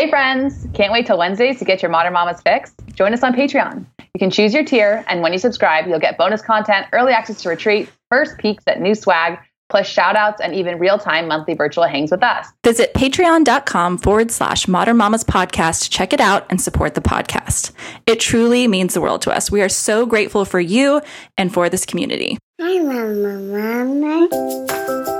Hey, 0.00 0.08
friends! 0.08 0.66
Can't 0.72 0.94
wait 0.94 1.04
till 1.04 1.18
Wednesdays 1.18 1.58
to 1.58 1.66
get 1.66 1.82
your 1.82 1.90
Modern 1.90 2.14
Mamas 2.14 2.40
fix? 2.40 2.72
Join 2.94 3.12
us 3.12 3.22
on 3.22 3.34
Patreon. 3.34 3.84
You 3.98 4.18
can 4.18 4.30
choose 4.30 4.54
your 4.54 4.64
tier, 4.64 5.04
and 5.08 5.20
when 5.20 5.34
you 5.34 5.38
subscribe, 5.38 5.86
you'll 5.86 5.98
get 5.98 6.16
bonus 6.16 6.40
content, 6.40 6.86
early 6.94 7.12
access 7.12 7.42
to 7.42 7.50
retreat, 7.50 7.90
first 8.08 8.38
peeks 8.38 8.64
at 8.66 8.80
new 8.80 8.94
swag, 8.94 9.38
plus 9.68 9.86
shout 9.86 10.16
outs 10.16 10.40
and 10.40 10.54
even 10.54 10.78
real 10.78 10.96
time 10.96 11.28
monthly 11.28 11.52
virtual 11.52 11.84
hangs 11.84 12.10
with 12.10 12.22
us. 12.22 12.46
Visit 12.64 12.94
patreon.com 12.94 13.98
forward 13.98 14.30
slash 14.30 14.66
modern 14.66 14.96
mamas 14.96 15.22
podcast 15.22 15.82
to 15.82 15.90
check 15.90 16.14
it 16.14 16.20
out 16.20 16.46
and 16.48 16.62
support 16.62 16.94
the 16.94 17.02
podcast. 17.02 17.72
It 18.06 18.20
truly 18.20 18.66
means 18.68 18.94
the 18.94 19.02
world 19.02 19.20
to 19.22 19.30
us. 19.30 19.50
We 19.50 19.60
are 19.60 19.68
so 19.68 20.06
grateful 20.06 20.46
for 20.46 20.60
you 20.60 21.02
and 21.36 21.52
for 21.52 21.68
this 21.68 21.84
community. 21.84 22.38
Hi, 22.58 22.78
Mama, 22.78 23.38
Mama. 23.38 25.19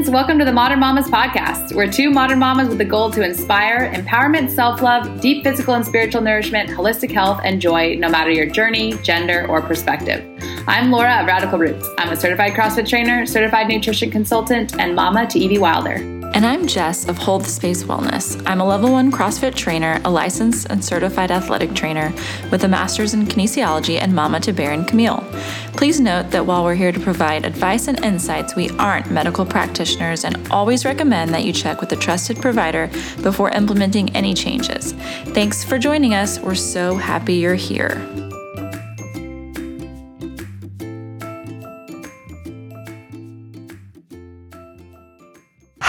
Friends. 0.00 0.10
Welcome 0.10 0.38
to 0.38 0.44
the 0.44 0.52
Modern 0.52 0.80
Mamas 0.80 1.08
podcast. 1.08 1.74
We're 1.74 1.90
two 1.90 2.10
modern 2.10 2.38
mamas 2.38 2.68
with 2.68 2.78
the 2.78 2.84
goal 2.84 3.10
to 3.10 3.22
inspire 3.22 3.92
empowerment, 3.92 4.50
self 4.50 4.80
love, 4.80 5.20
deep 5.20 5.44
physical 5.44 5.74
and 5.74 5.84
spiritual 5.84 6.22
nourishment, 6.22 6.70
holistic 6.70 7.10
health, 7.10 7.40
and 7.44 7.60
joy, 7.60 7.96
no 7.96 8.08
matter 8.08 8.30
your 8.30 8.46
journey, 8.46 8.94
gender, 9.02 9.46
or 9.48 9.60
perspective. 9.60 10.24
I'm 10.66 10.90
Laura 10.90 11.20
of 11.20 11.26
Radical 11.26 11.58
Roots. 11.58 11.88
I'm 11.98 12.10
a 12.10 12.16
certified 12.16 12.52
CrossFit 12.52 12.88
trainer, 12.88 13.26
certified 13.26 13.68
nutrition 13.68 14.10
consultant, 14.10 14.78
and 14.78 14.94
mama 14.94 15.26
to 15.26 15.38
Evie 15.38 15.58
Wilder. 15.58 16.19
And 16.32 16.46
I'm 16.46 16.66
Jess 16.66 17.08
of 17.08 17.18
Hold 17.18 17.44
the 17.44 17.48
Space 17.48 17.82
Wellness. 17.82 18.40
I'm 18.46 18.60
a 18.60 18.64
level 18.64 18.92
one 18.92 19.10
CrossFit 19.10 19.54
trainer, 19.54 20.00
a 20.04 20.10
licensed 20.10 20.68
and 20.70 20.82
certified 20.82 21.30
athletic 21.30 21.74
trainer 21.74 22.12
with 22.52 22.62
a 22.62 22.68
master's 22.68 23.14
in 23.14 23.26
kinesiology 23.26 24.00
and 24.00 24.14
mama 24.14 24.38
to 24.40 24.52
Baron 24.52 24.84
Camille. 24.84 25.24
Please 25.72 25.98
note 26.00 26.30
that 26.30 26.46
while 26.46 26.62
we're 26.62 26.76
here 26.76 26.92
to 26.92 27.00
provide 27.00 27.44
advice 27.44 27.88
and 27.88 28.02
insights, 28.04 28.54
we 28.54 28.70
aren't 28.78 29.10
medical 29.10 29.44
practitioners 29.44 30.24
and 30.24 30.50
always 30.52 30.84
recommend 30.84 31.34
that 31.34 31.44
you 31.44 31.52
check 31.52 31.80
with 31.80 31.90
a 31.92 31.96
trusted 31.96 32.40
provider 32.40 32.88
before 33.22 33.50
implementing 33.50 34.14
any 34.14 34.32
changes. 34.32 34.92
Thanks 35.34 35.64
for 35.64 35.78
joining 35.78 36.14
us. 36.14 36.38
We're 36.38 36.54
so 36.54 36.94
happy 36.94 37.34
you're 37.34 37.54
here. 37.56 38.29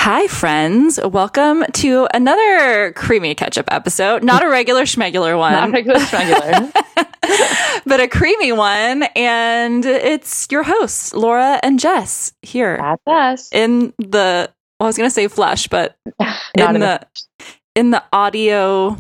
Hi, 0.04 0.26
friends. 0.26 1.00
Welcome 1.00 1.64
to 1.74 2.08
another 2.12 2.92
creamy 2.94 3.36
ketchup 3.36 3.68
episode. 3.72 4.24
Not 4.24 4.44
a 4.44 4.50
regular 4.50 4.82
schmegular 4.82 5.38
one. 5.38 5.52
Not 5.54 5.72
regular 5.72 6.00
schmegular. 6.00 7.84
but 7.86 8.00
a 8.00 8.08
creamy 8.08 8.52
one. 8.52 9.04
And 9.16 9.86
it's 9.86 10.48
your 10.50 10.64
hosts, 10.64 11.14
Laura 11.14 11.60
and 11.62 11.80
Jess, 11.80 12.34
here 12.42 12.78
That's 12.78 13.04
us. 13.06 13.54
in 13.54 13.94
the, 14.00 14.50
well, 14.50 14.52
I 14.80 14.86
was 14.86 14.98
going 14.98 15.08
to 15.08 15.14
say 15.14 15.28
flesh, 15.28 15.68
but 15.68 15.96
in 16.58 16.80
the, 16.80 17.06
in 17.76 17.92
the 17.92 18.04
audio. 18.12 18.98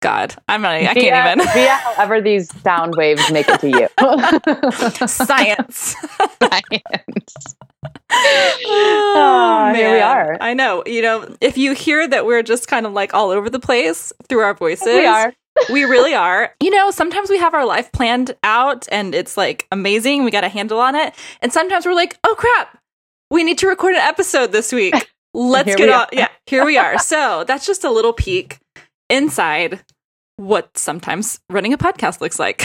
God, 0.00 0.34
I'm 0.48 0.62
not, 0.62 0.74
I 0.74 0.94
via, 0.94 0.94
can't 0.94 1.40
even. 1.40 1.52
via 1.52 1.74
however 1.74 2.20
these 2.20 2.48
sound 2.62 2.94
waves 2.96 3.32
make 3.32 3.46
it 3.48 3.60
to 3.60 3.68
you. 3.68 3.88
Science. 5.08 5.96
Science. 6.40 7.56
Oh, 8.10 9.72
here 9.74 9.92
we 9.92 9.98
man. 9.98 10.16
are. 10.16 10.37
I 10.48 10.54
know. 10.54 10.82
You 10.86 11.02
know, 11.02 11.36
if 11.42 11.58
you 11.58 11.74
hear 11.74 12.08
that 12.08 12.24
we're 12.24 12.42
just 12.42 12.68
kind 12.68 12.86
of 12.86 12.94
like 12.94 13.12
all 13.12 13.30
over 13.30 13.50
the 13.50 13.60
place 13.60 14.14
through 14.28 14.40
our 14.40 14.54
voices, 14.54 14.86
We 14.86 15.04
are. 15.04 15.34
we 15.70 15.84
really 15.84 16.14
are. 16.14 16.54
You 16.62 16.70
know, 16.70 16.90
sometimes 16.90 17.28
we 17.28 17.38
have 17.38 17.52
our 17.52 17.66
life 17.66 17.92
planned 17.92 18.34
out 18.42 18.88
and 18.90 19.14
it's 19.14 19.36
like 19.36 19.66
amazing. 19.70 20.24
We 20.24 20.30
got 20.30 20.44
a 20.44 20.48
handle 20.48 20.80
on 20.80 20.94
it. 20.94 21.14
And 21.42 21.52
sometimes 21.52 21.84
we're 21.84 21.94
like, 21.94 22.18
oh 22.24 22.34
crap, 22.38 22.78
we 23.30 23.44
need 23.44 23.58
to 23.58 23.68
record 23.68 23.94
an 23.94 24.00
episode 24.00 24.52
this 24.52 24.72
week. 24.72 24.94
Let's 25.34 25.76
get 25.76 25.90
on. 25.90 26.06
Yeah, 26.12 26.28
here 26.46 26.64
we 26.64 26.78
are. 26.78 26.98
So 27.02 27.44
that's 27.44 27.66
just 27.66 27.84
a 27.84 27.90
little 27.90 28.14
peek 28.14 28.58
inside 29.10 29.84
what 30.36 30.78
sometimes 30.78 31.40
running 31.50 31.74
a 31.74 31.78
podcast 31.78 32.22
looks 32.22 32.38
like. 32.38 32.64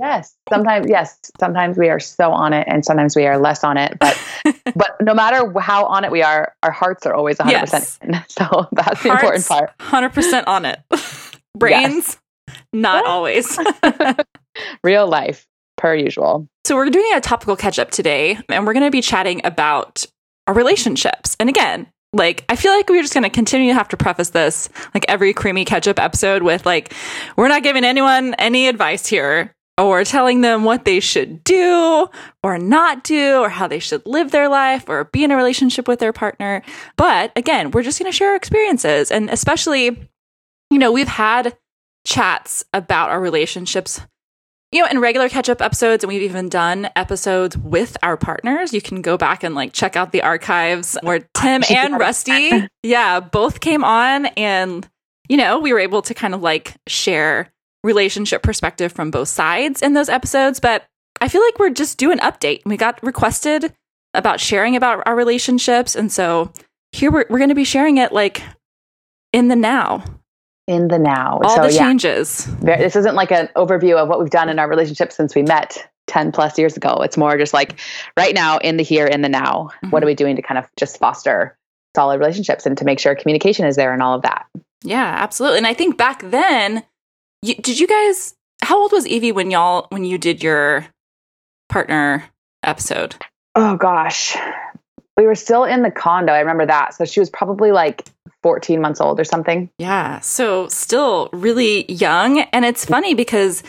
Yes. 0.00 0.34
Sometimes, 0.48 0.86
yes. 0.88 1.18
Sometimes 1.38 1.76
we 1.76 1.88
are 1.90 2.00
so 2.00 2.32
on 2.32 2.52
it, 2.52 2.66
and 2.68 2.84
sometimes 2.84 3.14
we 3.14 3.26
are 3.26 3.38
less 3.38 3.62
on 3.62 3.76
it. 3.76 3.98
But, 3.98 4.18
but 4.74 4.96
no 5.00 5.14
matter 5.14 5.52
how 5.60 5.84
on 5.86 6.04
it 6.04 6.10
we 6.10 6.22
are, 6.22 6.54
our 6.62 6.70
hearts 6.70 7.04
are 7.06 7.14
always 7.14 7.38
100 7.38 7.52
Yes. 7.58 7.70
percent 7.70 7.98
in. 8.14 8.22
So 8.28 8.68
that's 8.72 9.02
the 9.02 9.10
important 9.10 9.46
part. 9.46 9.70
Hundred 9.80 10.10
percent 10.14 10.46
on 10.48 10.64
it. 10.64 10.80
Brains, 11.58 12.18
not 12.72 13.06
always. 13.06 13.58
Real 14.82 15.06
life, 15.06 15.46
per 15.76 15.94
usual. 15.94 16.48
so 16.66 16.74
we're 16.76 16.88
doing 16.90 17.12
a 17.14 17.20
topical 17.20 17.56
catch 17.56 17.78
up 17.78 17.90
today, 17.90 18.38
and 18.48 18.66
we're 18.66 18.72
going 18.72 18.84
to 18.86 18.90
be 18.90 19.02
chatting 19.02 19.40
about 19.44 20.04
our 20.46 20.54
relationships. 20.54 21.36
And 21.38 21.48
again, 21.50 21.86
like 22.14 22.44
I 22.48 22.56
feel 22.56 22.72
like 22.72 22.88
we're 22.88 23.02
just 23.02 23.14
going 23.14 23.24
to 23.24 23.30
continue 23.30 23.68
to 23.70 23.74
have 23.74 23.88
to 23.88 23.96
preface 23.96 24.30
this, 24.30 24.68
like 24.94 25.04
every 25.08 25.32
creamy 25.34 25.64
catch 25.64 25.86
up 25.86 25.98
episode, 25.98 26.42
with 26.42 26.64
like 26.66 26.94
we're 27.36 27.48
not 27.48 27.62
giving 27.62 27.84
anyone 27.84 28.34
any 28.34 28.68
advice 28.68 29.06
here. 29.06 29.54
Or 29.78 30.04
telling 30.04 30.42
them 30.42 30.64
what 30.64 30.84
they 30.84 31.00
should 31.00 31.42
do 31.44 32.08
or 32.42 32.58
not 32.58 33.04
do, 33.04 33.38
or 33.38 33.48
how 33.48 33.66
they 33.66 33.78
should 33.78 34.04
live 34.06 34.30
their 34.30 34.48
life 34.48 34.88
or 34.88 35.04
be 35.04 35.24
in 35.24 35.30
a 35.30 35.36
relationship 35.36 35.88
with 35.88 35.98
their 35.98 36.12
partner. 36.12 36.62
But 36.96 37.32
again, 37.36 37.70
we're 37.70 37.82
just 37.82 37.98
going 37.98 38.10
to 38.10 38.16
share 38.16 38.30
our 38.30 38.36
experiences. 38.36 39.10
And 39.10 39.30
especially, 39.30 40.10
you 40.70 40.78
know, 40.78 40.92
we've 40.92 41.08
had 41.08 41.56
chats 42.04 42.64
about 42.72 43.10
our 43.10 43.20
relationships, 43.20 44.00
you 44.72 44.82
know, 44.82 44.88
in 44.88 44.98
regular 45.00 45.28
catch 45.28 45.48
up 45.48 45.62
episodes, 45.62 46.02
and 46.02 46.08
we've 46.08 46.22
even 46.22 46.48
done 46.48 46.88
episodes 46.96 47.56
with 47.56 47.96
our 48.02 48.16
partners. 48.16 48.72
You 48.72 48.80
can 48.80 49.02
go 49.02 49.16
back 49.16 49.42
and 49.42 49.54
like 49.54 49.72
check 49.72 49.96
out 49.96 50.12
the 50.12 50.22
archives 50.22 50.96
where 51.02 51.20
Tim 51.34 51.62
and. 51.70 51.98
Rusty, 51.98 52.68
yeah, 52.82 53.20
both 53.20 53.60
came 53.60 53.84
on. 53.84 54.26
And, 54.26 54.88
you 55.28 55.36
know, 55.36 55.58
we 55.58 55.72
were 55.72 55.78
able 55.78 56.02
to 56.02 56.14
kind 56.14 56.34
of 56.34 56.42
like 56.42 56.74
share 56.86 57.51
relationship 57.84 58.42
perspective 58.42 58.92
from 58.92 59.10
both 59.10 59.28
sides 59.28 59.82
in 59.82 59.94
those 59.94 60.08
episodes. 60.08 60.60
But 60.60 60.84
I 61.20 61.28
feel 61.28 61.42
like 61.42 61.58
we're 61.58 61.70
just 61.70 61.98
doing 61.98 62.18
an 62.18 62.32
update. 62.32 62.62
We 62.64 62.76
got 62.76 63.02
requested 63.02 63.72
about 64.14 64.40
sharing 64.40 64.76
about 64.76 65.02
our 65.06 65.16
relationships. 65.16 65.94
And 65.96 66.10
so 66.10 66.52
here 66.92 67.10
we're, 67.10 67.24
we're 67.28 67.38
going 67.38 67.48
to 67.48 67.54
be 67.54 67.64
sharing 67.64 67.98
it 67.98 68.12
like 68.12 68.42
in 69.32 69.48
the 69.48 69.56
now, 69.56 70.04
In 70.66 70.88
the 70.88 70.98
now. 70.98 71.40
all 71.42 71.56
so 71.56 71.62
the 71.62 71.72
changes. 71.72 72.44
Ver- 72.44 72.76
this 72.76 72.96
isn't 72.96 73.14
like 73.14 73.32
an 73.32 73.48
overview 73.56 73.96
of 73.96 74.08
what 74.08 74.20
we've 74.20 74.30
done 74.30 74.48
in 74.48 74.58
our 74.58 74.68
relationship 74.68 75.12
since 75.12 75.34
we 75.34 75.42
met 75.42 75.88
10 76.08 76.32
plus 76.32 76.58
years 76.58 76.76
ago. 76.76 76.98
It's 77.02 77.16
more 77.16 77.38
just 77.38 77.54
like 77.54 77.80
right 78.18 78.34
now, 78.34 78.58
in 78.58 78.76
the 78.76 78.82
here, 78.82 79.06
in 79.06 79.22
the 79.22 79.28
now. 79.28 79.64
What 79.64 79.72
mm-hmm. 79.82 79.96
are 79.96 80.06
we 80.06 80.14
doing 80.14 80.36
to 80.36 80.42
kind 80.42 80.58
of 80.58 80.66
just 80.76 80.98
foster 80.98 81.56
solid 81.94 82.18
relationships 82.18 82.66
and 82.66 82.76
to 82.78 82.84
make 82.84 82.98
sure 82.98 83.14
communication 83.14 83.66
is 83.66 83.76
there 83.76 83.92
and 83.92 84.02
all 84.02 84.14
of 84.14 84.22
that? 84.22 84.46
Yeah, 84.82 85.16
absolutely. 85.18 85.58
And 85.58 85.66
I 85.66 85.74
think 85.74 85.96
back 85.96 86.22
then, 86.30 86.82
you, 87.42 87.54
did 87.56 87.78
you 87.78 87.86
guys? 87.86 88.34
How 88.62 88.80
old 88.80 88.92
was 88.92 89.06
Evie 89.06 89.32
when 89.32 89.50
y'all 89.50 89.86
when 89.90 90.04
you 90.04 90.18
did 90.18 90.42
your 90.42 90.86
partner 91.68 92.24
episode? 92.62 93.16
Oh 93.54 93.76
gosh. 93.76 94.36
We 95.16 95.26
were 95.26 95.34
still 95.34 95.64
in 95.64 95.82
the 95.82 95.90
condo. 95.90 96.32
I 96.32 96.40
remember 96.40 96.64
that. 96.66 96.94
So 96.94 97.04
she 97.04 97.20
was 97.20 97.28
probably 97.28 97.70
like 97.70 98.08
14 98.42 98.80
months 98.80 99.00
old 99.00 99.20
or 99.20 99.24
something. 99.24 99.68
Yeah, 99.78 100.20
so 100.20 100.68
still 100.68 101.28
really 101.32 101.90
young, 101.92 102.40
and 102.40 102.64
it's 102.64 102.84
funny 102.84 103.14
because 103.14 103.62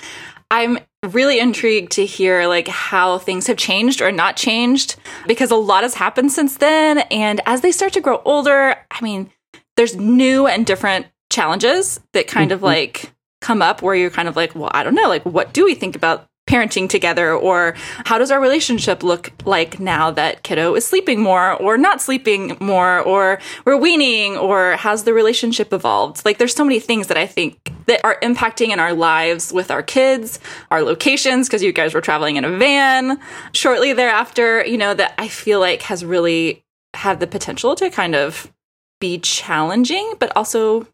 I'm 0.50 0.80
really 1.10 1.40
intrigued 1.40 1.92
to 1.94 2.06
hear 2.06 2.48
like 2.48 2.68
how 2.70 3.18
things 3.18 3.48
have 3.48 3.58
changed 3.58 4.02
or 4.02 4.12
not 4.12 4.38
changed 4.38 4.96
because 5.28 5.52
a 5.52 5.56
lot 5.56 5.84
has 5.84 5.96
happened 5.96 6.32
since 6.32 6.58
then. 6.58 7.00
And 7.12 7.42
as 7.46 7.62
they 7.62 7.72
start 7.72 7.94
to 7.94 8.02
grow 8.02 8.22
older, 8.24 8.76
I 8.90 9.02
mean, 9.02 9.30
there's 9.76 9.96
new 9.96 10.48
and 10.48 10.66
different 10.66 11.08
challenges 11.32 12.00
that 12.14 12.28
kind 12.28 12.52
of 12.52 12.62
Mhm. 12.62 12.64
like 12.64 13.13
come 13.44 13.62
up 13.62 13.82
where 13.82 13.94
you're 13.94 14.10
kind 14.10 14.28
of 14.28 14.36
like, 14.36 14.56
well, 14.56 14.72
I 14.74 14.84
don't 14.84 14.96
know, 14.96 15.10
like 15.10 15.24
what 15.24 15.54
do 15.54 15.66
we 15.66 15.76
think 15.76 15.96
about 15.96 16.28
parenting 16.48 16.90
together? 16.90 17.34
Or 17.34 17.76
how 18.06 18.18
does 18.18 18.32
our 18.32 18.42
relationship 18.42 19.04
look 19.04 19.32
like 19.46 19.80
now 19.80 20.12
that 20.12 20.44
kiddo 20.44 20.76
is 20.76 20.86
sleeping 20.86 21.22
more 21.22 21.54
or 21.54 21.78
not 21.78 22.02
sleeping 22.02 22.58
more 22.60 23.00
or 23.02 23.40
we're 23.66 23.78
weaning 23.78 24.38
or 24.38 24.74
has 24.74 25.04
the 25.04 25.14
relationship 25.14 25.72
evolved? 25.72 26.26
Like 26.26 26.38
there's 26.38 26.56
so 26.56 26.64
many 26.64 26.80
things 26.80 27.08
that 27.08 27.18
i 27.18 27.26
think 27.26 27.74
that 27.88 28.04
are 28.04 28.18
impacting 28.22 28.70
in 28.70 28.80
our 28.80 28.94
lives 28.94 29.52
with 29.52 29.72
our 29.72 29.84
kids 29.84 30.40
our 30.72 30.82
locations 30.84 31.48
because 31.48 31.64
you 31.64 31.72
guys 31.72 31.94
were 31.94 32.02
traveling 32.02 32.36
in 32.36 32.46
a 32.46 32.58
van 32.58 33.20
shortly 33.52 33.94
thereafter 33.94 34.66
you 34.66 34.78
know 34.78 34.94
that 34.94 35.14
i 35.18 35.28
feel 35.28 35.60
like 35.60 35.82
has 35.84 36.06
really 36.06 36.64
had 36.94 37.20
the 37.20 37.28
potential 37.28 37.76
to 37.76 37.90
kind 37.90 38.16
of 38.16 38.52
be 39.00 39.18
challenging 39.20 40.14
but 40.20 40.32
also 40.36 40.88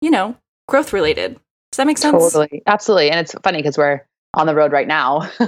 you 0.00 0.10
know 0.10 0.36
growth 0.68 0.92
related 0.92 1.38
does 1.72 1.78
that 1.78 1.86
make 1.86 1.98
sense 1.98 2.32
Totally. 2.32 2.62
Absolutely. 2.66 3.10
And 3.10 3.20
it's 3.20 3.34
funny 3.42 3.58
because 3.58 3.76
we're 3.76 4.02
on 4.34 4.46
the 4.46 4.54
road 4.54 4.72
right 4.72 4.86
now. 4.86 5.30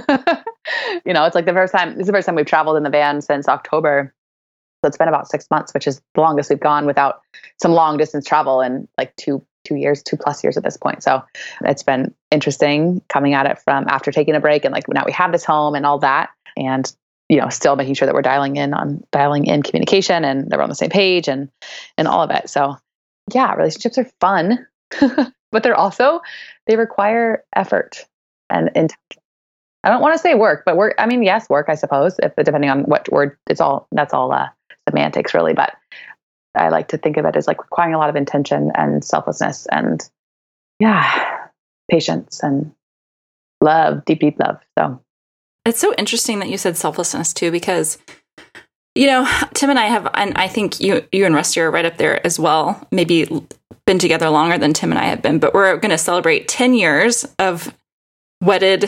you 1.05 1.13
know, 1.13 1.25
it's 1.25 1.35
like 1.35 1.45
the 1.45 1.53
first 1.53 1.73
time, 1.73 1.91
this 1.91 2.01
is 2.01 2.07
the 2.07 2.13
first 2.13 2.25
time 2.25 2.35
we've 2.35 2.45
traveled 2.45 2.77
in 2.77 2.83
the 2.83 2.89
van 2.89 3.21
since 3.21 3.47
October. 3.47 4.13
So 4.83 4.87
it's 4.87 4.97
been 4.97 5.07
about 5.07 5.29
six 5.29 5.45
months, 5.51 5.73
which 5.73 5.87
is 5.87 6.01
the 6.15 6.21
longest 6.21 6.49
we've 6.49 6.59
gone 6.59 6.85
without 6.85 7.21
some 7.61 7.71
long 7.71 7.97
distance 7.97 8.25
travel 8.25 8.61
in 8.61 8.87
like 8.97 9.15
two 9.15 9.45
two 9.65 9.75
years, 9.75 10.01
two 10.01 10.15
plus 10.15 10.41
years 10.43 10.55
at 10.55 10.63
this 10.63 10.77
point. 10.77 11.03
So 11.03 11.21
it's 11.65 11.83
been 11.83 12.13
interesting 12.31 13.01
coming 13.09 13.33
at 13.33 13.45
it 13.45 13.59
from 13.59 13.85
after 13.89 14.11
taking 14.11 14.35
a 14.35 14.39
break 14.39 14.63
and 14.63 14.73
like 14.73 14.87
now 14.87 15.03
we 15.05 15.11
have 15.11 15.31
this 15.33 15.43
home 15.43 15.75
and 15.75 15.85
all 15.85 15.99
that. 15.99 16.29
And 16.55 16.91
you 17.27 17.39
know, 17.39 17.49
still 17.49 17.75
making 17.75 17.93
sure 17.93 18.07
that 18.07 18.15
we're 18.15 18.21
dialing 18.23 18.55
in 18.55 18.73
on 18.73 19.03
dialing 19.11 19.45
in 19.45 19.61
communication 19.61 20.23
and 20.25 20.49
that 20.49 20.57
we're 20.57 20.63
on 20.63 20.69
the 20.69 20.75
same 20.75 20.89
page 20.89 21.27
and 21.27 21.49
and 21.97 22.07
all 22.07 22.23
of 22.23 22.31
it. 22.31 22.49
So 22.49 22.77
yeah, 23.33 23.53
relationships 23.53 23.97
are 23.97 24.09
fun, 24.19 24.65
but 25.51 25.63
they're 25.63 25.75
also 25.75 26.21
they 26.67 26.75
require 26.75 27.43
effort 27.55 28.05
and 28.49 28.67
intention. 28.69 29.21
I 29.83 29.89
don't 29.89 30.01
want 30.01 30.13
to 30.13 30.19
say 30.19 30.35
work, 30.35 30.63
but 30.65 30.75
work. 30.75 30.95
I 30.97 31.05
mean, 31.05 31.23
yes, 31.23 31.49
work. 31.49 31.67
I 31.69 31.75
suppose, 31.75 32.19
if 32.21 32.35
depending 32.35 32.69
on 32.69 32.83
what 32.83 33.09
word, 33.11 33.37
it's 33.49 33.61
all 33.61 33.87
that's 33.91 34.13
all 34.13 34.31
uh, 34.31 34.49
semantics, 34.89 35.33
really. 35.33 35.53
But 35.53 35.75
I 36.55 36.69
like 36.69 36.89
to 36.89 36.97
think 36.97 37.17
of 37.17 37.25
it 37.25 37.35
as 37.35 37.47
like 37.47 37.59
requiring 37.59 37.93
a 37.93 37.97
lot 37.97 38.09
of 38.09 38.15
intention 38.15 38.71
and 38.75 39.03
selflessness 39.03 39.67
and 39.71 40.07
yeah, 40.79 41.47
patience 41.89 42.41
and 42.43 42.73
love, 43.61 44.05
deep, 44.05 44.19
deep 44.19 44.39
love. 44.39 44.59
So 44.77 45.01
it's 45.65 45.79
so 45.79 45.93
interesting 45.97 46.39
that 46.39 46.49
you 46.49 46.57
said 46.57 46.77
selflessness 46.77 47.33
too, 47.33 47.51
because 47.51 47.97
you 48.95 49.07
know 49.07 49.29
Tim 49.53 49.69
and 49.69 49.79
I 49.79 49.85
have, 49.85 50.09
and 50.13 50.37
I 50.37 50.47
think 50.47 50.79
you 50.81 51.05
you 51.11 51.25
and 51.25 51.35
Rusty 51.35 51.61
are 51.61 51.71
right 51.71 51.85
up 51.85 51.97
there 51.97 52.25
as 52.25 52.37
well. 52.37 52.85
Maybe 52.91 53.27
been 53.89 53.97
together 53.97 54.29
longer 54.29 54.55
than 54.55 54.71
Tim 54.71 54.91
and 54.91 54.99
I 54.99 55.05
have 55.05 55.23
been, 55.23 55.39
but 55.39 55.55
we're 55.55 55.75
going 55.77 55.89
to 55.89 55.97
celebrate 55.97 56.47
ten 56.47 56.75
years 56.75 57.25
of 57.39 57.73
wedded 58.39 58.87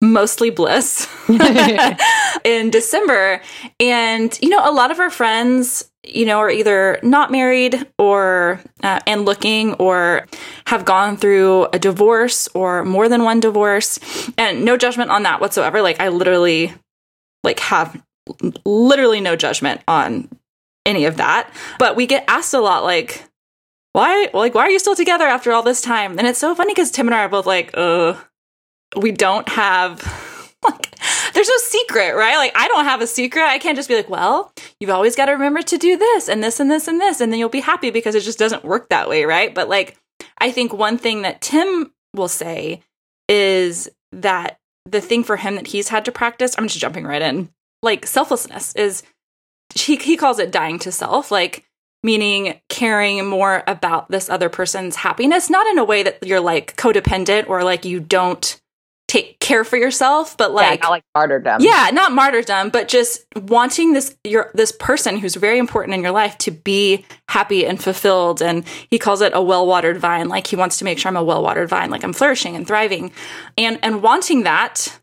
mostly 0.00 0.48
bliss 0.48 1.06
in 2.44 2.70
December. 2.70 3.42
And, 3.78 4.38
you 4.40 4.48
know, 4.48 4.62
a 4.66 4.72
lot 4.72 4.90
of 4.90 5.00
our 5.00 5.10
friends 5.10 5.90
you 6.02 6.24
know, 6.24 6.38
are 6.38 6.50
either 6.50 6.98
not 7.02 7.30
married 7.30 7.86
or 7.98 8.58
uh, 8.82 9.00
and 9.06 9.26
looking 9.26 9.74
or 9.74 10.26
have 10.66 10.86
gone 10.86 11.18
through 11.18 11.66
a 11.74 11.78
divorce 11.78 12.48
or 12.54 12.86
more 12.86 13.06
than 13.06 13.22
one 13.22 13.38
divorce. 13.38 13.98
And 14.38 14.64
no 14.64 14.78
judgment 14.78 15.10
on 15.10 15.24
that 15.24 15.42
whatsoever. 15.42 15.82
Like 15.82 16.00
I 16.00 16.08
literally 16.08 16.72
like 17.44 17.60
have 17.60 18.02
literally 18.64 19.20
no 19.20 19.36
judgment 19.36 19.82
on 19.86 20.30
any 20.86 21.04
of 21.04 21.18
that. 21.18 21.52
But 21.78 21.96
we 21.96 22.06
get 22.06 22.24
asked 22.28 22.54
a 22.54 22.60
lot 22.60 22.82
like 22.82 23.29
why 23.92 24.28
like 24.32 24.54
why 24.54 24.62
are 24.62 24.70
you 24.70 24.78
still 24.78 24.96
together 24.96 25.26
after 25.26 25.52
all 25.52 25.62
this 25.62 25.80
time? 25.80 26.18
And 26.18 26.26
it's 26.26 26.38
so 26.38 26.54
funny 26.54 26.74
cuz 26.74 26.90
Tim 26.90 27.08
and 27.08 27.14
I 27.14 27.24
are 27.24 27.28
both 27.28 27.46
like, 27.46 27.70
"Uh, 27.74 28.14
we 28.96 29.12
don't 29.12 29.48
have 29.48 30.02
like 30.62 30.94
there's 31.32 31.48
no 31.48 31.56
secret, 31.58 32.14
right? 32.14 32.36
Like 32.36 32.52
I 32.54 32.68
don't 32.68 32.84
have 32.84 33.00
a 33.00 33.06
secret. 33.06 33.42
I 33.42 33.58
can't 33.58 33.76
just 33.76 33.88
be 33.88 33.96
like, 33.96 34.10
well, 34.10 34.52
you've 34.78 34.90
always 34.90 35.16
got 35.16 35.26
to 35.26 35.32
remember 35.32 35.62
to 35.62 35.78
do 35.78 35.96
this 35.96 36.28
and 36.28 36.42
this 36.42 36.60
and 36.60 36.70
this 36.70 36.88
and 36.88 37.00
this 37.00 37.20
and 37.20 37.32
then 37.32 37.38
you'll 37.38 37.48
be 37.48 37.60
happy 37.60 37.90
because 37.90 38.14
it 38.14 38.20
just 38.20 38.38
doesn't 38.38 38.64
work 38.64 38.88
that 38.88 39.08
way, 39.08 39.24
right? 39.24 39.54
But 39.54 39.68
like 39.68 39.96
I 40.38 40.50
think 40.50 40.72
one 40.72 40.98
thing 40.98 41.22
that 41.22 41.40
Tim 41.40 41.92
will 42.14 42.28
say 42.28 42.82
is 43.28 43.88
that 44.12 44.58
the 44.86 45.00
thing 45.00 45.24
for 45.24 45.36
him 45.36 45.56
that 45.56 45.68
he's 45.68 45.88
had 45.88 46.04
to 46.06 46.12
practice, 46.12 46.54
I'm 46.58 46.66
just 46.66 46.80
jumping 46.80 47.04
right 47.04 47.22
in. 47.22 47.50
Like 47.82 48.06
selflessness 48.06 48.74
is 48.74 49.02
he 49.74 49.96
he 49.96 50.16
calls 50.16 50.38
it 50.38 50.50
dying 50.50 50.78
to 50.80 50.92
self, 50.92 51.30
like 51.30 51.64
meaning 52.02 52.60
caring 52.68 53.26
more 53.26 53.62
about 53.66 54.10
this 54.10 54.30
other 54.30 54.48
person's 54.48 54.96
happiness, 54.96 55.50
not 55.50 55.66
in 55.66 55.78
a 55.78 55.84
way 55.84 56.02
that 56.02 56.26
you're 56.26 56.40
like 56.40 56.76
codependent 56.76 57.48
or 57.48 57.62
like 57.62 57.84
you 57.84 58.00
don't 58.00 58.60
take 59.10 59.40
care 59.40 59.64
for 59.64 59.76
yourself, 59.76 60.36
but 60.36 60.52
like 60.52 60.78
yeah, 60.78 60.84
not 60.84 60.90
like 60.90 61.04
martyrdom. 61.16 61.60
Yeah, 61.60 61.90
not 61.92 62.12
martyrdom, 62.12 62.70
but 62.70 62.86
just 62.86 63.26
wanting 63.34 63.92
this 63.92 64.16
your 64.22 64.52
this 64.54 64.70
person 64.70 65.18
who's 65.18 65.34
very 65.34 65.58
important 65.58 65.94
in 65.94 66.02
your 66.02 66.12
life 66.12 66.38
to 66.38 66.52
be 66.52 67.04
happy 67.28 67.66
and 67.66 67.82
fulfilled. 67.82 68.40
And 68.40 68.64
he 68.88 68.98
calls 68.98 69.20
it 69.20 69.32
a 69.34 69.42
well-watered 69.42 69.98
vine. 69.98 70.28
Like 70.28 70.46
he 70.46 70.54
wants 70.54 70.78
to 70.78 70.84
make 70.84 70.98
sure 70.98 71.08
I'm 71.08 71.16
a 71.16 71.24
well-watered 71.24 71.68
vine, 71.68 71.90
like 71.90 72.04
I'm 72.04 72.12
flourishing 72.12 72.54
and 72.54 72.66
thriving. 72.66 73.10
And 73.58 73.80
and 73.82 74.00
wanting 74.00 74.44
that 74.44 75.00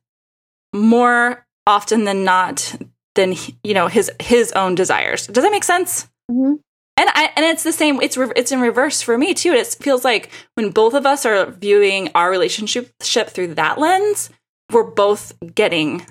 more 0.74 1.46
often 1.68 2.06
than 2.06 2.24
not 2.24 2.76
than 3.16 3.36
you 3.64 3.74
know 3.74 3.88
his 3.88 4.10
his 4.22 4.54
own 4.54 4.74
desires. 4.74 5.28
Does 5.28 5.44
that 5.44 5.52
make 5.52 5.66
sense? 5.66 6.08
Mm-hmm 6.32 6.56
and 6.98 7.10
I, 7.14 7.32
and 7.36 7.46
it's 7.46 7.64
the 7.64 7.72
same 7.72 8.02
it's 8.02 8.18
re- 8.18 8.32
it's 8.36 8.52
in 8.52 8.60
reverse 8.60 9.02
for 9.02 9.18
me 9.18 9.34
too. 9.34 9.54
It 9.54 9.68
feels 9.80 10.04
like 10.04 10.30
when 10.56 10.72
both 10.72 10.94
of 10.94 11.06
us 11.06 11.26
are 11.26 11.52
viewing 11.52 12.10
our 12.16 12.30
relationship 12.30 12.92
through 13.00 13.56
that 13.56 13.78
lens 13.78 14.30
we're 14.72 14.84
both 14.84 15.34
getting 15.56 16.06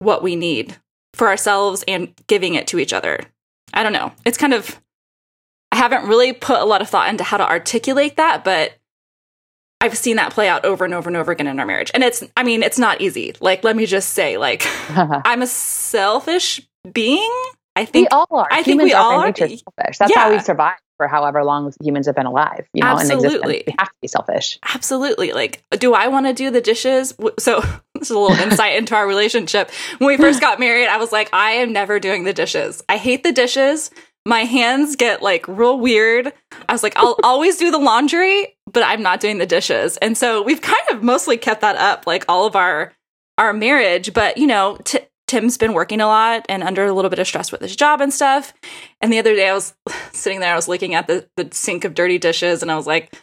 what 0.00 0.22
we 0.22 0.36
need 0.36 0.76
for 1.14 1.28
ourselves 1.28 1.84
and 1.88 2.14
giving 2.26 2.54
it 2.54 2.66
to 2.68 2.78
each 2.78 2.92
other. 2.92 3.20
I 3.72 3.82
don't 3.82 3.92
know. 3.92 4.12
It's 4.24 4.38
kind 4.38 4.54
of 4.54 4.80
i 5.72 5.76
haven't 5.76 6.08
really 6.08 6.32
put 6.32 6.58
a 6.58 6.64
lot 6.64 6.82
of 6.82 6.88
thought 6.88 7.08
into 7.08 7.22
how 7.22 7.36
to 7.36 7.48
articulate 7.48 8.16
that 8.16 8.42
but 8.42 8.72
i've 9.80 9.96
seen 9.96 10.16
that 10.16 10.32
play 10.32 10.48
out 10.48 10.64
over 10.64 10.84
and 10.84 10.92
over 10.92 11.08
and 11.08 11.16
over 11.16 11.30
again 11.30 11.46
in 11.46 11.60
our 11.60 11.66
marriage. 11.66 11.90
And 11.94 12.02
it's 12.02 12.24
i 12.36 12.42
mean 12.42 12.62
it's 12.62 12.78
not 12.78 13.00
easy. 13.00 13.34
Like 13.40 13.62
let 13.64 13.76
me 13.76 13.86
just 13.86 14.10
say 14.10 14.36
like 14.36 14.64
i'm 14.90 15.42
a 15.42 15.46
selfish 15.46 16.60
being 16.92 17.32
I 17.80 17.84
think 17.86 18.10
we 18.10 18.16
all 18.16 18.26
are. 18.30 18.48
I 18.50 18.62
humans 18.62 18.64
think 18.64 18.82
we 18.82 18.92
all 18.92 19.20
are. 19.20 19.34
Selfish. 19.34 19.98
That's 19.98 20.10
yeah. 20.10 20.20
how 20.20 20.30
we 20.30 20.38
survive 20.40 20.78
for 21.00 21.08
however 21.08 21.42
long 21.42 21.72
humans 21.82 22.04
have 22.04 22.14
been 22.14 22.26
alive. 22.26 22.68
You 22.74 22.82
know, 22.82 22.88
absolutely, 22.88 23.64
we 23.66 23.74
have 23.78 23.88
to 23.88 23.94
be 24.02 24.08
selfish. 24.08 24.58
Absolutely. 24.74 25.32
Like, 25.32 25.62
do 25.70 25.94
I 25.94 26.08
want 26.08 26.26
to 26.26 26.34
do 26.34 26.50
the 26.50 26.60
dishes? 26.60 27.14
So 27.38 27.60
this 27.94 28.10
is 28.10 28.10
a 28.10 28.18
little 28.18 28.36
insight 28.36 28.76
into 28.76 28.94
our 28.94 29.06
relationship. 29.06 29.70
When 29.96 30.08
we 30.08 30.18
first 30.18 30.42
got 30.42 30.60
married, 30.60 30.88
I 30.88 30.98
was 30.98 31.10
like, 31.10 31.30
I 31.32 31.52
am 31.52 31.72
never 31.72 31.98
doing 31.98 32.24
the 32.24 32.34
dishes. 32.34 32.82
I 32.86 32.98
hate 32.98 33.22
the 33.22 33.32
dishes. 33.32 33.90
My 34.26 34.40
hands 34.40 34.94
get 34.96 35.22
like 35.22 35.48
real 35.48 35.78
weird. 35.78 36.34
I 36.68 36.72
was 36.72 36.82
like, 36.82 36.96
I'll 36.96 37.16
always 37.24 37.56
do 37.56 37.70
the 37.70 37.78
laundry, 37.78 38.54
but 38.70 38.82
I'm 38.82 39.00
not 39.00 39.20
doing 39.20 39.38
the 39.38 39.46
dishes. 39.46 39.96
And 39.98 40.18
so 40.18 40.42
we've 40.42 40.60
kind 40.60 40.82
of 40.90 41.02
mostly 41.02 41.38
kept 41.38 41.62
that 41.62 41.76
up, 41.76 42.06
like 42.06 42.26
all 42.28 42.44
of 42.44 42.54
our 42.54 42.92
our 43.38 43.54
marriage. 43.54 44.12
But 44.12 44.36
you 44.36 44.46
know, 44.46 44.76
to 44.84 45.02
Tim's 45.30 45.56
been 45.56 45.74
working 45.74 46.00
a 46.00 46.08
lot 46.08 46.44
and 46.48 46.60
under 46.64 46.84
a 46.84 46.92
little 46.92 47.08
bit 47.08 47.20
of 47.20 47.26
stress 47.28 47.52
with 47.52 47.60
his 47.60 47.76
job 47.76 48.00
and 48.00 48.12
stuff. 48.12 48.52
And 49.00 49.12
the 49.12 49.20
other 49.20 49.32
day 49.32 49.48
I 49.48 49.54
was 49.54 49.72
sitting 50.12 50.40
there, 50.40 50.52
I 50.52 50.56
was 50.56 50.66
looking 50.66 50.92
at 50.96 51.06
the, 51.06 51.24
the 51.36 51.48
sink 51.52 51.84
of 51.84 51.94
dirty 51.94 52.18
dishes 52.18 52.62
and 52.62 52.72
I 52.72 52.74
was 52.74 52.84
like, 52.84 53.14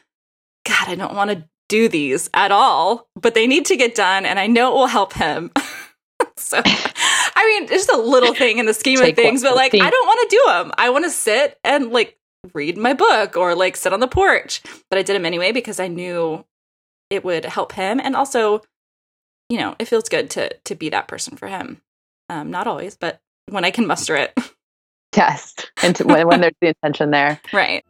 God, 0.66 0.88
I 0.88 0.96
don't 0.96 1.16
want 1.16 1.32
to 1.32 1.44
do 1.68 1.90
these 1.90 2.30
at 2.34 2.54
all, 2.54 3.10
but 3.22 3.34
they 3.34 3.46
need 3.46 3.66
to 3.66 3.76
get 3.76 3.94
done 3.94 4.26
and 4.26 4.40
I 4.40 4.48
know 4.48 4.72
it 4.72 4.76
will 4.76 4.88
help 4.88 5.12
him. 5.12 5.52
so, 6.38 6.62
I 6.64 7.46
mean, 7.46 7.64
it's 7.64 7.86
just 7.86 7.92
a 7.92 7.98
little 7.98 8.34
thing 8.34 8.60
in 8.60 8.66
the 8.66 8.74
scheme 8.74 9.02
of 9.02 9.14
things, 9.14 9.44
but 9.44 9.58
like, 9.58 9.74
I 9.74 9.90
don't 9.90 10.08
want 10.08 10.30
to 10.30 10.36
do 10.38 10.44
them. 10.48 10.72
I 10.78 10.90
want 10.92 11.04
to 11.04 11.12
sit 11.12 11.60
and 11.66 11.92
like 11.92 12.18
read 12.54 12.78
my 12.78 12.94
book 12.94 13.36
or 13.36 13.54
like 13.54 13.76
sit 13.76 13.92
on 13.92 14.00
the 14.00 14.08
porch. 14.08 14.62
But 14.90 14.98
I 14.98 15.04
did 15.04 15.14
them 15.14 15.26
anyway 15.26 15.52
because 15.52 15.78
I 15.78 15.90
knew 15.90 16.46
it 17.10 17.26
would 17.26 17.44
help 17.44 17.74
him. 17.74 18.00
And 18.00 18.16
also, 18.16 18.62
you 19.50 19.58
know, 19.58 19.76
it 19.78 19.90
feels 19.90 20.08
good 20.08 20.30
to 20.30 20.56
to 20.64 20.74
be 20.74 20.88
that 20.88 21.10
person 21.10 21.36
for 21.36 21.50
him. 21.50 21.82
Um, 22.30 22.52
not 22.52 22.68
always, 22.68 22.98
but 22.98 23.20
when 23.50 23.66
I 23.66 23.72
can 23.72 23.88
muster 23.88 24.16
it. 24.16 24.34
Yes, 25.16 25.56
and 25.82 25.98
when, 26.00 26.28
when 26.28 26.42
there's 26.42 26.54
the 26.62 26.68
intention 26.68 27.10
there. 27.10 27.40
Right. 27.54 27.84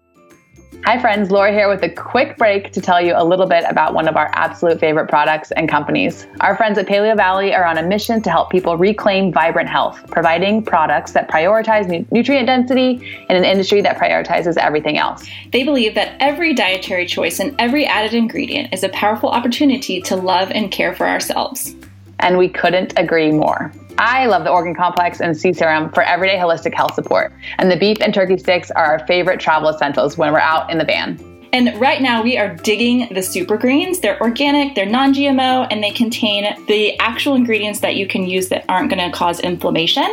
Hi, 0.86 1.02
friends. 1.02 1.32
Laura 1.32 1.52
here 1.52 1.68
with 1.68 1.84
a 1.84 1.90
quick 1.90 2.38
break 2.38 2.72
to 2.72 2.80
tell 2.80 3.02
you 3.02 3.14
a 3.18 3.26
little 3.26 3.48
bit 3.48 3.66
about 3.68 3.94
one 3.94 4.08
of 4.08 4.16
our 4.16 4.30
absolute 4.34 4.80
favorite 4.80 5.10
products 5.10 5.52
and 5.52 5.68
companies. 5.68 6.26
Our 6.40 6.56
friends 6.56 6.78
at 6.78 6.86
PaleoValley 6.86 7.54
are 7.54 7.66
on 7.66 7.78
a 7.78 7.84
mission 7.84 8.22
to 8.22 8.30
help 8.30 8.50
people 8.50 8.78
reclaim 8.78 9.34
vibrant 9.34 9.68
health, 9.68 10.00
providing 10.10 10.64
products 10.64 11.12
that 11.14 11.30
prioritize 11.30 11.90
nu- 11.90 12.06
nutrient 12.12 12.48
density 12.48 13.06
in 13.30 13.36
an 13.36 13.44
industry 13.44 13.82
that 13.82 13.98
prioritizes 13.98 14.56
everything 14.56 14.98
else. 14.98 15.28
They 15.52 15.64
believe 15.64 15.96
that 15.96 16.16
every 16.22 16.54
dietary 16.54 17.08
choice 17.08 17.42
and 17.42 17.54
every 17.60 17.86
added 17.86 18.14
ingredient 18.14 18.74
is 18.74 18.84
a 18.84 18.90
powerful 18.90 19.30
opportunity 19.30 20.00
to 20.02 20.16
love 20.16 20.52
and 20.52 20.72
care 20.72 20.96
for 20.96 21.08
ourselves. 21.08 21.76
And 22.20 22.38
we 22.38 22.48
couldn't 22.48 22.94
agree 22.98 23.32
more. 23.32 23.74
I 24.00 24.28
love 24.28 24.44
the 24.44 24.52
organ 24.52 24.76
complex 24.76 25.20
and 25.20 25.36
Sea 25.36 25.54
serum 25.54 25.92
for 25.92 26.04
everyday 26.04 26.36
holistic 26.36 26.74
health 26.74 26.94
support. 26.94 27.34
And 27.58 27.72
the 27.72 27.78
beef 27.78 27.98
and 28.00 28.14
turkey 28.14 28.38
sticks 28.38 28.70
are 28.72 28.86
our 28.86 29.08
favorite 29.08 29.40
travel 29.40 29.70
essentials 29.70 30.18
when 30.18 30.32
we're 30.32 30.40
out 30.40 30.70
in 30.72 30.78
the 30.78 30.86
van. 30.86 31.20
And 31.54 31.80
right 31.80 32.02
now 32.02 32.22
we 32.22 32.38
are 32.38 32.54
digging 32.56 33.08
the 33.12 33.24
super 33.24 33.58
greens. 33.58 34.02
They're 34.02 34.22
organic, 34.22 34.76
they're 34.76 34.86
non 34.86 35.14
GMO, 35.14 35.68
and 35.72 35.82
they 35.84 35.92
contain 35.92 36.44
the 36.68 37.00
actual 37.00 37.34
ingredients 37.34 37.80
that 37.80 37.96
you 37.96 38.06
can 38.06 38.28
use 38.28 38.50
that 38.50 38.66
aren't 38.70 38.92
going 38.92 39.04
to 39.10 39.18
cause 39.18 39.40
inflammation. 39.40 40.08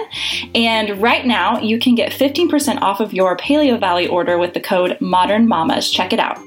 And 0.55 0.99
right 1.03 1.27
now 1.27 1.61
you 1.61 1.79
can 1.79 1.95
get 1.95 2.13
15% 2.13 2.81
off 2.81 3.01
of 3.01 3.13
your 3.13 3.37
PaleoValley 3.37 4.11
order 4.11 4.39
with 4.39 4.55
the 4.55 4.61
code 4.61 4.97
Modern 5.01 5.47
Mamas. 5.47 5.91
Check 5.91 6.13
it 6.15 6.19
out. 6.19 6.39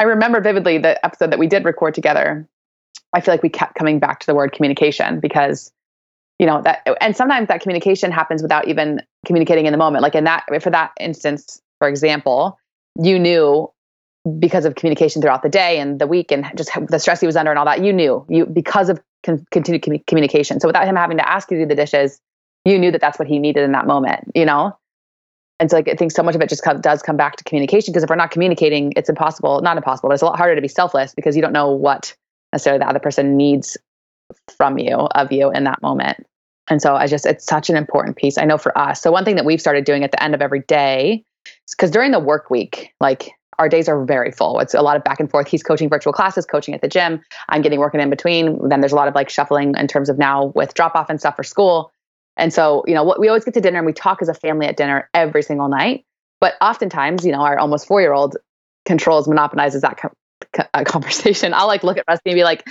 I 0.00 0.04
remember 0.04 0.40
vividly 0.40 0.78
the 0.78 1.04
episode 1.04 1.30
that 1.30 1.38
we 1.38 1.46
did 1.46 1.64
record 1.64 1.94
together 1.94 2.48
I 3.12 3.20
feel 3.20 3.34
like 3.34 3.42
we 3.42 3.48
kept 3.48 3.74
coming 3.74 3.98
back 3.98 4.20
to 4.20 4.26
the 4.26 4.34
word 4.34 4.52
communication 4.52 5.20
because 5.20 5.72
you 6.38 6.46
know 6.46 6.62
that 6.62 6.86
and 7.00 7.16
sometimes 7.16 7.48
that 7.48 7.60
communication 7.60 8.10
happens 8.10 8.42
without 8.42 8.68
even 8.68 9.02
communicating 9.26 9.66
in 9.66 9.72
the 9.72 9.78
moment 9.78 10.02
like 10.02 10.14
in 10.14 10.24
that 10.24 10.44
for 10.62 10.70
that 10.70 10.92
instance 10.98 11.60
for 11.78 11.88
example 11.88 12.58
you 13.02 13.18
knew 13.18 13.70
because 14.38 14.64
of 14.64 14.74
communication 14.74 15.20
throughout 15.20 15.42
the 15.42 15.48
day 15.48 15.78
and 15.78 15.98
the 15.98 16.06
week 16.06 16.32
and 16.32 16.50
just 16.56 16.70
the 16.88 16.98
stress 16.98 17.20
he 17.20 17.26
was 17.26 17.36
under 17.36 17.50
and 17.50 17.58
all 17.58 17.64
that 17.64 17.82
you 17.84 17.92
knew 17.92 18.24
you 18.28 18.46
because 18.46 18.88
of 18.88 19.00
con- 19.22 19.44
continued 19.50 20.06
communication 20.06 20.60
so 20.60 20.68
without 20.68 20.86
him 20.86 20.96
having 20.96 21.18
to 21.18 21.28
ask 21.28 21.50
you 21.50 21.58
to 21.58 21.64
do 21.64 21.68
the 21.68 21.74
dishes 21.74 22.20
you 22.64 22.78
knew 22.78 22.90
that 22.90 23.00
that's 23.00 23.18
what 23.18 23.28
he 23.28 23.38
needed 23.38 23.62
in 23.64 23.72
that 23.72 23.86
moment, 23.86 24.30
you 24.34 24.44
know? 24.44 24.76
And 25.58 25.70
so 25.70 25.76
like 25.76 25.88
I 25.88 25.94
think 25.94 26.12
so 26.12 26.22
much 26.22 26.34
of 26.34 26.40
it 26.40 26.48
just 26.48 26.62
come, 26.62 26.80
does 26.80 27.02
come 27.02 27.16
back 27.16 27.36
to 27.36 27.44
communication 27.44 27.92
because 27.92 28.02
if 28.02 28.10
we're 28.10 28.16
not 28.16 28.30
communicating, 28.30 28.92
it's 28.96 29.08
impossible, 29.08 29.60
not 29.60 29.76
impossible, 29.76 30.08
but 30.08 30.14
it's 30.14 30.22
a 30.22 30.26
lot 30.26 30.38
harder 30.38 30.54
to 30.54 30.62
be 30.62 30.68
selfless 30.68 31.14
because 31.14 31.36
you 31.36 31.42
don't 31.42 31.52
know 31.52 31.70
what 31.70 32.14
necessarily 32.52 32.78
the 32.78 32.88
other 32.88 32.98
person 32.98 33.36
needs 33.36 33.76
from 34.56 34.78
you, 34.78 34.94
of 34.94 35.32
you 35.32 35.50
in 35.50 35.64
that 35.64 35.82
moment. 35.82 36.26
And 36.68 36.80
so 36.80 36.94
I 36.94 37.06
just, 37.06 37.26
it's 37.26 37.44
such 37.44 37.68
an 37.68 37.76
important 37.76 38.16
piece. 38.16 38.38
I 38.38 38.44
know 38.44 38.58
for 38.58 38.76
us. 38.78 39.00
So 39.00 39.10
one 39.10 39.24
thing 39.24 39.36
that 39.36 39.44
we've 39.44 39.60
started 39.60 39.84
doing 39.84 40.04
at 40.04 40.12
the 40.12 40.22
end 40.22 40.34
of 40.34 40.42
every 40.42 40.60
day, 40.60 41.24
because 41.70 41.90
during 41.90 42.12
the 42.12 42.20
work 42.20 42.48
week, 42.48 42.92
like 43.00 43.32
our 43.58 43.68
days 43.68 43.88
are 43.88 44.04
very 44.04 44.30
full. 44.30 44.58
It's 44.60 44.72
a 44.72 44.80
lot 44.80 44.96
of 44.96 45.04
back 45.04 45.20
and 45.20 45.30
forth. 45.30 45.48
He's 45.48 45.62
coaching 45.62 45.88
virtual 45.88 46.12
classes, 46.12 46.46
coaching 46.46 46.74
at 46.74 46.80
the 46.80 46.88
gym. 46.88 47.20
I'm 47.48 47.60
getting 47.60 47.78
working 47.78 48.00
in 48.00 48.08
between. 48.08 48.68
Then 48.68 48.80
there's 48.80 48.92
a 48.92 48.96
lot 48.96 49.08
of 49.08 49.14
like 49.14 49.28
shuffling 49.28 49.74
in 49.76 49.86
terms 49.86 50.08
of 50.08 50.16
now 50.16 50.46
with 50.54 50.74
drop 50.74 50.94
off 50.94 51.10
and 51.10 51.20
stuff 51.20 51.36
for 51.36 51.42
school. 51.42 51.92
And 52.36 52.54
so, 52.54 52.84
you 52.86 52.94
know, 52.94 53.04
what 53.04 53.20
we 53.20 53.28
always 53.28 53.44
get 53.44 53.54
to 53.54 53.60
dinner 53.60 53.78
and 53.78 53.86
we 53.86 53.92
talk 53.92 54.22
as 54.22 54.28
a 54.28 54.34
family 54.34 54.66
at 54.66 54.76
dinner 54.76 55.10
every 55.12 55.42
single 55.42 55.68
night. 55.68 56.04
But 56.40 56.54
oftentimes, 56.62 57.26
you 57.26 57.32
know, 57.32 57.40
our 57.40 57.58
almost 57.58 57.86
four 57.86 58.00
year 58.00 58.12
old 58.12 58.36
controls, 58.86 59.28
monopolizes 59.28 59.82
that 59.82 60.00
conversation. 60.84 61.54
I'll 61.54 61.66
like 61.66 61.82
look 61.82 61.98
at 61.98 62.04
Rusty 62.08 62.30
and 62.30 62.36
be 62.36 62.44
like, 62.44 62.66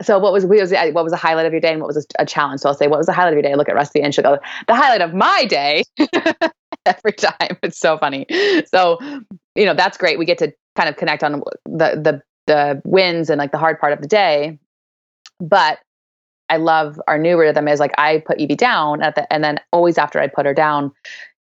so 0.00 0.18
what 0.18 0.32
was, 0.32 0.46
what 0.46 0.58
was 0.58 0.70
the, 0.70 0.90
what 0.92 1.04
was 1.04 1.12
the 1.12 1.16
highlight 1.16 1.46
of 1.46 1.52
your 1.52 1.60
day 1.60 1.72
and 1.72 1.80
what 1.80 1.88
was 1.88 1.96
a, 1.98 2.22
a 2.22 2.26
challenge? 2.26 2.60
So 2.60 2.68
I'll 2.68 2.74
say, 2.74 2.88
what 2.88 2.98
was 2.98 3.06
the 3.06 3.12
highlight 3.12 3.34
of 3.34 3.36
your 3.36 3.42
day? 3.42 3.52
I 3.52 3.54
look 3.54 3.68
at 3.68 3.74
Rusty 3.74 4.00
and 4.00 4.14
she'll 4.14 4.24
go, 4.24 4.38
the 4.66 4.74
highlight 4.74 5.02
of 5.02 5.14
my 5.14 5.44
day 5.44 5.84
every 6.86 7.12
time. 7.12 7.58
It's 7.62 7.78
so 7.78 7.98
funny. 7.98 8.26
So, 8.72 8.98
you 9.54 9.66
know, 9.66 9.74
that's 9.74 9.98
great. 9.98 10.18
We 10.18 10.24
get 10.24 10.38
to 10.38 10.52
kind 10.76 10.88
of 10.88 10.96
connect 10.96 11.22
on 11.22 11.32
the, 11.32 11.42
the, 11.66 12.22
the 12.46 12.82
wins 12.84 13.30
and 13.30 13.38
like 13.38 13.52
the 13.52 13.58
hard 13.58 13.78
part 13.78 13.92
of 13.92 14.00
the 14.00 14.08
day. 14.08 14.58
But 15.38 15.78
I 16.48 16.56
love 16.56 17.00
our 17.06 17.18
new 17.18 17.38
rhythm 17.38 17.68
is 17.68 17.80
like 17.80 17.92
I 17.98 18.22
put 18.26 18.38
Evie 18.38 18.56
down 18.56 19.02
at 19.02 19.14
the, 19.14 19.30
and 19.32 19.42
then 19.44 19.58
always 19.72 19.98
after 19.98 20.20
I 20.20 20.26
put 20.26 20.46
her 20.46 20.54
down, 20.54 20.92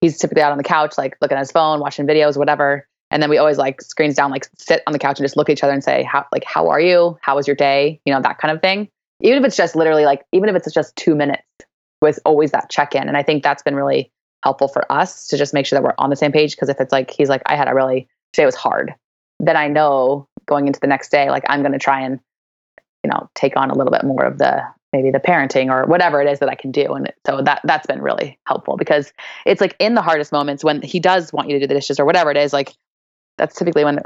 he's 0.02 0.18
typically 0.18 0.42
out 0.42 0.52
on 0.52 0.58
the 0.58 0.64
couch, 0.64 0.98
like 0.98 1.18
looking 1.22 1.38
at 1.38 1.42
his 1.42 1.52
phone, 1.52 1.80
watching 1.80 2.08
videos, 2.08 2.38
whatever. 2.38 2.88
And 3.12 3.24
then 3.24 3.30
we 3.30 3.38
always 3.38 3.58
like 3.58 3.82
screens 3.82 4.16
down, 4.16 4.32
like 4.32 4.48
sit 4.58 4.84
on 4.86 4.94
the 4.94 5.00
couch 5.00 5.20
and 5.20 5.25
just 5.25 5.36
look 5.36 5.50
at 5.50 5.54
each 5.54 5.63
other 5.63 5.74
and 5.74 5.84
say, 5.84 6.04
how, 6.04 6.25
like, 6.32 6.44
how 6.46 6.70
are 6.70 6.80
you? 6.80 7.18
How 7.22 7.36
was 7.36 7.48
your 7.48 7.56
day? 7.56 8.00
You 8.06 8.13
know, 8.13 8.22
that 8.22 8.38
kind 8.38 8.54
of 8.54 8.62
thing. 8.62 8.88
Even 9.22 9.39
if 9.39 9.46
it's 9.46 9.58
just 9.58 9.75
literally 9.75 10.06
like, 10.06 10.24
even 10.32 10.50
if 10.50 10.56
it's 10.56 10.72
just 10.74 10.96
two 10.96 11.16
minutes 11.16 11.44
with 12.01 12.20
always 12.24 12.51
that 12.51 12.70
check 12.70 12.96
in. 12.96 13.08
And 13.08 13.18
I 13.18 13.24
think 13.24 13.44
that's 13.44 13.63
been 13.63 13.75
really 13.75 14.12
helpful 14.44 14.68
for 14.68 14.89
us 14.92 15.28
to 15.28 15.38
just 15.38 15.54
make 15.54 15.66
sure 15.66 15.78
that 15.78 15.84
we're 15.84 15.96
on 15.98 16.10
the 16.10 16.16
same 16.16 16.32
page. 16.32 16.56
Cause 16.56 16.70
if 16.70 16.80
it's 16.80 16.92
like, 16.92 17.12
he's 17.12 17.30
like, 17.30 17.42
I 17.46 17.56
had 17.56 17.68
a 17.68 17.74
really, 17.74 18.08
today 18.32 18.46
was 18.46 18.56
hard, 18.56 18.94
then 19.39 19.58
I 19.58 19.68
know 19.68 20.28
going 20.46 20.68
into 20.68 20.80
the 20.80 20.88
next 20.88 21.10
day, 21.10 21.30
like 21.30 21.44
I'm 21.50 21.62
going 21.62 21.74
to 21.74 21.80
try 21.80 22.01
and, 22.01 22.20
you 23.04 23.10
know, 23.10 23.30
take 23.36 23.58
on 23.58 23.70
a 23.70 23.75
little 23.75 23.92
bit 23.92 24.04
more 24.04 24.24
of 24.24 24.38
the, 24.38 24.63
maybe 24.94 25.12
the 25.12 25.20
parenting 25.20 25.70
or 25.70 25.86
whatever 25.88 26.22
it 26.22 26.30
is 26.30 26.39
that 26.39 26.50
I 26.50 26.56
can 26.56 26.72
do. 26.72 26.94
And 26.94 27.12
so 27.25 27.42
that, 27.42 27.62
that's 27.63 27.86
been 27.86 28.01
really 28.01 28.39
helpful 28.46 28.78
because 28.78 29.12
it's 29.46 29.62
like 29.62 29.75
in 29.80 29.96
the 29.96 30.01
hardest 30.01 30.32
moments 30.32 30.63
when 30.63 30.82
he 30.82 31.00
does 31.00 31.34
want 31.34 31.50
you 31.50 31.56
to 31.56 31.60
do 31.60 31.68
the 31.68 31.74
dishes 31.74 32.00
or 32.00 32.06
whatever 32.06 32.32
it 32.32 32.38
is, 32.38 32.54
like 32.54 32.74
that's 33.39 33.55
typically 33.55 33.84
when 33.84 34.01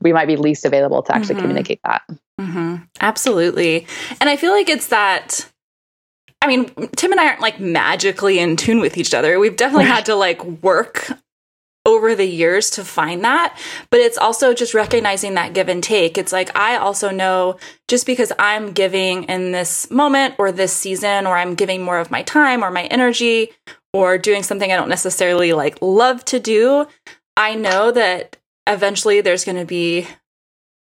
we 0.00 0.12
might 0.12 0.26
be 0.26 0.36
least 0.36 0.64
available 0.64 1.02
to 1.02 1.14
actually 1.14 1.36
mm-hmm. 1.36 1.42
communicate 1.42 1.80
that. 1.84 2.02
Mm-hmm. 2.40 2.76
Absolutely. 3.00 3.86
And 4.20 4.28
I 4.28 4.36
feel 4.36 4.50
like 4.50 4.68
it's 4.68 4.88
that. 4.88 5.48
I 6.40 6.48
mean, 6.48 6.66
Tim 6.96 7.12
and 7.12 7.20
I 7.20 7.28
aren't 7.28 7.40
like 7.40 7.60
magically 7.60 8.40
in 8.40 8.56
tune 8.56 8.80
with 8.80 8.96
each 8.96 9.14
other. 9.14 9.38
We've 9.38 9.56
definitely 9.56 9.84
had 9.84 10.06
to 10.06 10.16
like 10.16 10.42
work 10.44 11.12
over 11.84 12.14
the 12.14 12.26
years 12.26 12.70
to 12.70 12.84
find 12.84 13.24
that. 13.24 13.58
But 13.90 14.00
it's 14.00 14.18
also 14.18 14.54
just 14.54 14.74
recognizing 14.74 15.34
that 15.34 15.52
give 15.52 15.68
and 15.68 15.82
take. 15.82 16.16
It's 16.18 16.32
like 16.32 16.56
I 16.56 16.76
also 16.76 17.10
know 17.10 17.58
just 17.88 18.06
because 18.06 18.32
I'm 18.38 18.72
giving 18.72 19.24
in 19.24 19.52
this 19.52 19.90
moment 19.90 20.34
or 20.38 20.52
this 20.52 20.72
season, 20.72 21.26
or 21.26 21.36
I'm 21.36 21.54
giving 21.54 21.82
more 21.82 21.98
of 21.98 22.10
my 22.10 22.22
time 22.22 22.64
or 22.64 22.70
my 22.70 22.84
energy 22.84 23.52
or 23.92 24.18
doing 24.18 24.42
something 24.42 24.72
I 24.72 24.76
don't 24.76 24.88
necessarily 24.88 25.52
like 25.52 25.78
love 25.80 26.24
to 26.26 26.40
do, 26.40 26.86
I 27.36 27.54
know 27.54 27.90
that 27.92 28.36
eventually 28.66 29.20
there's 29.20 29.44
going 29.44 29.58
to 29.58 29.64
be 29.64 30.06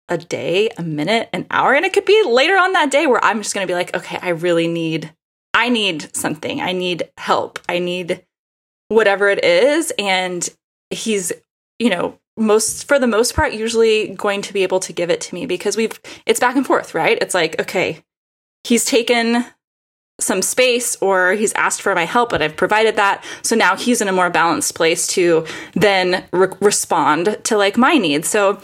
a 0.09 0.17
day, 0.17 0.69
a 0.77 0.83
minute, 0.83 1.29
an 1.33 1.45
hour, 1.51 1.73
and 1.73 1.85
it 1.85 1.93
could 1.93 2.05
be 2.05 2.23
later 2.23 2.55
on 2.55 2.73
that 2.73 2.91
day 2.91 3.07
where 3.07 3.23
I'm 3.23 3.41
just 3.41 3.53
going 3.53 3.67
to 3.67 3.71
be 3.71 3.75
like, 3.75 3.95
okay, 3.95 4.17
I 4.21 4.29
really 4.29 4.67
need, 4.67 5.13
I 5.53 5.69
need 5.69 6.15
something. 6.15 6.61
I 6.61 6.71
need 6.71 7.09
help. 7.17 7.59
I 7.67 7.79
need 7.79 8.23
whatever 8.87 9.29
it 9.29 9.43
is. 9.43 9.91
And 9.99 10.47
he's, 10.89 11.33
you 11.79 11.89
know, 11.89 12.17
most, 12.37 12.87
for 12.87 12.99
the 12.99 13.07
most 13.07 13.35
part, 13.35 13.53
usually 13.53 14.09
going 14.09 14.41
to 14.43 14.53
be 14.53 14.63
able 14.63 14.79
to 14.81 14.93
give 14.93 15.09
it 15.09 15.21
to 15.21 15.35
me 15.35 15.45
because 15.45 15.75
we've, 15.75 15.99
it's 16.25 16.39
back 16.39 16.55
and 16.55 16.65
forth, 16.65 16.93
right? 16.93 17.17
It's 17.19 17.33
like, 17.33 17.59
okay, 17.59 18.03
he's 18.63 18.85
taken 18.85 19.45
some 20.19 20.41
space 20.41 20.95
or 21.01 21.33
he's 21.33 21.53
asked 21.53 21.81
for 21.81 21.93
my 21.93 22.05
help, 22.05 22.29
but 22.29 22.41
I've 22.41 22.55
provided 22.55 22.95
that. 22.95 23.23
So 23.43 23.55
now 23.55 23.75
he's 23.75 24.01
in 24.01 24.07
a 24.07 24.11
more 24.11 24.29
balanced 24.29 24.75
place 24.75 25.07
to 25.07 25.45
then 25.73 26.25
re- 26.33 26.47
respond 26.59 27.37
to 27.43 27.57
like 27.57 27.77
my 27.77 27.97
needs. 27.97 28.27
So 28.27 28.59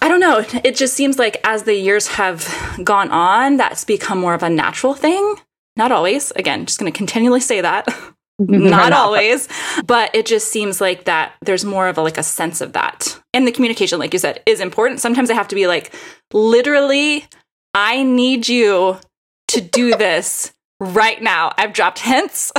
I 0.00 0.08
don't 0.08 0.20
know. 0.20 0.44
It 0.64 0.76
just 0.76 0.94
seems 0.94 1.18
like 1.18 1.40
as 1.44 1.62
the 1.62 1.74
years 1.74 2.06
have 2.08 2.46
gone 2.84 3.10
on, 3.10 3.56
that's 3.56 3.84
become 3.84 4.18
more 4.18 4.34
of 4.34 4.42
a 4.42 4.50
natural 4.50 4.94
thing. 4.94 5.36
Not 5.76 5.92
always. 5.92 6.32
Again, 6.32 6.66
just 6.66 6.78
going 6.78 6.92
to 6.92 6.96
continually 6.96 7.40
say 7.40 7.60
that. 7.60 7.88
Not 8.40 8.92
always, 8.92 9.48
but 9.84 10.14
it 10.14 10.24
just 10.24 10.52
seems 10.52 10.80
like 10.80 11.06
that 11.06 11.32
there's 11.40 11.64
more 11.64 11.88
of 11.88 11.98
a 11.98 12.02
like 12.02 12.18
a 12.18 12.22
sense 12.22 12.60
of 12.60 12.72
that. 12.74 13.20
And 13.34 13.48
the 13.48 13.50
communication 13.50 13.98
like 13.98 14.12
you 14.12 14.20
said 14.20 14.40
is 14.46 14.60
important. 14.60 15.00
Sometimes 15.00 15.28
I 15.28 15.34
have 15.34 15.48
to 15.48 15.56
be 15.56 15.66
like 15.66 15.92
literally 16.32 17.26
I 17.74 18.04
need 18.04 18.48
you 18.48 18.98
to 19.48 19.60
do 19.60 19.96
this 19.96 20.52
right 20.80 21.20
now. 21.22 21.52
I've 21.56 21.72
dropped 21.72 22.00
hints. 22.00 22.52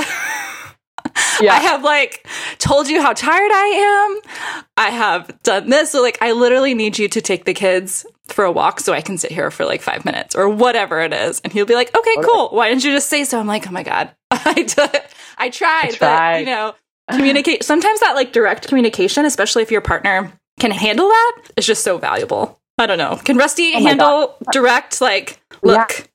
yeah. 1.40 1.52
I 1.52 1.60
have 1.60 1.82
like 1.82 2.26
told 2.58 2.88
you 2.88 3.02
how 3.02 3.12
tired 3.12 3.50
I 3.52 4.20
am. 4.22 4.62
I 4.76 4.90
have 4.90 5.42
done 5.42 5.70
this. 5.70 5.92
So 5.92 6.02
like 6.02 6.18
I 6.20 6.32
literally 6.32 6.74
need 6.74 6.98
you 6.98 7.08
to 7.08 7.20
take 7.20 7.44
the 7.44 7.54
kids 7.54 8.06
for 8.26 8.44
a 8.44 8.52
walk 8.52 8.80
so 8.80 8.92
I 8.92 9.00
can 9.00 9.18
sit 9.18 9.32
here 9.32 9.50
for 9.50 9.64
like 9.64 9.82
five 9.82 10.04
minutes 10.04 10.34
or 10.34 10.48
whatever 10.48 11.00
it 11.00 11.12
is. 11.12 11.40
And 11.40 11.52
he'll 11.52 11.66
be 11.66 11.74
like, 11.74 11.96
okay, 11.96 12.14
cool. 12.22 12.50
Why 12.50 12.68
didn't 12.68 12.84
you 12.84 12.92
just 12.92 13.08
say 13.08 13.24
so? 13.24 13.38
I'm 13.40 13.46
like, 13.46 13.66
oh 13.68 13.72
my 13.72 13.82
God. 13.82 14.10
I 14.30 14.54
did 14.54 15.02
I 15.38 15.48
tried, 15.48 15.84
I 15.84 15.90
tried. 15.90 15.98
but 15.98 16.40
you 16.40 16.46
know, 16.46 16.74
communicate 17.10 17.64
sometimes 17.64 18.00
that 18.00 18.14
like 18.14 18.32
direct 18.32 18.68
communication, 18.68 19.24
especially 19.24 19.62
if 19.62 19.70
your 19.70 19.80
partner 19.80 20.32
can 20.58 20.70
handle 20.70 21.08
that, 21.08 21.42
is 21.56 21.66
just 21.66 21.82
so 21.82 21.98
valuable. 21.98 22.60
I 22.78 22.86
don't 22.86 22.98
know. 22.98 23.16
Can 23.24 23.36
Rusty 23.36 23.72
oh 23.74 23.82
handle 23.82 24.26
God. 24.26 24.52
direct 24.52 25.00
like 25.00 25.40
look? 25.62 26.08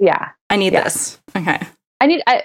Yeah. 0.00 0.06
yeah. 0.06 0.28
I 0.48 0.56
need 0.56 0.72
yeah. 0.72 0.84
this. 0.84 1.19
Okay. 1.36 1.60
I 2.00 2.06
need 2.06 2.22
I 2.26 2.42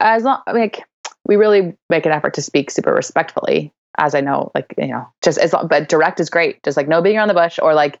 as 0.00 0.24
long 0.24 0.42
like 0.52 0.84
we 1.26 1.36
really 1.36 1.76
make 1.88 2.06
an 2.06 2.12
effort 2.12 2.34
to 2.34 2.42
speak 2.42 2.70
super 2.70 2.92
respectfully 2.92 3.72
as 3.96 4.14
I 4.14 4.20
know 4.20 4.50
like 4.54 4.74
you 4.76 4.88
know 4.88 5.08
just 5.22 5.38
as 5.38 5.52
long, 5.52 5.68
but 5.68 5.88
direct 5.88 6.20
is 6.20 6.30
great. 6.30 6.62
Just 6.64 6.76
like 6.76 6.88
no 6.88 7.02
being 7.02 7.16
around 7.16 7.28
the 7.28 7.34
bush 7.34 7.58
or 7.62 7.74
like 7.74 7.98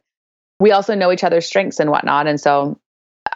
we 0.60 0.72
also 0.72 0.94
know 0.94 1.12
each 1.12 1.24
other's 1.24 1.46
strengths 1.46 1.78
and 1.78 1.90
whatnot. 1.90 2.26
And 2.26 2.40
so 2.40 2.78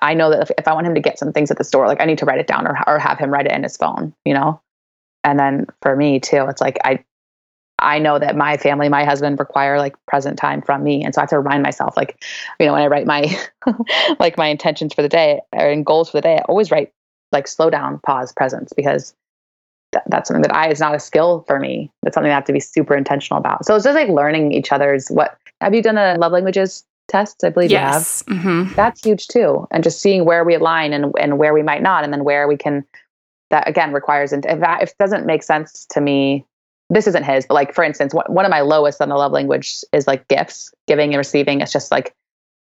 I 0.01 0.15
know 0.15 0.31
that 0.31 0.43
if, 0.43 0.51
if 0.59 0.67
I 0.67 0.73
want 0.73 0.87
him 0.87 0.95
to 0.95 1.01
get 1.01 1.19
some 1.19 1.33
things 1.33 1.51
at 1.51 1.59
the 1.59 1.65
store 1.65 1.87
like 1.87 2.01
I 2.01 2.05
need 2.05 2.19
to 2.19 2.25
write 2.25 2.41
it 2.41 2.47
down 2.47 2.67
or 2.67 2.77
or 2.87 2.99
have 2.99 3.19
him 3.19 3.31
write 3.31 3.47
it 3.47 3.53
in 3.53 3.63
his 3.63 3.77
phone 3.77 4.15
you 4.25 4.35
know? 4.35 4.61
And 5.25 5.39
then 5.39 5.67
for 5.83 5.95
me 5.95 6.19
too 6.19 6.47
it's 6.49 6.61
like 6.61 6.79
I 6.85 7.05
I 7.83 7.99
know 7.99 8.19
that 8.19 8.37
my 8.37 8.57
family, 8.57 8.89
my 8.89 9.05
husband 9.05 9.39
require 9.39 9.79
like 9.79 9.95
present 10.07 10.39
time 10.39 10.63
from 10.63 10.83
me. 10.83 11.05
And 11.05 11.15
so 11.15 11.21
I 11.21 11.23
have 11.23 11.31
to 11.31 11.39
remind 11.39 11.63
myself, 11.63 11.97
like, 11.97 12.25
you 12.59 12.67
know, 12.67 12.73
when 12.73 12.83
I 12.83 12.87
write 12.87 13.07
my, 13.07 13.37
like 14.21 14.37
my 14.37 14.47
intentions 14.47 14.95
for 14.95 15.03
the 15.03 15.09
day 15.09 15.41
or 15.53 15.69
in 15.69 15.83
goals 15.83 16.11
for 16.11 16.19
the 16.19 16.23
day, 16.23 16.37
I 16.37 16.43
always 16.43 16.71
write 16.71 16.93
like 17.33 17.49
slow 17.49 17.71
down, 17.71 17.99
pause, 18.01 18.33
presence, 18.33 18.73
because 18.75 19.15
th- 19.93 20.05
that's 20.09 20.29
something 20.29 20.43
that 20.43 20.55
I, 20.55 20.71
is 20.71 20.81
not 20.81 20.95
a 20.95 21.01
skill 21.01 21.45
for 21.47 21.59
me. 21.59 21.91
That's 22.03 22.15
something 22.15 22.31
I 22.31 22.35
have 22.35 22.45
to 22.45 22.53
be 22.53 22.61
super 22.61 22.95
intentional 22.95 23.39
about. 23.39 23.65
So 23.67 23.75
it's 23.75 23.85
just 23.85 23.95
like 23.95 24.09
learning 24.09 24.53
each 24.53 24.73
other's 24.73 25.09
what, 25.09 25.37
have 25.61 25.75
you 25.75 25.83
done 25.83 25.99
a 25.99 26.17
love 26.19 26.33
languages 26.33 26.85
test? 27.09 27.43
I 27.45 27.51
believe 27.51 27.71
yes. 27.71 28.23
you 28.27 28.35
have. 28.35 28.45
Mm-hmm. 28.45 28.75
That's 28.75 29.05
huge 29.05 29.27
too. 29.29 29.67
And 29.71 29.83
just 29.83 30.01
seeing 30.01 30.25
where 30.25 30.45
we 30.45 30.55
align 30.55 30.93
and, 30.93 31.13
and 31.19 31.39
where 31.39 31.55
we 31.55 31.63
might 31.63 31.83
not, 31.83 32.05
and 32.05 32.13
then 32.13 32.25
where 32.25 32.47
we 32.47 32.57
can, 32.57 32.85
that 33.51 33.69
again 33.69 33.93
requires, 33.93 34.33
and 34.33 34.45
if, 34.47 34.61
that, 34.61 34.83
if 34.83 34.91
it 34.91 34.99
doesn't 34.99 35.27
make 35.27 35.43
sense 35.43 35.87
to 35.91 36.01
me 36.01 36.47
this 36.93 37.07
isn't 37.07 37.25
his, 37.25 37.47
but 37.47 37.55
like 37.55 37.75
for 37.75 37.85
instance, 37.85 38.13
one 38.15 38.45
of 38.45 38.51
my 38.51 38.61
lowest 38.61 39.01
on 39.01 39.09
the 39.09 39.17
love 39.17 39.33
language 39.33 39.83
is 39.93 40.07
like 40.07 40.29
gifts, 40.29 40.73
giving 40.87 41.11
and 41.11 41.19
receiving. 41.19 41.61
It's 41.61 41.73
just 41.73 41.91
like 41.91 42.15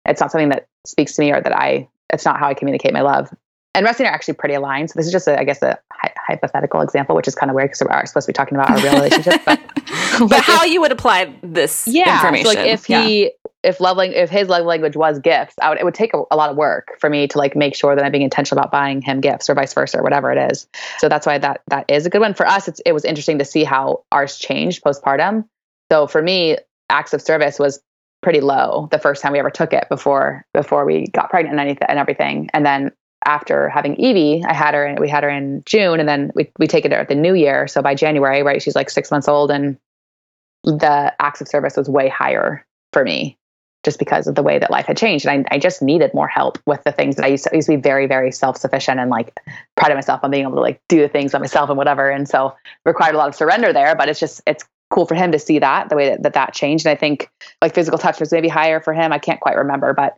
it's 0.06 0.20
not 0.20 0.32
something 0.32 0.48
that 0.48 0.66
speaks 0.86 1.14
to 1.16 1.22
me 1.22 1.32
or 1.32 1.40
that 1.40 1.54
I. 1.54 1.88
It's 2.12 2.24
not 2.24 2.38
how 2.38 2.48
I 2.48 2.54
communicate 2.54 2.92
my 2.92 3.02
love. 3.02 3.30
And 3.74 3.86
resting 3.86 4.06
are 4.06 4.10
actually 4.12 4.34
pretty 4.34 4.54
aligned. 4.54 4.90
So 4.90 4.98
this 4.98 5.06
is 5.06 5.12
just, 5.12 5.26
a, 5.26 5.38
I 5.38 5.44
guess, 5.44 5.62
a 5.62 5.78
hi- 5.90 6.12
hypothetical 6.28 6.82
example, 6.82 7.16
which 7.16 7.26
is 7.26 7.34
kind 7.34 7.48
of 7.48 7.54
weird 7.54 7.70
because 7.70 7.82
we're 7.88 8.04
supposed 8.04 8.26
to 8.26 8.32
be 8.32 8.34
talking 8.34 8.58
about 8.58 8.70
our 8.70 8.76
real 8.82 8.92
relationship. 8.92 9.40
But, 9.46 9.60
but 10.28 10.42
how 10.42 10.64
you 10.64 10.82
would 10.82 10.92
apply 10.92 11.34
this 11.42 11.88
yeah, 11.88 12.16
information? 12.16 12.52
So 12.52 12.58
like 12.58 12.68
if 12.68 12.84
he, 12.84 13.22
yeah 13.22 13.28
if 13.62 13.80
love 13.80 13.98
if 13.98 14.30
his 14.30 14.48
love 14.48 14.66
language 14.66 14.96
was 14.96 15.18
gifts, 15.20 15.54
I 15.60 15.68
would, 15.68 15.78
it 15.78 15.84
would 15.84 15.94
take 15.94 16.14
a, 16.14 16.22
a, 16.30 16.36
lot 16.36 16.50
of 16.50 16.56
work 16.56 16.98
for 16.98 17.08
me 17.08 17.28
to 17.28 17.38
like 17.38 17.54
make 17.54 17.76
sure 17.76 17.94
that 17.94 18.04
I'm 18.04 18.10
being 18.10 18.24
intentional 18.24 18.60
about 18.60 18.72
buying 18.72 19.00
him 19.02 19.20
gifts 19.20 19.48
or 19.48 19.54
vice 19.54 19.72
versa 19.72 19.98
or 19.98 20.02
whatever 20.02 20.32
it 20.32 20.50
is. 20.50 20.66
So 20.98 21.08
that's 21.08 21.26
why 21.26 21.38
that 21.38 21.62
that 21.68 21.84
is 21.88 22.04
a 22.04 22.10
good 22.10 22.20
one 22.20 22.34
for 22.34 22.46
us. 22.46 22.66
It's, 22.66 22.80
it 22.80 22.92
was 22.92 23.04
interesting 23.04 23.38
to 23.38 23.44
see 23.44 23.64
how 23.64 24.04
ours 24.10 24.38
changed 24.38 24.82
postpartum. 24.82 25.46
So 25.90 26.06
for 26.06 26.22
me, 26.22 26.56
acts 26.90 27.12
of 27.12 27.22
service 27.22 27.58
was 27.58 27.80
pretty 28.20 28.40
low 28.40 28.88
the 28.90 28.98
first 28.98 29.22
time 29.22 29.32
we 29.32 29.38
ever 29.38 29.50
took 29.50 29.72
it 29.72 29.88
before 29.88 30.44
before 30.54 30.84
we 30.84 31.06
got 31.08 31.30
pregnant 31.30 31.52
and 31.52 31.60
anything 31.60 31.86
and 31.88 31.98
everything. 31.98 32.50
And 32.52 32.66
then 32.66 32.92
after 33.24 33.68
having 33.68 33.94
Evie, 33.96 34.44
I 34.44 34.54
had 34.54 34.74
her 34.74 34.84
and 34.84 34.98
we 34.98 35.08
had 35.08 35.22
her 35.22 35.30
in 35.30 35.62
June 35.66 36.00
and 36.00 36.08
then 36.08 36.32
we, 36.34 36.50
we 36.58 36.66
take 36.66 36.84
it 36.84 36.92
at 36.92 37.08
the 37.08 37.14
new 37.14 37.34
year. 37.34 37.68
So 37.68 37.80
by 37.80 37.94
January, 37.94 38.42
right, 38.42 38.60
she's 38.60 38.74
like 38.74 38.90
six 38.90 39.12
months 39.12 39.28
old 39.28 39.52
and 39.52 39.78
the 40.64 41.14
acts 41.20 41.40
of 41.40 41.46
service 41.46 41.76
was 41.76 41.88
way 41.88 42.08
higher 42.08 42.66
for 42.92 43.04
me 43.04 43.38
just 43.84 43.98
because 43.98 44.26
of 44.26 44.34
the 44.34 44.42
way 44.42 44.58
that 44.58 44.70
life 44.70 44.86
had 44.86 44.96
changed. 44.96 45.26
And 45.26 45.46
I, 45.50 45.56
I 45.56 45.58
just 45.58 45.82
needed 45.82 46.14
more 46.14 46.28
help 46.28 46.58
with 46.66 46.82
the 46.84 46.92
things 46.92 47.16
that 47.16 47.24
I 47.24 47.28
used 47.28 47.44
to, 47.44 47.52
I 47.52 47.56
used 47.56 47.66
to 47.66 47.76
be 47.76 47.82
very, 47.82 48.06
very 48.06 48.30
self-sufficient 48.30 49.00
and 49.00 49.10
like 49.10 49.38
prided 49.76 49.96
myself 49.96 50.20
on 50.22 50.30
being 50.30 50.44
able 50.44 50.54
to 50.54 50.60
like 50.60 50.80
do 50.88 51.00
the 51.00 51.08
things 51.08 51.32
by 51.32 51.38
myself 51.38 51.68
and 51.68 51.76
whatever. 51.76 52.08
And 52.08 52.28
so 52.28 52.56
required 52.84 53.14
a 53.14 53.18
lot 53.18 53.28
of 53.28 53.34
surrender 53.34 53.72
there, 53.72 53.96
but 53.96 54.08
it's 54.08 54.20
just, 54.20 54.40
it's 54.46 54.64
cool 54.90 55.06
for 55.06 55.14
him 55.14 55.32
to 55.32 55.38
see 55.38 55.58
that 55.58 55.88
the 55.88 55.96
way 55.96 56.10
that 56.10 56.22
that, 56.22 56.34
that 56.34 56.54
changed. 56.54 56.86
And 56.86 56.92
I 56.92 56.96
think 56.96 57.28
like 57.60 57.74
physical 57.74 57.98
touch 57.98 58.20
was 58.20 58.30
maybe 58.30 58.48
higher 58.48 58.80
for 58.80 58.92
him. 58.92 59.12
I 59.12 59.18
can't 59.18 59.40
quite 59.40 59.56
remember, 59.56 59.92
but 59.94 60.16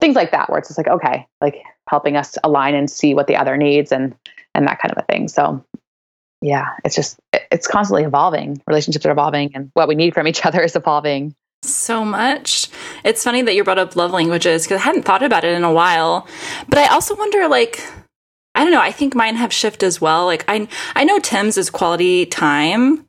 things 0.00 0.16
like 0.16 0.32
that, 0.32 0.50
where 0.50 0.58
it's 0.58 0.68
just 0.68 0.78
like, 0.78 0.88
okay, 0.88 1.26
like 1.40 1.62
helping 1.88 2.16
us 2.16 2.36
align 2.42 2.74
and 2.74 2.90
see 2.90 3.14
what 3.14 3.26
the 3.26 3.36
other 3.36 3.56
needs 3.56 3.92
and, 3.92 4.16
and 4.54 4.66
that 4.66 4.80
kind 4.80 4.92
of 4.92 4.98
a 4.98 5.02
thing. 5.02 5.28
So 5.28 5.64
yeah, 6.42 6.70
it's 6.84 6.96
just, 6.96 7.18
it's 7.32 7.68
constantly 7.68 8.02
evolving. 8.02 8.60
Relationships 8.66 9.06
are 9.06 9.12
evolving 9.12 9.52
and 9.54 9.70
what 9.74 9.86
we 9.86 9.94
need 9.94 10.14
from 10.14 10.26
each 10.26 10.44
other 10.46 10.62
is 10.62 10.74
evolving 10.74 11.36
so 11.64 12.04
much. 12.04 12.68
It's 13.04 13.24
funny 13.24 13.42
that 13.42 13.54
you 13.54 13.64
brought 13.64 13.78
up 13.78 13.96
love 13.96 14.12
languages 14.12 14.64
because 14.64 14.80
I 14.80 14.84
hadn't 14.84 15.04
thought 15.04 15.22
about 15.22 15.44
it 15.44 15.54
in 15.54 15.64
a 15.64 15.72
while. 15.72 16.26
But 16.68 16.78
I 16.78 16.88
also 16.88 17.16
wonder, 17.16 17.48
like, 17.48 17.80
I 18.54 18.62
don't 18.62 18.72
know. 18.72 18.80
I 18.80 18.92
think 18.92 19.14
mine 19.14 19.36
have 19.36 19.52
shifted 19.52 19.86
as 19.86 20.00
well. 20.00 20.26
Like, 20.26 20.44
I 20.48 20.68
I 20.94 21.04
know 21.04 21.18
Tim's 21.18 21.56
is 21.56 21.70
quality 21.70 22.26
time. 22.26 23.06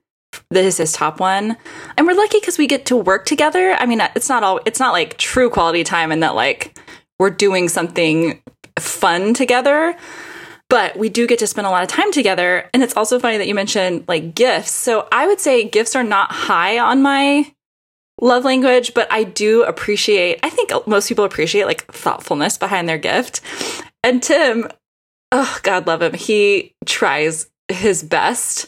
This 0.49 0.65
is 0.65 0.77
his 0.77 0.91
top 0.91 1.19
one, 1.19 1.55
and 1.97 2.05
we're 2.05 2.13
lucky 2.13 2.39
because 2.39 2.57
we 2.57 2.67
get 2.67 2.85
to 2.87 2.97
work 2.97 3.25
together. 3.25 3.73
I 3.73 3.85
mean, 3.85 4.01
uh, 4.01 4.09
it's 4.15 4.27
not 4.27 4.43
all. 4.43 4.59
It's 4.65 4.79
not 4.79 4.91
like 4.91 5.17
true 5.17 5.49
quality 5.49 5.83
time, 5.83 6.11
and 6.11 6.23
that 6.23 6.35
like 6.35 6.77
we're 7.19 7.29
doing 7.29 7.69
something 7.69 8.41
fun 8.77 9.33
together 9.33 9.95
but 10.69 10.97
we 10.97 11.09
do 11.09 11.27
get 11.27 11.39
to 11.39 11.47
spend 11.47 11.67
a 11.67 11.69
lot 11.69 11.83
of 11.83 11.89
time 11.89 12.11
together. 12.11 12.69
And 12.73 12.83
it's 12.83 12.95
also 12.97 13.19
funny 13.19 13.37
that 13.37 13.47
you 13.47 13.55
mentioned 13.55 14.05
like 14.07 14.35
gifts. 14.35 14.71
So 14.71 15.07
I 15.11 15.27
would 15.27 15.39
say 15.39 15.67
gifts 15.67 15.95
are 15.95 16.03
not 16.03 16.31
high 16.31 16.79
on 16.79 17.01
my 17.01 17.51
love 18.21 18.45
language, 18.45 18.93
but 18.93 19.11
I 19.11 19.23
do 19.23 19.63
appreciate, 19.63 20.39
I 20.43 20.49
think 20.49 20.71
most 20.87 21.09
people 21.09 21.25
appreciate 21.25 21.65
like 21.65 21.85
thoughtfulness 21.91 22.57
behind 22.57 22.87
their 22.87 22.97
gift. 22.97 23.41
And 24.03 24.21
Tim, 24.21 24.69
oh, 25.31 25.59
God 25.63 25.87
love 25.87 26.01
him, 26.01 26.13
he 26.13 26.73
tries 26.85 27.49
his 27.67 28.03
best. 28.03 28.67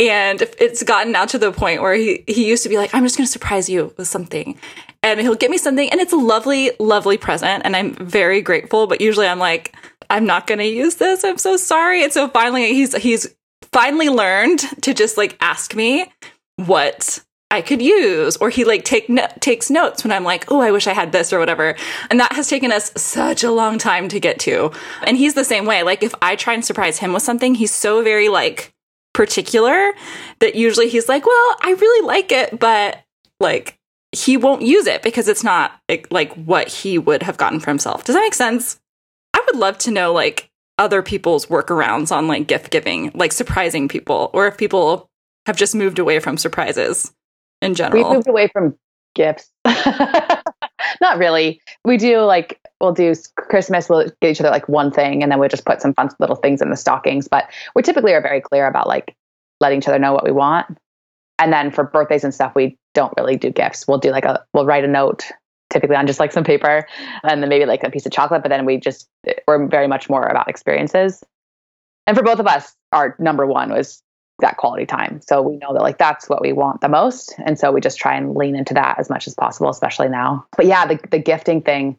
And 0.00 0.42
it's 0.60 0.84
gotten 0.84 1.12
now 1.12 1.24
to 1.26 1.38
the 1.38 1.50
point 1.50 1.82
where 1.82 1.94
he, 1.94 2.22
he 2.28 2.48
used 2.48 2.62
to 2.62 2.68
be 2.68 2.76
like, 2.76 2.94
I'm 2.94 3.02
just 3.02 3.16
going 3.16 3.26
to 3.26 3.32
surprise 3.32 3.68
you 3.68 3.92
with 3.96 4.06
something. 4.06 4.56
And 5.02 5.20
he'll 5.20 5.34
get 5.34 5.50
me 5.50 5.58
something, 5.58 5.90
and 5.90 6.00
it's 6.00 6.12
a 6.12 6.16
lovely, 6.16 6.72
lovely 6.80 7.18
present. 7.18 7.64
And 7.64 7.74
I'm 7.76 7.94
very 7.94 8.40
grateful. 8.40 8.86
But 8.86 9.00
usually 9.00 9.26
I'm 9.26 9.38
like, 9.38 9.74
I'm 10.10 10.24
not 10.24 10.46
going 10.46 10.58
to 10.58 10.66
use 10.66 10.96
this. 10.96 11.24
I'm 11.24 11.38
so 11.38 11.56
sorry. 11.56 12.02
And 12.02 12.12
so 12.12 12.28
finally, 12.28 12.74
he's 12.74 12.96
he's 12.96 13.32
finally 13.72 14.08
learned 14.08 14.60
to 14.82 14.94
just 14.94 15.16
like 15.16 15.36
ask 15.40 15.74
me 15.74 16.06
what 16.56 17.24
I 17.50 17.62
could 17.62 17.80
use, 17.80 18.36
or 18.36 18.50
he 18.50 18.64
like 18.64 18.84
take 18.84 19.08
no- 19.08 19.28
takes 19.40 19.70
notes 19.70 20.04
when 20.04 20.12
I'm 20.12 20.24
like, 20.24 20.50
oh, 20.52 20.60
I 20.60 20.70
wish 20.70 20.86
I 20.86 20.92
had 20.92 21.12
this 21.12 21.32
or 21.32 21.38
whatever. 21.38 21.76
And 22.10 22.20
that 22.20 22.32
has 22.34 22.48
taken 22.48 22.72
us 22.72 22.92
such 23.00 23.42
a 23.42 23.50
long 23.50 23.78
time 23.78 24.08
to 24.08 24.20
get 24.20 24.38
to. 24.40 24.70
And 25.04 25.16
he's 25.16 25.34
the 25.34 25.44
same 25.44 25.64
way. 25.64 25.82
Like 25.82 26.02
if 26.02 26.14
I 26.20 26.36
try 26.36 26.52
and 26.52 26.64
surprise 26.64 26.98
him 26.98 27.12
with 27.14 27.22
something, 27.22 27.54
he's 27.54 27.72
so 27.72 28.02
very 28.02 28.28
like 28.28 28.74
particular 29.14 29.92
that 30.40 30.56
usually 30.56 30.88
he's 30.88 31.08
like, 31.08 31.24
well, 31.24 31.56
I 31.62 31.74
really 31.80 32.06
like 32.06 32.32
it, 32.32 32.60
but 32.60 33.02
like 33.40 33.78
he 34.12 34.36
won't 34.36 34.62
use 34.62 34.86
it 34.86 35.02
because 35.02 35.26
it's 35.26 35.44
not 35.44 35.80
like 36.10 36.34
what 36.34 36.68
he 36.68 36.98
would 36.98 37.22
have 37.22 37.38
gotten 37.38 37.60
for 37.60 37.70
himself. 37.70 38.04
Does 38.04 38.14
that 38.14 38.22
make 38.22 38.34
sense? 38.34 38.78
I 39.32 39.42
would 39.46 39.56
love 39.56 39.78
to 39.78 39.90
know 39.90 40.12
like 40.12 40.50
other 40.76 41.02
people's 41.02 41.46
workarounds 41.46 42.14
on 42.14 42.28
like 42.28 42.46
gift 42.46 42.70
giving, 42.70 43.10
like 43.14 43.32
surprising 43.32 43.88
people, 43.88 44.30
or 44.34 44.46
if 44.46 44.58
people 44.58 45.08
have 45.46 45.56
just 45.56 45.74
moved 45.74 45.98
away 45.98 46.20
from 46.20 46.36
surprises 46.36 47.12
in 47.62 47.74
general? 47.74 48.08
We 48.08 48.14
moved 48.16 48.28
away 48.28 48.48
from 48.48 48.76
gifts. 49.14 49.50
Not 51.00 51.18
really. 51.18 51.60
We 51.84 51.96
do 51.96 52.20
like 52.20 52.60
we'll 52.80 52.92
do 52.92 53.14
Christmas. 53.36 53.88
We'll 53.88 54.10
get 54.20 54.30
each 54.30 54.40
other 54.40 54.50
like 54.50 54.68
one 54.68 54.90
thing, 54.90 55.22
and 55.22 55.30
then 55.30 55.38
we'll 55.38 55.48
just 55.48 55.64
put 55.64 55.82
some 55.82 55.94
fun 55.94 56.10
little 56.18 56.36
things 56.36 56.62
in 56.62 56.70
the 56.70 56.76
stockings. 56.76 57.28
But 57.28 57.50
we 57.74 57.82
typically 57.82 58.12
are 58.14 58.22
very 58.22 58.40
clear 58.40 58.66
about 58.66 58.86
like 58.86 59.14
letting 59.60 59.78
each 59.78 59.88
other 59.88 59.98
know 59.98 60.12
what 60.12 60.24
we 60.24 60.32
want. 60.32 60.78
And 61.40 61.52
then 61.52 61.70
for 61.70 61.84
birthdays 61.84 62.24
and 62.24 62.34
stuff, 62.34 62.52
we 62.54 62.76
don't 62.94 63.12
really 63.16 63.36
do 63.36 63.50
gifts. 63.50 63.86
We'll 63.86 63.98
do 63.98 64.10
like 64.10 64.24
a 64.24 64.44
we'll 64.54 64.66
write 64.66 64.84
a 64.84 64.88
note 64.88 65.30
typically 65.70 65.96
on 65.96 66.06
just 66.06 66.20
like 66.20 66.32
some 66.32 66.44
paper 66.44 66.86
and 67.24 67.42
then 67.42 67.48
maybe 67.48 67.66
like 67.66 67.84
a 67.84 67.90
piece 67.90 68.06
of 68.06 68.12
chocolate 68.12 68.42
but 68.42 68.48
then 68.48 68.64
we 68.64 68.78
just 68.78 69.08
eh, 69.26 69.34
we're 69.46 69.66
very 69.66 69.86
much 69.86 70.08
more 70.08 70.26
about 70.26 70.48
experiences 70.48 71.22
and 72.06 72.16
for 72.16 72.22
both 72.22 72.38
of 72.38 72.46
us 72.46 72.74
our 72.92 73.14
number 73.18 73.46
one 73.46 73.70
was 73.70 74.02
that 74.40 74.56
quality 74.56 74.86
time. 74.86 75.20
So 75.22 75.42
we 75.42 75.56
know 75.56 75.72
that 75.72 75.82
like 75.82 75.98
that's 75.98 76.28
what 76.28 76.40
we 76.40 76.52
want 76.52 76.80
the 76.80 76.88
most. 76.88 77.34
And 77.44 77.58
so 77.58 77.72
we 77.72 77.80
just 77.80 77.98
try 77.98 78.14
and 78.14 78.34
lean 78.34 78.54
into 78.54 78.74
that 78.74 78.98
as 78.98 79.10
much 79.10 79.26
as 79.26 79.34
possible, 79.34 79.68
especially 79.68 80.08
now. 80.08 80.46
But 80.56 80.66
yeah, 80.66 80.86
the, 80.86 81.00
the 81.10 81.18
gifting 81.18 81.62
thing, 81.62 81.98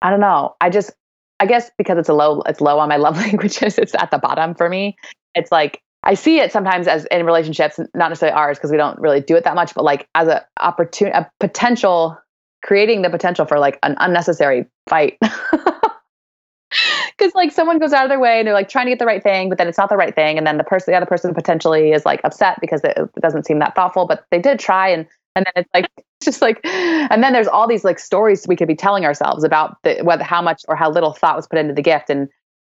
I 0.00 0.10
don't 0.10 0.20
know. 0.20 0.54
I 0.60 0.70
just, 0.70 0.92
I 1.40 1.46
guess 1.46 1.70
because 1.76 1.98
it's 1.98 2.08
a 2.08 2.14
low, 2.14 2.42
it's 2.42 2.60
low 2.60 2.78
on 2.78 2.88
my 2.88 2.96
love 2.98 3.16
languages, 3.16 3.78
it's 3.78 3.94
at 3.94 4.10
the 4.10 4.18
bottom 4.18 4.54
for 4.54 4.68
me. 4.68 4.96
It's 5.34 5.50
like, 5.50 5.80
I 6.04 6.14
see 6.14 6.40
it 6.40 6.50
sometimes 6.50 6.88
as 6.88 7.04
in 7.06 7.24
relationships, 7.24 7.78
not 7.94 8.08
necessarily 8.08 8.36
ours, 8.36 8.58
because 8.58 8.72
we 8.72 8.76
don't 8.76 8.98
really 8.98 9.20
do 9.20 9.36
it 9.36 9.44
that 9.44 9.54
much, 9.54 9.74
but 9.74 9.84
like 9.84 10.08
as 10.14 10.26
a 10.28 10.44
opportunity, 10.60 11.16
a 11.16 11.30
potential, 11.38 12.18
creating 12.62 13.02
the 13.02 13.10
potential 13.10 13.46
for 13.46 13.58
like 13.58 13.78
an 13.82 13.94
unnecessary 13.98 14.66
fight. 14.88 15.18
because 17.16 17.34
like 17.34 17.52
someone 17.52 17.78
goes 17.78 17.92
out 17.92 18.04
of 18.04 18.08
their 18.08 18.20
way 18.20 18.38
and 18.38 18.46
they're 18.46 18.54
like 18.54 18.68
trying 18.68 18.86
to 18.86 18.90
get 18.90 18.98
the 18.98 19.06
right 19.06 19.22
thing, 19.22 19.48
but 19.48 19.58
then 19.58 19.68
it's 19.68 19.78
not 19.78 19.88
the 19.88 19.96
right 19.96 20.14
thing, 20.14 20.38
and 20.38 20.46
then 20.46 20.58
the 20.58 20.64
person, 20.64 20.92
the 20.92 20.96
other 20.96 21.06
person, 21.06 21.34
potentially 21.34 21.92
is 21.92 22.04
like 22.04 22.20
upset 22.24 22.58
because 22.60 22.80
it, 22.84 22.96
doesn't 23.20 23.46
seem 23.46 23.58
that 23.60 23.74
thoughtful, 23.74 24.06
but 24.06 24.24
they 24.30 24.38
did 24.38 24.58
try, 24.58 24.88
and 24.88 25.06
and 25.36 25.46
then 25.46 25.52
it's 25.56 25.70
like 25.74 25.88
it's 25.96 26.24
just 26.24 26.42
like, 26.42 26.60
and 26.64 27.22
then 27.22 27.32
there's 27.32 27.48
all 27.48 27.68
these 27.68 27.84
like 27.84 27.98
stories 27.98 28.46
we 28.46 28.56
could 28.56 28.68
be 28.68 28.76
telling 28.76 29.04
ourselves 29.04 29.44
about 29.44 29.76
the, 29.82 30.00
whether 30.02 30.24
how 30.24 30.42
much 30.42 30.62
or 30.68 30.76
how 30.76 30.90
little 30.90 31.12
thought 31.12 31.36
was 31.36 31.46
put 31.46 31.58
into 31.58 31.74
the 31.74 31.82
gift, 31.82 32.10
and 32.10 32.28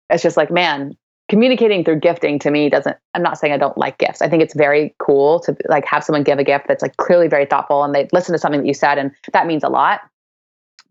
it's 0.09 0.23
just 0.23 0.37
like, 0.37 0.51
man, 0.51 0.95
communicating 1.31 1.85
through 1.85 1.97
gifting 1.97 2.37
to 2.39 2.51
me 2.51 2.69
doesn't 2.69 2.97
i'm 3.13 3.23
not 3.23 3.37
saying 3.37 3.53
i 3.53 3.57
don't 3.57 3.77
like 3.77 3.97
gifts. 3.97 4.21
I 4.21 4.27
think 4.27 4.43
it's 4.43 4.53
very 4.53 4.93
cool 4.99 5.39
to 5.41 5.55
like 5.69 5.85
have 5.85 6.03
someone 6.03 6.23
give 6.23 6.39
a 6.39 6.43
gift 6.43 6.67
that's 6.67 6.81
like 6.81 6.97
clearly 6.97 7.29
very 7.29 7.45
thoughtful 7.45 7.85
and 7.85 7.95
they 7.95 8.09
listen 8.11 8.33
to 8.33 8.39
something 8.39 8.59
that 8.59 8.67
you 8.67 8.73
said 8.73 8.97
and 8.97 9.11
that 9.31 9.47
means 9.47 9.63
a 9.63 9.69
lot. 9.69 10.01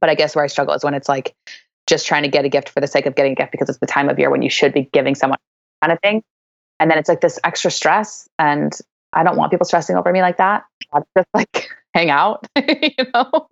But 0.00 0.08
i 0.08 0.14
guess 0.14 0.34
where 0.34 0.42
i 0.42 0.48
struggle 0.48 0.72
is 0.72 0.82
when 0.82 0.94
it's 0.94 1.10
like 1.10 1.34
just 1.90 2.06
trying 2.06 2.22
to 2.22 2.28
get 2.28 2.46
a 2.46 2.48
gift 2.48 2.70
for 2.70 2.80
the 2.80 2.86
sake 2.86 3.04
of 3.04 3.14
getting 3.14 3.32
a 3.32 3.34
gift 3.34 3.52
because 3.52 3.68
it's 3.68 3.78
the 3.78 3.86
time 3.86 4.08
of 4.08 4.18
year 4.18 4.30
when 4.30 4.40
you 4.40 4.48
should 4.48 4.72
be 4.72 4.88
giving 4.92 5.14
someone 5.14 5.38
kind 5.82 5.92
of 5.92 5.98
thing. 6.00 6.22
And 6.78 6.90
then 6.90 6.98
it's 6.98 7.08
like 7.08 7.20
this 7.20 7.38
extra 7.44 7.70
stress. 7.70 8.28
And 8.38 8.72
I 9.12 9.24
don't 9.24 9.36
want 9.36 9.50
people 9.50 9.66
stressing 9.66 9.96
over 9.96 10.10
me 10.10 10.22
like 10.22 10.38
that. 10.38 10.64
I 10.94 11.00
just 11.16 11.28
like 11.34 11.68
hang 11.94 12.08
out, 12.08 12.46
you 12.56 12.90
know? 13.12 13.46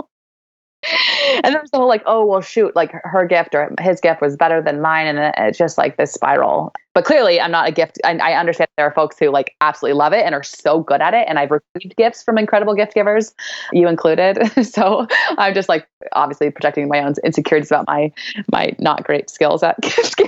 And 1.44 1.54
there's 1.54 1.70
the 1.70 1.78
whole 1.78 1.88
like, 1.88 2.02
oh 2.06 2.24
well, 2.24 2.40
shoot, 2.40 2.74
like 2.74 2.92
her 3.04 3.26
gift 3.26 3.54
or 3.54 3.72
his 3.80 4.00
gift 4.00 4.20
was 4.20 4.36
better 4.36 4.62
than 4.62 4.80
mine, 4.80 5.06
and 5.06 5.34
it's 5.38 5.58
just 5.58 5.78
like 5.78 5.96
this 5.96 6.12
spiral. 6.12 6.72
But 6.94 7.04
clearly, 7.04 7.40
I'm 7.40 7.50
not 7.50 7.68
a 7.68 7.72
gift. 7.72 7.98
I, 8.04 8.16
I 8.16 8.32
understand 8.32 8.68
there 8.76 8.86
are 8.86 8.92
folks 8.92 9.18
who 9.18 9.30
like 9.30 9.54
absolutely 9.60 9.96
love 9.96 10.12
it 10.12 10.24
and 10.24 10.34
are 10.34 10.42
so 10.42 10.80
good 10.80 11.00
at 11.00 11.14
it, 11.14 11.26
and 11.28 11.38
I've 11.38 11.50
received 11.50 11.96
gifts 11.96 12.22
from 12.22 12.38
incredible 12.38 12.74
gift 12.74 12.94
givers, 12.94 13.34
you 13.72 13.88
included. 13.88 14.38
so 14.66 15.06
I'm 15.36 15.54
just 15.54 15.68
like 15.68 15.86
obviously 16.12 16.50
projecting 16.50 16.88
my 16.88 17.00
own 17.00 17.14
insecurities 17.24 17.70
about 17.70 17.86
my 17.86 18.12
my 18.50 18.74
not 18.78 19.04
great 19.04 19.30
skills 19.30 19.62
at 19.62 19.80
gift 19.82 20.16
giving. 20.16 20.27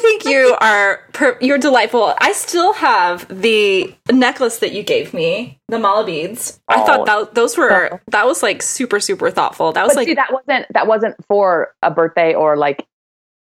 I 0.00 0.02
think 0.02 0.24
you 0.24 0.56
are 0.60 1.00
per- 1.12 1.36
you're 1.40 1.58
delightful. 1.58 2.14
I 2.18 2.32
still 2.32 2.72
have 2.72 3.26
the 3.28 3.94
necklace 4.10 4.58
that 4.58 4.72
you 4.72 4.82
gave 4.82 5.12
me, 5.12 5.60
the 5.68 5.78
mala 5.78 6.06
beads. 6.06 6.58
Oh. 6.68 6.82
I 6.82 6.86
thought 6.86 7.06
that 7.06 7.34
those 7.34 7.58
were 7.58 8.00
that 8.08 8.26
was 8.26 8.42
like 8.42 8.62
super 8.62 8.98
super 8.98 9.30
thoughtful. 9.30 9.72
That 9.72 9.84
was 9.84 9.92
but 9.92 10.00
like 10.00 10.08
see, 10.08 10.14
that 10.14 10.32
wasn't 10.32 10.66
that 10.72 10.86
wasn't 10.86 11.16
for 11.26 11.74
a 11.82 11.90
birthday 11.90 12.34
or 12.34 12.56
like 12.56 12.86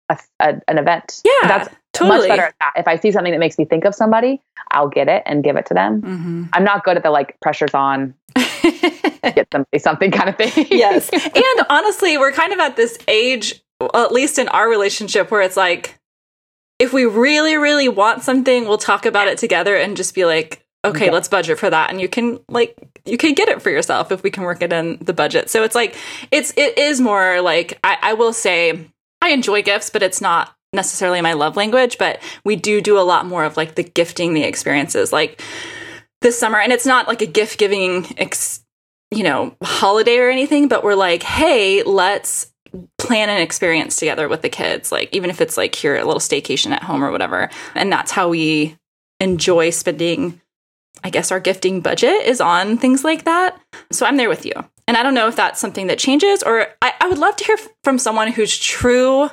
a, 0.10 0.18
a, 0.40 0.62
an 0.70 0.78
event. 0.78 1.22
Yeah, 1.26 1.48
that's 1.48 1.70
totally. 1.92 2.20
much 2.20 2.28
better 2.30 2.44
at 2.44 2.56
that. 2.62 2.74
If 2.78 2.88
I 2.88 2.98
see 2.98 3.12
something 3.12 3.34
that 3.34 3.40
makes 3.40 3.58
me 3.58 3.66
think 3.66 3.84
of 3.84 3.94
somebody, 3.94 4.42
I'll 4.72 4.88
get 4.88 5.10
it 5.10 5.24
and 5.26 5.44
give 5.44 5.58
it 5.58 5.66
to 5.66 5.74
them. 5.74 6.02
Mm-hmm. 6.02 6.44
I'm 6.54 6.64
not 6.64 6.86
good 6.86 6.96
at 6.96 7.04
the 7.04 7.12
like 7.12 7.38
pressures 7.42 7.74
on. 7.74 8.14
get 8.36 9.48
somebody 9.52 9.80
something 9.80 10.12
kind 10.12 10.30
of 10.30 10.38
thing. 10.38 10.68
yes, 10.72 11.10
and 11.14 11.66
honestly, 11.70 12.18
we're 12.18 12.32
kind 12.32 12.54
of 12.54 12.60
at 12.60 12.78
this 12.78 12.98
age, 13.10 13.62
at 13.94 14.14
least 14.14 14.40
in 14.40 14.48
our 14.48 14.70
relationship, 14.70 15.30
where 15.30 15.42
it's 15.42 15.58
like 15.58 16.00
if 16.80 16.94
we 16.94 17.06
really, 17.06 17.56
really 17.56 17.90
want 17.90 18.24
something, 18.24 18.68
we'll 18.68 18.78
talk 18.78 19.06
about 19.06 19.28
it 19.28 19.38
together 19.38 19.76
and 19.76 19.98
just 19.98 20.14
be 20.14 20.26
like, 20.26 20.64
okay, 20.86 21.10
let's 21.12 21.28
budget 21.28 21.60
for 21.60 21.70
that. 21.70 21.90
And 21.90 22.00
you 22.00 22.08
can 22.08 22.40
like 22.50 22.76
you 23.06 23.18
can 23.18 23.34
get 23.34 23.50
it 23.50 23.62
for 23.62 23.70
yourself 23.70 24.12
if 24.12 24.24
we 24.24 24.32
can 24.32 24.44
work 24.44 24.62
it 24.62 24.74
in 24.74 24.98
the 25.00 25.14
budget. 25.14 25.50
So 25.50 25.64
it's 25.64 25.76
like 25.76 25.96
it's 26.32 26.54
it 26.58 26.78
is 26.78 27.02
more 27.02 27.42
like 27.42 27.80
I, 27.84 27.98
I 28.02 28.14
will 28.14 28.34
say 28.34 28.90
I 29.22 29.30
enjoy 29.30 29.64
gifts, 29.64 29.90
but 29.90 30.04
it's 30.04 30.22
not 30.22 30.56
necessarily 30.74 31.22
my 31.22 31.34
love 31.34 31.56
language. 31.56 31.98
But 31.98 32.22
we 32.44 32.56
do 32.56 32.82
do 32.82 33.00
a 33.00 33.02
lot 33.02 33.26
more 33.26 33.44
of 33.44 33.58
like 33.58 33.76
the 33.76 33.84
gifting 33.84 34.34
the 34.34 34.44
experiences 34.44 35.12
like 35.12 35.42
this 36.22 36.38
summer, 36.38 36.60
and 36.60 36.72
it's 36.72 36.86
not 36.86 37.08
like 37.08 37.22
a 37.22 37.28
gift 37.28 37.60
giving 37.60 38.08
ex- 38.18 38.64
you 39.12 39.24
know 39.24 39.56
holiday 39.64 40.18
or 40.18 40.30
anything, 40.30 40.68
but 40.68 40.84
we're 40.84 40.96
like, 40.96 41.24
hey, 41.24 41.84
let's 41.84 42.52
plan 42.98 43.30
an 43.30 43.42
experience 43.42 43.96
together 43.96 44.28
with 44.28 44.42
the 44.42 44.50
kids, 44.50 44.92
like 44.92 45.14
even 45.16 45.30
if 45.30 45.42
it's 45.42 45.58
like 45.58 45.76
here 45.76 45.96
a 45.96 46.06
little 46.06 46.20
staycation 46.20 46.72
at 46.72 46.84
home 46.84 47.04
or 47.04 47.12
whatever. 47.12 47.50
And 47.76 47.92
that's 47.92 48.12
how 48.12 48.30
we 48.30 48.78
enjoy 49.20 49.72
spending 49.72 50.42
I 51.04 51.10
guess 51.10 51.32
our 51.32 51.40
gifting 51.40 51.82
budget 51.82 52.26
is 52.26 52.42
on 52.42 52.78
things 52.78 53.04
like 53.04 53.26
that. 53.26 53.60
So 53.92 54.06
I'm 54.06 54.18
there 54.18 54.30
with 54.30 54.46
you. 54.46 54.54
And 54.88 54.98
I 54.98 55.04
don't 55.04 55.14
know 55.14 55.28
if 55.28 55.36
that's 55.36 55.60
something 55.60 55.88
that 55.88 56.00
changes, 56.00 56.42
or 56.44 56.68
I, 56.82 56.94
I 57.02 57.08
would 57.08 57.18
love 57.18 57.36
to 57.36 57.44
hear 57.44 57.58
from 57.84 58.00
someone 58.00 58.32
whose 58.32 58.58
true 58.58 59.30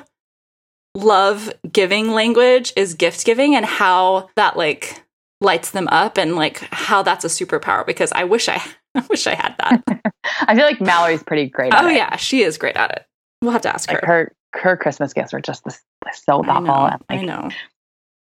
love 0.95 1.51
giving 1.71 2.11
language 2.11 2.71
is 2.75 2.93
gift 2.93 3.25
giving 3.25 3.55
and 3.55 3.65
how 3.65 4.29
that 4.35 4.57
like 4.57 5.03
lights 5.41 5.71
them 5.71 5.87
up 5.89 6.17
and 6.17 6.35
like 6.35 6.59
how 6.71 7.03
that's 7.03 7.25
a 7.25 7.27
superpower 7.27 7.85
because 7.85 8.11
I 8.13 8.23
wish 8.23 8.47
I 8.47 8.61
I 8.95 9.03
wish 9.09 9.27
I 9.27 9.35
had 9.35 9.55
that. 9.59 10.13
I 10.41 10.55
feel 10.55 10.63
like 10.63 10.79
Mallory's 10.79 11.23
pretty 11.23 11.49
great 11.49 11.73
oh, 11.73 11.77
at 11.77 11.85
oh 11.85 11.89
it. 11.89 11.95
yeah, 11.95 12.15
she 12.15 12.43
is 12.43 12.57
great 12.57 12.77
at 12.77 12.91
it. 12.91 13.05
We'll 13.45 13.53
have 13.53 13.61
to 13.63 13.73
ask 13.73 13.89
Like 13.89 14.01
her. 14.01 14.07
her 14.07 14.31
her 14.61 14.77
Christmas 14.77 15.13
gifts 15.13 15.33
are 15.33 15.39
just 15.41 15.63
this, 15.63 15.81
so 16.25 16.41
I 16.43 16.45
thoughtful. 16.45 16.61
know. 16.61 16.85
and, 16.85 17.03
like, 17.09 17.19
I 17.19 17.21
know. 17.23 17.49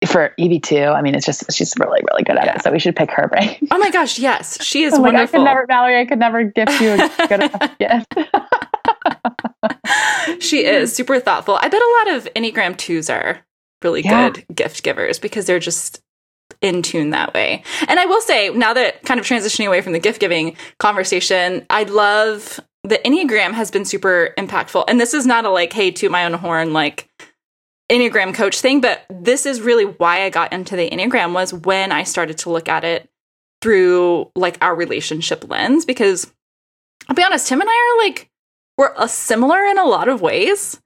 For 0.08 0.34
Evie 0.38 0.60
too. 0.60 0.84
I 0.84 1.02
mean, 1.02 1.16
it's 1.16 1.26
just 1.26 1.52
she's 1.54 1.74
really 1.80 2.02
really 2.10 2.24
good 2.24 2.38
at 2.38 2.46
Yeah. 2.46 2.56
it. 2.56 2.62
So 2.64 2.72
we 2.72 2.80
should 2.80 2.96
pick 2.96 3.10
her 3.12 3.28
brain. 3.32 3.58
Oh 3.72 3.78
my 3.78 3.90
gosh, 3.92 4.20
yes, 4.20 4.62
she 4.64 4.84
is 4.84 4.94
oh 4.94 4.98
I'm 4.98 5.02
like, 5.04 5.16
I 5.16 5.26
could 5.28 5.42
never, 5.44 5.66
Mallory. 5.68 6.00
I 6.00 6.06
could 6.06 6.20
never 6.20 6.44
gift 6.44 6.80
you 6.82 6.90
a 6.94 6.98
good 7.28 7.44
enough 7.44 7.78
gift. 7.80 8.14
she 10.40 10.66
is 10.66 10.94
super 10.94 11.20
thoughtful. 11.20 11.58
I 11.62 11.68
bet 11.70 11.82
a 11.82 12.06
lot 12.06 12.18
of 12.18 12.34
Enneagram 12.34 12.78
twos 12.78 13.10
are 13.10 13.40
really 13.84 14.02
Yeah. 14.02 14.30
good 14.30 14.46
gift 14.54 14.84
givers 14.84 15.20
because 15.20 15.46
they're 15.46 15.60
just 15.60 16.02
in 16.62 16.82
tune 16.82 17.10
that 17.12 17.34
way. 17.34 17.64
And 17.88 18.00
I 18.00 18.06
will 18.06 18.22
say, 18.22 18.50
now 18.50 18.74
that 18.74 19.04
kind 19.04 19.20
of 19.20 19.26
transitioning 19.26 19.68
away 19.68 19.82
from 19.82 19.94
the 19.94 20.00
gift 20.00 20.20
giving 20.20 20.56
conversation, 20.80 21.66
I 21.70 21.84
love 21.84 22.60
the 22.88 23.00
Enneagram 23.04 23.54
has 23.54 23.72
been 23.72 23.86
super 23.86 24.34
impactful. 24.38 24.86
And 24.88 25.00
this 25.00 25.14
is 25.14 25.26
not 25.26 25.46
a 25.46 25.50
like, 25.50 25.74
hey, 25.74 25.92
to 25.92 26.10
my 26.10 26.26
own 26.26 26.34
horn, 26.34 26.72
like 26.74 27.10
Enneagram 27.92 28.34
coach 28.34 28.62
thing, 28.62 28.82
but 28.82 29.06
this 29.10 29.46
is 29.46 29.62
really 29.62 29.86
why 29.86 30.24
I 30.24 30.30
got 30.30 30.54
into 30.54 30.76
the 30.76 30.90
Enneagram 30.90 31.34
was 31.34 31.54
when 31.54 31.92
I 31.92 32.04
started 32.04 32.38
to 32.40 32.50
look 32.50 32.70
at 32.70 32.84
it 32.84 33.10
through 33.62 34.32
like 34.36 34.58
our 34.62 34.76
relationship 34.76 35.50
lens 35.50 35.86
because 35.86 36.32
I'll 37.08 37.16
be 37.16 37.24
honest, 37.24 37.48
Tim 37.48 37.62
and 37.62 37.70
I 37.70 37.74
are 37.74 38.06
like 38.06 38.30
we're 38.78 38.94
uh, 38.96 39.08
similar 39.08 39.64
in 39.66 39.78
a 39.78 39.86
lot 39.86 40.08
of 40.08 40.22
ways, 40.22 40.82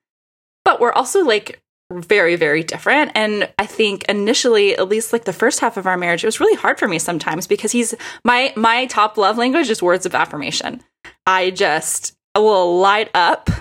but 0.64 0.80
we're 0.80 0.94
also 0.94 1.24
like 1.24 1.62
very 1.92 2.36
very 2.36 2.62
different 2.62 3.12
and 3.16 3.52
I 3.58 3.66
think 3.66 4.04
initially 4.04 4.78
at 4.78 4.88
least 4.88 5.12
like 5.12 5.26
the 5.26 5.34
first 5.34 5.60
half 5.60 5.76
of 5.76 5.88
our 5.88 5.98
marriage 5.98 6.24
it 6.24 6.28
was 6.28 6.40
really 6.40 6.56
hard 6.56 6.78
for 6.78 6.88
me 6.88 7.00
sometimes 7.00 7.48
because 7.48 7.72
he's 7.72 7.96
my 8.24 8.54
my 8.56 8.86
top 8.86 9.18
love 9.18 9.40
language 9.40 9.72
is 9.72 9.82
words 9.82 10.06
of 10.06 10.14
affirmation. 10.14 10.84
I 11.30 11.52
just 11.52 12.18
will 12.36 12.80
light 12.80 13.12
up 13.14 13.52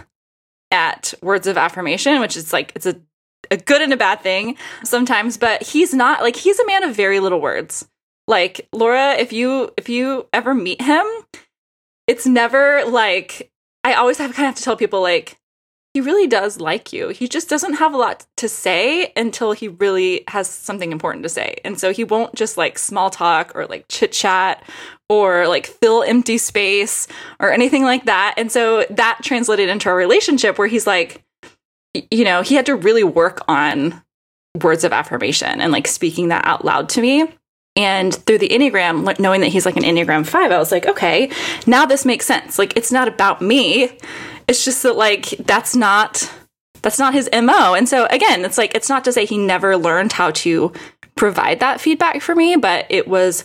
at 0.71 1.13
words 1.21 1.47
of 1.47 1.59
affirmation, 1.59 2.19
which 2.19 2.35
is 2.35 2.51
like 2.51 2.73
it's 2.75 2.87
a 2.87 2.99
a 3.51 3.59
good 3.59 3.83
and 3.83 3.93
a 3.93 3.97
bad 3.97 4.23
thing 4.23 4.57
sometimes, 4.85 5.37
but 5.37 5.63
he's 5.63 5.93
not 5.93 6.23
like 6.23 6.35
he's 6.35 6.59
a 6.59 6.67
man 6.67 6.83
of 6.83 6.97
very 6.97 7.21
little 7.21 7.43
words. 7.43 7.87
Like 8.27 8.67
Laura, 8.73 9.13
if 9.19 9.35
you 9.35 9.71
if 9.77 9.91
you 9.91 10.27
ever 10.33 10.55
meet 10.55 10.81
him, 10.81 11.05
it's 12.07 12.27
never 12.27 12.87
like 12.87 13.53
I 13.85 13.93
always 13.93 14.17
have 14.17 14.35
kind 14.35 14.47
of 14.47 14.55
have 14.55 14.57
to 14.57 14.63
tell 14.63 14.77
people 14.77 15.03
like 15.03 15.39
he 15.93 16.01
really 16.01 16.27
does 16.27 16.61
like 16.61 16.93
you. 16.95 17.09
He 17.09 17.29
just 17.29 17.51
doesn't 17.51 17.75
have 17.75 17.93
a 17.93 17.99
lot 17.99 18.27
to 18.39 18.49
say 18.49 19.13
until 19.15 19.53
he 19.53 19.69
really 19.69 20.25
has 20.29 20.49
something 20.49 20.91
important 20.91 21.23
to 21.25 21.29
say. 21.29 21.59
And 21.65 21.79
so 21.79 21.93
he 21.93 22.05
won't 22.05 22.35
just 22.35 22.57
like 22.57 22.79
small 22.79 23.11
talk 23.11 23.53
or 23.55 23.67
like 23.67 23.87
chit 23.89 24.13
chat 24.13 24.63
or 25.09 25.49
like 25.49 25.67
fill 25.67 26.03
empty 26.03 26.39
space 26.39 27.09
or 27.41 27.51
anything 27.51 27.83
like 27.83 28.05
that. 28.05 28.35
And 28.37 28.53
so 28.53 28.85
that 28.91 29.21
translated 29.23 29.69
into 29.69 29.89
our 29.89 29.97
relationship 29.97 30.59
where 30.59 30.69
he's 30.69 30.87
like, 30.87 31.25
you 32.11 32.25
know, 32.25 32.43
he 32.43 32.55
had 32.55 32.67
to 32.67 32.77
really 32.77 33.05
work 33.05 33.41
on 33.49 34.03
words 34.63 34.85
of 34.85 34.93
affirmation 34.93 35.61
and 35.61 35.73
like 35.73 35.87
speaking 35.87 36.29
that 36.29 36.45
out 36.45 36.65
loud 36.65 36.89
to 36.91 37.01
me. 37.01 37.33
And 37.77 38.13
through 38.15 38.39
the 38.39 38.49
Enneagram, 38.49 39.19
knowing 39.21 39.41
that 39.43 39.49
he's 39.49 39.65
like 39.65 39.77
an 39.77 39.85
Enneagram 39.85 40.27
5, 40.27 40.51
I 40.51 40.59
was 40.59 40.73
like, 40.73 40.87
okay, 40.87 41.31
now 41.67 41.87
this 41.87 42.05
makes 42.05 42.27
sense. 42.27 42.59
Like, 42.59 42.77
it's 42.77 42.91
not 42.91 43.07
about 43.07 43.41
me. 43.41 43.91
It's 44.49 44.65
just 44.65 44.83
that, 44.83 44.97
like, 44.97 45.27
that's 45.39 45.77
not. 45.77 46.33
That's 46.81 46.99
not 46.99 47.13
his 47.13 47.29
MO. 47.33 47.75
And 47.75 47.89
so 47.89 48.07
again, 48.07 48.45
it's 48.45 48.57
like 48.57 48.73
it's 48.73 48.89
not 48.89 49.03
to 49.05 49.13
say 49.13 49.25
he 49.25 49.37
never 49.37 49.77
learned 49.77 50.13
how 50.13 50.31
to 50.31 50.73
provide 51.17 51.59
that 51.59 51.81
feedback 51.81 52.23
for 52.23 52.37
me, 52.37 52.55
but 52.55 52.87
it 52.89 53.09
was 53.09 53.45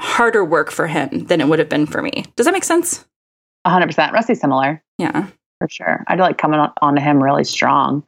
harder 0.00 0.44
work 0.44 0.70
for 0.70 0.86
him 0.86 1.26
than 1.26 1.40
it 1.40 1.48
would 1.48 1.58
have 1.58 1.68
been 1.68 1.86
for 1.86 2.02
me. 2.02 2.24
Does 2.36 2.46
that 2.46 2.52
make 2.52 2.64
sense? 2.64 3.04
100%. 3.66 4.12
Rusty's 4.12 4.40
similar 4.40 4.82
Yeah. 4.98 5.26
for 5.58 5.68
sure. 5.68 6.04
I'd 6.06 6.18
like 6.20 6.38
coming 6.38 6.60
on, 6.80 6.94
to 6.94 7.00
him 7.00 7.22
really 7.22 7.44
strong. 7.44 8.02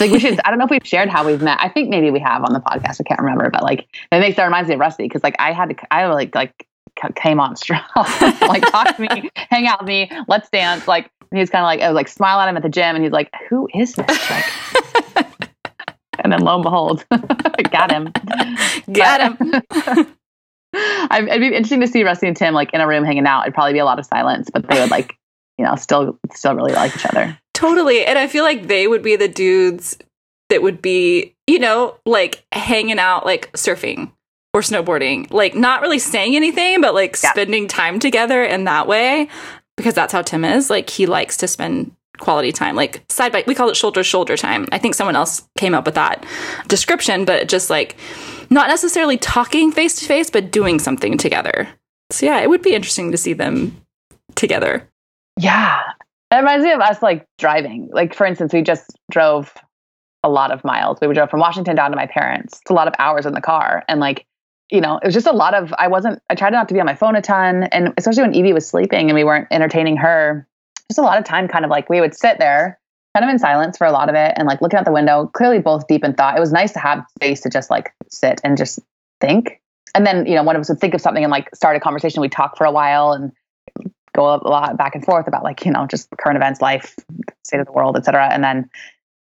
Like 0.00 0.10
we 0.10 0.18
should. 0.20 0.38
I 0.44 0.50
don't 0.50 0.58
know 0.58 0.64
if 0.64 0.70
we've 0.70 0.86
shared 0.86 1.08
how 1.08 1.24
we've 1.24 1.40
met. 1.40 1.58
I 1.60 1.68
think 1.68 1.88
maybe 1.88 2.10
we 2.10 2.20
have 2.20 2.42
on 2.44 2.52
the 2.52 2.60
podcast. 2.60 3.00
I 3.00 3.04
can't 3.04 3.20
remember, 3.20 3.48
but 3.50 3.62
like 3.62 3.86
it 4.12 4.20
makes 4.20 4.36
that 4.36 4.44
reminds 4.44 4.68
me 4.68 4.74
of 4.74 4.80
Rusty 4.80 5.04
because 5.04 5.22
like 5.22 5.36
I 5.38 5.52
had 5.52 5.70
to. 5.70 5.76
I 5.90 6.06
like 6.06 6.34
like 6.34 6.66
came 7.14 7.40
on 7.40 7.56
strong. 7.56 7.82
like 7.96 8.62
talk 8.70 8.94
to 8.96 9.00
me, 9.02 9.30
hang 9.36 9.66
out 9.66 9.80
with 9.80 9.88
me, 9.88 10.10
let's 10.28 10.50
dance. 10.50 10.86
Like 10.88 11.10
he's 11.32 11.48
kind 11.48 11.62
of 11.62 11.66
like 11.66 11.80
I 11.80 11.88
was 11.88 11.94
like 11.94 12.08
smile 12.08 12.40
at 12.40 12.48
him 12.48 12.56
at 12.56 12.62
the 12.62 12.68
gym, 12.68 12.94
and 12.96 13.02
he's 13.04 13.12
like, 13.12 13.30
"Who 13.48 13.68
is 13.74 13.94
this?" 13.94 14.30
Like, 14.30 14.44
and 16.18 16.32
then 16.32 16.40
lo 16.40 16.56
and 16.56 16.62
behold, 16.64 17.06
got 17.70 17.90
him. 17.90 18.12
Got 18.92 19.38
him. 19.40 20.06
It'd 20.74 21.40
be 21.40 21.46
interesting 21.48 21.80
to 21.80 21.86
see 21.86 22.02
Rusty 22.04 22.26
and 22.28 22.36
Tim 22.36 22.54
like 22.54 22.72
in 22.74 22.80
a 22.80 22.86
room 22.86 23.04
hanging 23.04 23.26
out. 23.26 23.42
It'd 23.42 23.54
probably 23.54 23.72
be 23.72 23.78
a 23.78 23.84
lot 23.84 23.98
of 23.98 24.06
silence, 24.06 24.50
but 24.50 24.68
they 24.68 24.80
would 24.80 24.90
like, 24.90 25.16
you 25.58 25.64
know, 25.64 25.74
still 25.76 26.18
still 26.34 26.54
really 26.54 26.72
like 26.72 26.94
each 26.94 27.06
other. 27.06 27.38
Totally. 27.54 28.04
And 28.04 28.18
I 28.18 28.26
feel 28.26 28.44
like 28.44 28.66
they 28.66 28.86
would 28.86 29.02
be 29.02 29.16
the 29.16 29.28
dudes 29.28 29.96
that 30.50 30.62
would 30.62 30.82
be, 30.82 31.34
you 31.46 31.58
know, 31.58 31.96
like 32.04 32.44
hanging 32.52 32.98
out, 32.98 33.24
like 33.24 33.50
surfing 33.52 34.12
or 34.52 34.60
snowboarding, 34.60 35.30
like 35.32 35.54
not 35.54 35.80
really 35.80 35.98
saying 35.98 36.36
anything, 36.36 36.80
but 36.80 36.94
like 36.94 37.16
Yeah. 37.22 37.30
spending 37.32 37.68
time 37.68 37.98
together 37.98 38.44
in 38.44 38.64
that 38.64 38.86
way 38.86 39.28
because 39.76 39.94
that's 39.94 40.12
how 40.12 40.22
Tim 40.22 40.44
is. 40.44 40.68
Like 40.70 40.90
he 40.90 41.06
likes 41.06 41.36
to 41.38 41.48
spend 41.48 41.92
quality 42.18 42.52
time, 42.52 42.76
like 42.76 43.02
side 43.10 43.32
by, 43.32 43.44
we 43.46 43.54
call 43.54 43.68
it 43.68 43.76
shoulder 43.76 44.00
to 44.00 44.04
shoulder 44.04 44.36
time. 44.36 44.66
I 44.72 44.78
think 44.78 44.94
someone 44.94 45.16
else 45.16 45.46
came 45.58 45.74
up 45.74 45.84
with 45.84 45.94
that 45.96 46.24
description, 46.68 47.24
but 47.24 47.48
just 47.48 47.68
like 47.70 47.96
not 48.50 48.68
necessarily 48.68 49.16
talking 49.16 49.72
face 49.72 49.94
to 50.00 50.04
face, 50.06 50.30
but 50.30 50.50
doing 50.50 50.78
something 50.78 51.18
together. 51.18 51.68
So 52.10 52.26
yeah, 52.26 52.40
it 52.40 52.48
would 52.48 52.62
be 52.62 52.74
interesting 52.74 53.10
to 53.10 53.18
see 53.18 53.32
them 53.32 53.80
together. 54.34 54.88
Yeah. 55.38 55.80
It 56.30 56.36
reminds 56.36 56.64
me 56.64 56.72
of 56.72 56.80
us 56.80 57.02
like 57.02 57.26
driving. 57.38 57.88
Like 57.92 58.14
for 58.14 58.26
instance, 58.26 58.52
we 58.52 58.62
just 58.62 58.90
drove 59.10 59.52
a 60.22 60.28
lot 60.28 60.50
of 60.50 60.64
miles. 60.64 60.98
We 61.00 61.06
would 61.06 61.14
drove 61.14 61.30
from 61.30 61.40
Washington 61.40 61.76
down 61.76 61.90
to 61.90 61.96
my 61.96 62.06
parents. 62.06 62.60
It's 62.60 62.70
a 62.70 62.74
lot 62.74 62.88
of 62.88 62.94
hours 62.98 63.26
in 63.26 63.32
the 63.32 63.40
car. 63.40 63.84
And 63.88 64.00
like, 64.00 64.26
you 64.70 64.80
know, 64.80 64.98
it 64.98 65.06
was 65.06 65.14
just 65.14 65.26
a 65.26 65.32
lot 65.32 65.54
of 65.54 65.72
I 65.78 65.88
wasn't 65.88 66.20
I 66.30 66.34
tried 66.34 66.52
not 66.52 66.68
to 66.68 66.74
be 66.74 66.80
on 66.80 66.86
my 66.86 66.94
phone 66.94 67.14
a 67.16 67.22
ton. 67.22 67.64
And 67.64 67.94
especially 67.96 68.22
when 68.22 68.34
Evie 68.34 68.52
was 68.52 68.66
sleeping 68.66 69.08
and 69.08 69.14
we 69.14 69.24
weren't 69.24 69.46
entertaining 69.50 69.96
her, 69.98 70.46
just 70.88 70.98
a 70.98 71.02
lot 71.02 71.18
of 71.18 71.24
time 71.24 71.48
kind 71.48 71.64
of 71.64 71.70
like 71.70 71.88
we 71.88 72.00
would 72.00 72.14
sit 72.14 72.38
there 72.38 72.78
kind 73.16 73.24
of 73.24 73.30
in 73.30 73.38
silence 73.38 73.78
for 73.78 73.86
a 73.86 73.92
lot 73.92 74.10
of 74.10 74.14
it 74.14 74.34
and 74.36 74.46
like 74.46 74.60
looking 74.60 74.78
out 74.78 74.84
the 74.84 74.92
window, 74.92 75.30
clearly 75.32 75.58
both 75.58 75.86
deep 75.86 76.04
in 76.04 76.12
thought. 76.12 76.36
It 76.36 76.40
was 76.40 76.52
nice 76.52 76.72
to 76.72 76.78
have 76.78 77.02
space 77.16 77.40
to 77.40 77.48
just 77.48 77.70
like 77.70 77.94
sit 78.10 78.42
and 78.44 78.58
just 78.58 78.78
think. 79.22 79.58
And 79.94 80.06
then, 80.06 80.26
you 80.26 80.34
know, 80.34 80.42
one 80.42 80.54
of 80.54 80.60
us 80.60 80.68
would 80.68 80.80
think 80.80 80.92
of 80.92 81.00
something 81.00 81.24
and 81.24 81.30
like 81.30 81.48
start 81.54 81.76
a 81.76 81.80
conversation. 81.80 82.20
We'd 82.20 82.32
talk 82.32 82.58
for 82.58 82.66
a 82.66 82.70
while 82.70 83.12
and 83.12 83.32
go 84.14 84.34
a 84.34 84.36
lot 84.46 84.76
back 84.76 84.94
and 84.94 85.02
forth 85.02 85.26
about 85.26 85.44
like, 85.44 85.64
you 85.64 85.72
know, 85.72 85.86
just 85.86 86.10
current 86.18 86.36
events, 86.36 86.60
life, 86.60 86.94
state 87.42 87.58
of 87.58 87.64
the 87.64 87.72
world, 87.72 87.96
et 87.96 88.04
cetera. 88.04 88.28
And 88.30 88.44
then 88.44 88.68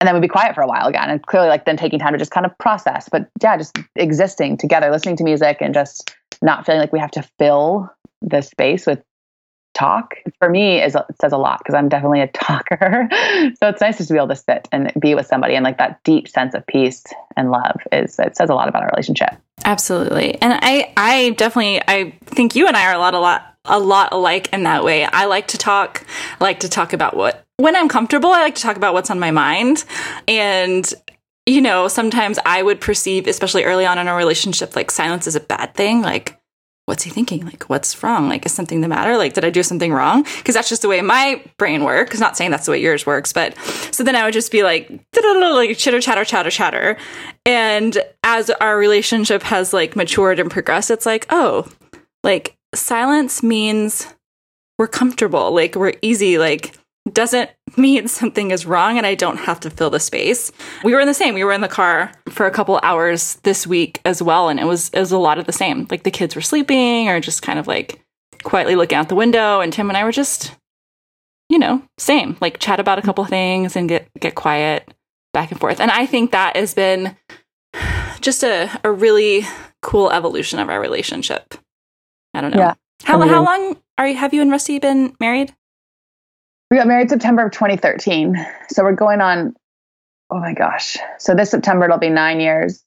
and 0.01 0.07
then 0.07 0.15
we'd 0.15 0.21
be 0.21 0.27
quiet 0.29 0.55
for 0.55 0.61
a 0.61 0.67
while 0.67 0.87
again. 0.87 1.07
And 1.07 1.23
clearly 1.23 1.49
like 1.49 1.65
then 1.65 1.77
taking 1.77 1.99
time 1.99 2.13
to 2.13 2.17
just 2.17 2.31
kind 2.31 2.47
of 2.47 2.57
process. 2.57 3.07
But 3.07 3.29
yeah, 3.43 3.55
just 3.55 3.77
existing 3.95 4.57
together, 4.57 4.89
listening 4.89 5.17
to 5.17 5.23
music 5.23 5.57
and 5.61 5.75
just 5.75 6.15
not 6.41 6.65
feeling 6.65 6.81
like 6.81 6.91
we 6.91 6.99
have 6.99 7.11
to 7.11 7.29
fill 7.37 7.87
the 8.23 8.41
space 8.41 8.87
with 8.87 9.03
talk 9.75 10.15
for 10.39 10.49
me 10.49 10.81
is 10.81 10.95
it 10.95 11.03
says 11.21 11.31
a 11.31 11.37
lot 11.37 11.59
because 11.59 11.75
I'm 11.75 11.89
definitely 11.89 12.21
a 12.21 12.27
talker. 12.33 13.07
so 13.11 13.69
it's 13.69 13.81
nice 13.81 13.97
just 13.97 14.07
to 14.07 14.13
be 14.13 14.17
able 14.17 14.29
to 14.29 14.35
sit 14.35 14.67
and 14.71 14.91
be 14.99 15.13
with 15.13 15.27
somebody 15.27 15.55
and 15.55 15.63
like 15.63 15.77
that 15.77 16.03
deep 16.03 16.27
sense 16.27 16.55
of 16.55 16.65
peace 16.65 17.03
and 17.37 17.51
love 17.51 17.79
is 17.91 18.17
it 18.19 18.35
says 18.35 18.49
a 18.49 18.55
lot 18.55 18.67
about 18.67 18.83
our 18.83 18.89
relationship. 18.89 19.35
Absolutely. 19.63 20.41
And 20.41 20.57
I 20.61 20.93
I 20.97 21.31
definitely 21.31 21.81
I 21.87 22.17
think 22.25 22.55
you 22.55 22.67
and 22.67 22.75
I 22.75 22.87
are 22.87 22.95
a 22.95 22.99
lot 22.99 23.13
a 23.13 23.19
lot 23.19 23.55
a 23.65 23.79
lot 23.79 24.09
alike 24.11 24.51
in 24.53 24.63
that 24.63 24.83
way. 24.83 25.05
I 25.05 25.25
like 25.25 25.47
to 25.47 25.57
talk 25.57 26.05
I 26.39 26.43
like 26.43 26.61
to 26.61 26.69
talk 26.69 26.93
about 26.93 27.15
what 27.15 27.43
when 27.57 27.75
I'm 27.75 27.87
comfortable, 27.87 28.31
I 28.31 28.41
like 28.41 28.55
to 28.55 28.61
talk 28.61 28.77
about 28.77 28.93
what's 28.93 29.09
on 29.09 29.19
my 29.19 29.31
mind. 29.31 29.85
And 30.27 30.91
you 31.45 31.61
know, 31.61 31.87
sometimes 31.87 32.39
I 32.45 32.63
would 32.63 32.81
perceive, 32.81 33.27
especially 33.27 33.65
early 33.65 33.85
on 33.85 33.99
in 33.99 34.07
a 34.07 34.15
relationship, 34.15 34.75
like 34.75 34.89
silence 34.89 35.27
is 35.27 35.35
a 35.35 35.39
bad 35.39 35.75
thing. 35.75 36.01
Like, 36.01 36.39
what's 36.85 37.03
he 37.03 37.09
thinking? 37.09 37.43
Like, 37.45 37.63
what's 37.63 38.03
wrong? 38.03 38.29
Like, 38.29 38.45
is 38.45 38.53
something 38.53 38.81
the 38.81 38.87
matter? 38.87 39.17
Like, 39.17 39.33
did 39.33 39.43
I 39.43 39.49
do 39.49 39.63
something 39.63 39.91
wrong? 39.91 40.23
Because 40.37 40.53
that's 40.53 40.69
just 40.69 40.83
the 40.83 40.87
way 40.87 41.01
my 41.01 41.41
brain 41.57 41.83
works. 41.83 42.19
Not 42.19 42.37
saying 42.37 42.51
that's 42.51 42.65
the 42.65 42.71
way 42.71 42.81
yours 42.81 43.05
works, 43.05 43.33
but 43.33 43.57
so 43.91 44.03
then 44.03 44.15
I 44.15 44.23
would 44.23 44.33
just 44.33 44.51
be 44.51 44.63
like, 44.63 44.89
like 44.89 45.77
chitter 45.77 45.99
chatter 45.99 46.23
chatter 46.23 46.51
chatter. 46.51 46.97
And 47.45 47.97
as 48.23 48.49
our 48.49 48.77
relationship 48.77 49.41
has 49.43 49.73
like 49.73 49.95
matured 49.95 50.39
and 50.39 50.51
progressed, 50.51 50.91
it's 50.91 51.05
like, 51.05 51.25
oh, 51.29 51.67
like 52.23 52.55
silence 52.73 53.41
means 53.41 54.13
we're 54.77 54.87
comfortable, 54.87 55.51
like 55.53 55.75
we're 55.75 55.93
easy, 56.01 56.37
like 56.37 56.75
doesn't 57.13 57.49
mean 57.77 58.07
something 58.07 58.51
is 58.51 58.65
wrong 58.65 58.97
and 58.97 59.05
I 59.05 59.15
don't 59.15 59.37
have 59.37 59.59
to 59.61 59.69
fill 59.69 59.89
the 59.89 59.99
space. 59.99 60.51
We 60.83 60.93
were 60.93 60.99
in 60.99 61.07
the 61.07 61.13
same. 61.13 61.33
We 61.33 61.43
were 61.43 61.51
in 61.51 61.61
the 61.61 61.67
car 61.67 62.11
for 62.29 62.45
a 62.45 62.51
couple 62.51 62.79
hours 62.83 63.35
this 63.43 63.67
week 63.67 64.01
as 64.05 64.21
well 64.21 64.49
and 64.49 64.59
it 64.59 64.65
was 64.65 64.89
it 64.89 64.99
was 64.99 65.11
a 65.11 65.17
lot 65.17 65.37
of 65.37 65.45
the 65.45 65.51
same. 65.51 65.87
Like 65.89 66.03
the 66.03 66.11
kids 66.11 66.35
were 66.35 66.41
sleeping 66.41 67.09
or 67.09 67.19
just 67.19 67.41
kind 67.41 67.59
of 67.59 67.67
like 67.67 68.01
quietly 68.43 68.75
looking 68.75 68.97
out 68.97 69.09
the 69.09 69.15
window 69.15 69.59
and 69.61 69.71
Tim 69.71 69.89
and 69.89 69.97
I 69.97 70.03
were 70.03 70.11
just 70.11 70.55
you 71.49 71.59
know, 71.59 71.81
same. 71.97 72.37
Like 72.41 72.59
chat 72.59 72.79
about 72.79 72.99
a 72.99 73.01
couple 73.01 73.23
things 73.25 73.75
and 73.75 73.87
get 73.87 74.09
get 74.19 74.35
quiet 74.35 74.91
back 75.33 75.51
and 75.51 75.59
forth. 75.59 75.79
And 75.79 75.91
I 75.91 76.05
think 76.05 76.31
that 76.31 76.55
has 76.55 76.73
been 76.73 77.15
just 78.21 78.43
a, 78.43 78.69
a 78.83 78.91
really 78.91 79.45
cool 79.81 80.11
evolution 80.11 80.59
of 80.59 80.69
our 80.69 80.79
relationship. 80.79 81.55
I 82.33 82.41
don't 82.41 82.51
know. 82.51 82.59
Yeah. 82.59 82.73
How, 83.03 83.13
Totally. 83.17 83.29
how 83.29 83.43
long 83.43 83.77
are 83.97 84.07
you 84.07 84.15
have 84.15 84.33
you 84.33 84.41
and 84.41 84.49
Rusty 84.49 84.79
been 84.79 85.15
married? 85.19 85.53
We 86.71 86.77
got 86.77 86.87
married 86.87 87.09
September 87.09 87.45
of 87.45 87.51
2013. 87.51 88.35
So 88.69 88.83
we're 88.83 88.93
going 88.93 89.21
on, 89.21 89.55
oh 90.29 90.39
my 90.39 90.53
gosh. 90.53 90.97
So 91.19 91.35
this 91.35 91.51
September 91.51 91.85
it'll 91.85 91.97
be 91.99 92.09
nine 92.09 92.39
years, 92.39 92.83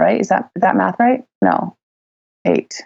right? 0.00 0.20
Is 0.20 0.28
that 0.28 0.50
is 0.54 0.62
that 0.62 0.76
math 0.76 0.96
right? 0.98 1.24
No, 1.42 1.76
eight. 2.44 2.82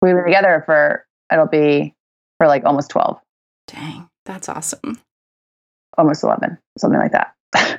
We've 0.00 0.14
been 0.14 0.24
together 0.24 0.62
for 0.64 1.04
it'll 1.32 1.46
be 1.46 1.94
for 2.38 2.46
like 2.46 2.64
almost 2.64 2.90
12, 2.90 3.18
Dang, 3.66 4.08
that's 4.24 4.48
awesome. 4.48 5.00
almost 5.96 6.22
11, 6.22 6.56
something 6.78 7.00
like 7.00 7.12
that. 7.12 7.34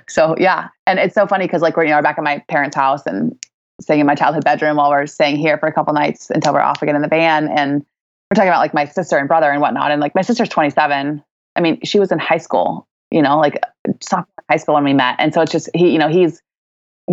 so 0.10 0.36
yeah, 0.38 0.70
and 0.86 1.00
it's 1.00 1.16
so 1.16 1.28
funny 1.28 1.46
because 1.46 1.62
like 1.62 1.78
we're 1.78 1.86
you 1.86 1.92
know 1.92 2.02
back 2.02 2.18
at 2.18 2.24
my 2.24 2.44
parents' 2.50 2.76
house 2.76 3.06
and 3.06 3.38
staying 3.80 4.02
in 4.02 4.06
my 4.06 4.16
childhood 4.16 4.44
bedroom 4.44 4.76
while 4.76 4.90
we're 4.90 5.08
staying 5.08 5.38
here 5.38 5.58
for 5.58 5.68
a 5.68 5.74
couple 5.74 5.94
nights 5.94 6.30
until 6.30 6.54
we're 6.54 6.60
off 6.60 6.82
again 6.82 6.98
in 6.98 7.02
the 7.02 7.08
van 7.08 7.48
and 7.48 7.86
we're 8.30 8.36
talking 8.36 8.50
about 8.50 8.60
like 8.60 8.74
my 8.74 8.86
sister 8.86 9.18
and 9.18 9.30
brother 9.30 9.50
and 9.50 9.62
whatnot 9.62 9.92
and 9.92 10.02
like 10.02 10.14
my 10.14 10.22
sister's 10.22 10.50
27 10.50 11.24
i 11.56 11.62
mean 11.62 11.80
she 11.84 12.00
was 12.00 12.12
in 12.12 12.20
high 12.20 12.38
school 12.38 12.88
you 13.12 13.22
know 13.22 13.38
like 13.38 13.60
sophomore 14.02 14.40
high 14.50 14.58
school 14.58 14.76
when 14.76 14.84
we 14.84 14.94
met. 14.94 15.16
And 15.20 15.34
so 15.34 15.42
it's 15.42 15.52
just 15.52 15.70
he 15.74 15.92
you 15.92 16.00
know 16.00 16.10
he's 16.10 16.42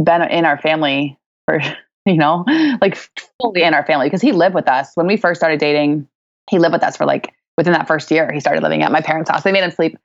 been 0.03 0.23
in 0.23 0.45
our 0.45 0.59
family 0.59 1.19
for 1.47 1.61
you 2.07 2.17
know 2.17 2.45
like 2.81 2.97
fully 3.41 3.63
in 3.63 3.75
our 3.75 3.85
family 3.85 4.07
because 4.07 4.23
he 4.23 4.33
lived 4.33 4.55
with 4.55 4.69
us. 4.69 4.91
When 4.95 5.07
we 5.07 5.17
first 5.17 5.39
started 5.39 5.61
dating 5.61 6.09
he 6.51 6.59
lived 6.59 6.73
with 6.73 6.83
us 6.83 6.97
for 6.97 7.07
like 7.07 7.35
within 7.57 7.73
that 7.73 7.89
first 7.89 8.11
year 8.11 8.33
he 8.33 8.41
started 8.41 8.63
living 8.63 8.83
at 8.83 8.93
my 8.93 9.01
parents 9.01 9.31
house. 9.31 9.43
They 9.43 9.53
made 9.53 9.65
him 9.65 9.71
sleep 9.71 9.99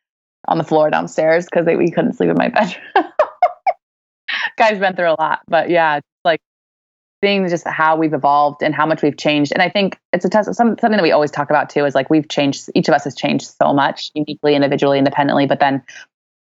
on 0.47 0.57
the 0.57 0.63
floor 0.63 0.89
downstairs 0.89 1.45
because 1.45 1.65
we 1.65 1.91
couldn't 1.91 2.13
sleep 2.13 2.29
in 2.29 2.37
my 2.37 2.47
bedroom. 2.95 3.11
Guy's 4.57 4.79
been 4.79 4.95
through 4.95 5.11
a 5.11 5.19
lot 5.19 5.41
but 5.47 5.69
yeah 5.69 5.99
seeing 7.23 7.47
just 7.47 7.67
how 7.67 7.95
we've 7.95 8.13
evolved 8.13 8.63
and 8.63 8.73
how 8.73 8.85
much 8.85 9.01
we've 9.03 9.17
changed. 9.17 9.51
And 9.51 9.61
I 9.61 9.69
think 9.69 9.99
it's 10.11 10.25
a 10.25 10.29
test, 10.29 10.53
some, 10.55 10.75
something 10.79 10.97
that 10.97 11.03
we 11.03 11.11
always 11.11 11.31
talk 11.31 11.49
about 11.49 11.69
too 11.69 11.85
is 11.85 11.93
like 11.93 12.09
we've 12.09 12.27
changed, 12.27 12.69
each 12.73 12.87
of 12.87 12.95
us 12.95 13.03
has 13.03 13.15
changed 13.15 13.45
so 13.61 13.73
much 13.73 14.09
uniquely, 14.15 14.55
individually, 14.55 14.97
independently, 14.97 15.45
but 15.45 15.59
then 15.59 15.83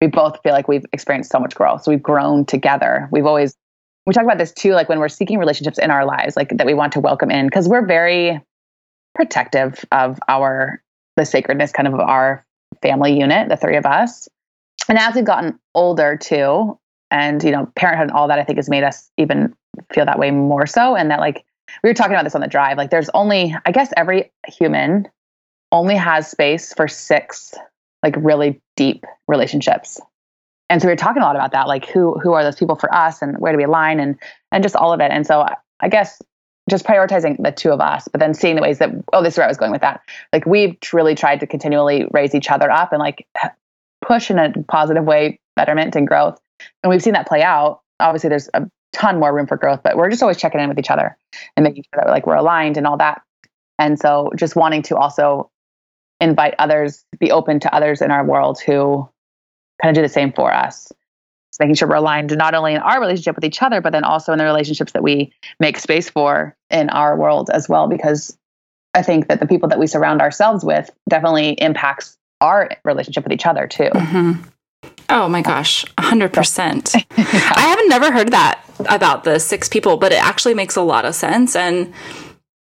we 0.00 0.06
both 0.06 0.40
feel 0.42 0.52
like 0.52 0.68
we've 0.68 0.86
experienced 0.92 1.30
so 1.30 1.38
much 1.38 1.54
growth. 1.54 1.82
So 1.82 1.90
we've 1.90 2.02
grown 2.02 2.46
together. 2.46 3.08
We've 3.12 3.26
always, 3.26 3.54
we 4.06 4.14
talk 4.14 4.24
about 4.24 4.38
this 4.38 4.52
too, 4.52 4.72
like 4.72 4.88
when 4.88 4.98
we're 4.98 5.10
seeking 5.10 5.38
relationships 5.38 5.78
in 5.78 5.90
our 5.90 6.06
lives, 6.06 6.36
like 6.36 6.56
that 6.56 6.66
we 6.66 6.72
want 6.72 6.94
to 6.94 7.00
welcome 7.00 7.30
in, 7.30 7.46
because 7.46 7.68
we're 7.68 7.84
very 7.84 8.40
protective 9.14 9.84
of 9.92 10.18
our, 10.28 10.82
the 11.16 11.26
sacredness 11.26 11.72
kind 11.72 11.86
of 11.86 11.92
of 11.92 12.00
our 12.00 12.42
family 12.80 13.18
unit, 13.18 13.50
the 13.50 13.56
three 13.58 13.76
of 13.76 13.84
us. 13.84 14.26
And 14.88 14.96
as 14.96 15.14
we've 15.14 15.24
gotten 15.24 15.58
older 15.74 16.16
too, 16.16 16.78
and 17.10 17.42
you 17.42 17.50
know, 17.50 17.70
parenthood 17.76 18.08
and 18.08 18.16
all 18.16 18.28
that, 18.28 18.38
I 18.38 18.44
think 18.44 18.58
has 18.58 18.68
made 18.68 18.84
us 18.84 19.10
even 19.16 19.54
feel 19.92 20.06
that 20.06 20.18
way 20.18 20.30
more 20.30 20.66
so 20.66 20.96
and 20.96 21.10
that 21.10 21.20
like 21.20 21.44
we 21.82 21.90
were 21.90 21.94
talking 21.94 22.12
about 22.12 22.24
this 22.24 22.34
on 22.34 22.40
the 22.40 22.48
drive 22.48 22.76
like 22.76 22.90
there's 22.90 23.08
only 23.10 23.54
i 23.64 23.70
guess 23.70 23.92
every 23.96 24.30
human 24.48 25.08
only 25.72 25.94
has 25.94 26.28
space 26.28 26.74
for 26.74 26.88
six 26.88 27.54
like 28.02 28.14
really 28.16 28.60
deep 28.76 29.04
relationships. 29.28 30.00
And 30.68 30.80
so 30.80 30.88
we 30.88 30.92
were 30.92 30.96
talking 30.96 31.22
a 31.22 31.24
lot 31.24 31.36
about 31.36 31.52
that 31.52 31.68
like 31.68 31.86
who 31.86 32.18
who 32.18 32.32
are 32.32 32.42
those 32.42 32.56
people 32.56 32.76
for 32.76 32.92
us 32.94 33.22
and 33.22 33.36
where 33.38 33.52
do 33.52 33.58
we 33.58 33.64
align 33.64 34.00
and 34.00 34.18
and 34.52 34.62
just 34.62 34.76
all 34.76 34.92
of 34.92 35.00
it. 35.00 35.10
And 35.10 35.26
so 35.26 35.42
I- 35.42 35.88
guess 35.88 36.20
just 36.68 36.84
prioritizing 36.84 37.42
the 37.42 37.50
two 37.50 37.72
of 37.72 37.80
us 37.80 38.06
but 38.12 38.20
then 38.20 38.34
seeing 38.34 38.54
the 38.54 38.62
ways 38.62 38.78
that 38.78 38.90
oh 39.12 39.22
this 39.24 39.34
is 39.34 39.38
where 39.38 39.46
i 39.46 39.48
was 39.48 39.56
going 39.56 39.72
with 39.72 39.80
that. 39.80 40.00
Like 40.32 40.46
we've 40.46 40.76
really 40.92 41.14
tried 41.14 41.40
to 41.40 41.46
continually 41.46 42.06
raise 42.12 42.34
each 42.34 42.50
other 42.50 42.70
up 42.70 42.92
and 42.92 43.00
like 43.00 43.26
push 44.04 44.30
in 44.30 44.38
a 44.38 44.52
positive 44.68 45.04
way 45.04 45.40
betterment 45.56 45.96
and 45.96 46.06
growth 46.06 46.38
and 46.82 46.90
we've 46.90 47.02
seen 47.02 47.14
that 47.14 47.26
play 47.26 47.42
out 47.42 47.80
obviously 48.00 48.28
there's 48.28 48.48
a 48.54 48.68
ton 48.92 49.20
more 49.20 49.34
room 49.34 49.46
for 49.46 49.56
growth, 49.56 49.80
but 49.82 49.96
we're 49.96 50.10
just 50.10 50.22
always 50.22 50.36
checking 50.36 50.60
in 50.60 50.68
with 50.68 50.78
each 50.78 50.90
other 50.90 51.16
and 51.56 51.64
making 51.64 51.84
sure 51.84 52.02
that 52.04 52.10
like 52.10 52.26
we're 52.26 52.34
aligned 52.34 52.76
and 52.76 52.86
all 52.86 52.96
that. 52.96 53.22
And 53.78 53.98
so 53.98 54.30
just 54.36 54.56
wanting 54.56 54.82
to 54.82 54.96
also 54.96 55.50
invite 56.20 56.54
others, 56.58 57.04
be 57.18 57.30
open 57.30 57.60
to 57.60 57.74
others 57.74 58.02
in 58.02 58.10
our 58.10 58.24
world 58.24 58.60
who 58.60 59.08
kind 59.80 59.90
of 59.90 59.94
do 59.94 60.06
the 60.06 60.12
same 60.12 60.32
for 60.32 60.52
us. 60.52 60.92
Making 61.58 61.74
sure 61.74 61.88
we're 61.88 61.96
aligned 61.96 62.34
not 62.38 62.54
only 62.54 62.72
in 62.72 62.80
our 62.80 62.98
relationship 62.98 63.34
with 63.34 63.44
each 63.44 63.60
other, 63.62 63.82
but 63.82 63.92
then 63.92 64.02
also 64.02 64.32
in 64.32 64.38
the 64.38 64.46
relationships 64.46 64.92
that 64.92 65.02
we 65.02 65.30
make 65.58 65.78
space 65.78 66.08
for 66.08 66.56
in 66.70 66.88
our 66.88 67.14
world 67.18 67.50
as 67.52 67.68
well. 67.68 67.86
Because 67.86 68.34
I 68.94 69.02
think 69.02 69.28
that 69.28 69.40
the 69.40 69.46
people 69.46 69.68
that 69.68 69.78
we 69.78 69.86
surround 69.86 70.22
ourselves 70.22 70.64
with 70.64 70.88
definitely 71.06 71.50
impacts 71.50 72.16
our 72.40 72.70
relationship 72.82 73.24
with 73.24 73.32
each 73.34 73.44
other 73.44 73.66
too. 73.66 73.90
Mm-hmm. 73.92 74.42
Oh 75.10 75.28
my 75.28 75.42
gosh, 75.42 75.84
100%. 75.98 76.94
I 77.16 77.60
haven't 77.60 77.88
never 77.88 78.12
heard 78.12 78.30
that 78.30 78.62
about 78.88 79.24
the 79.24 79.38
six 79.38 79.68
people, 79.68 79.96
but 79.96 80.12
it 80.12 80.22
actually 80.22 80.54
makes 80.54 80.76
a 80.76 80.82
lot 80.82 81.04
of 81.04 81.14
sense. 81.14 81.56
And 81.56 81.92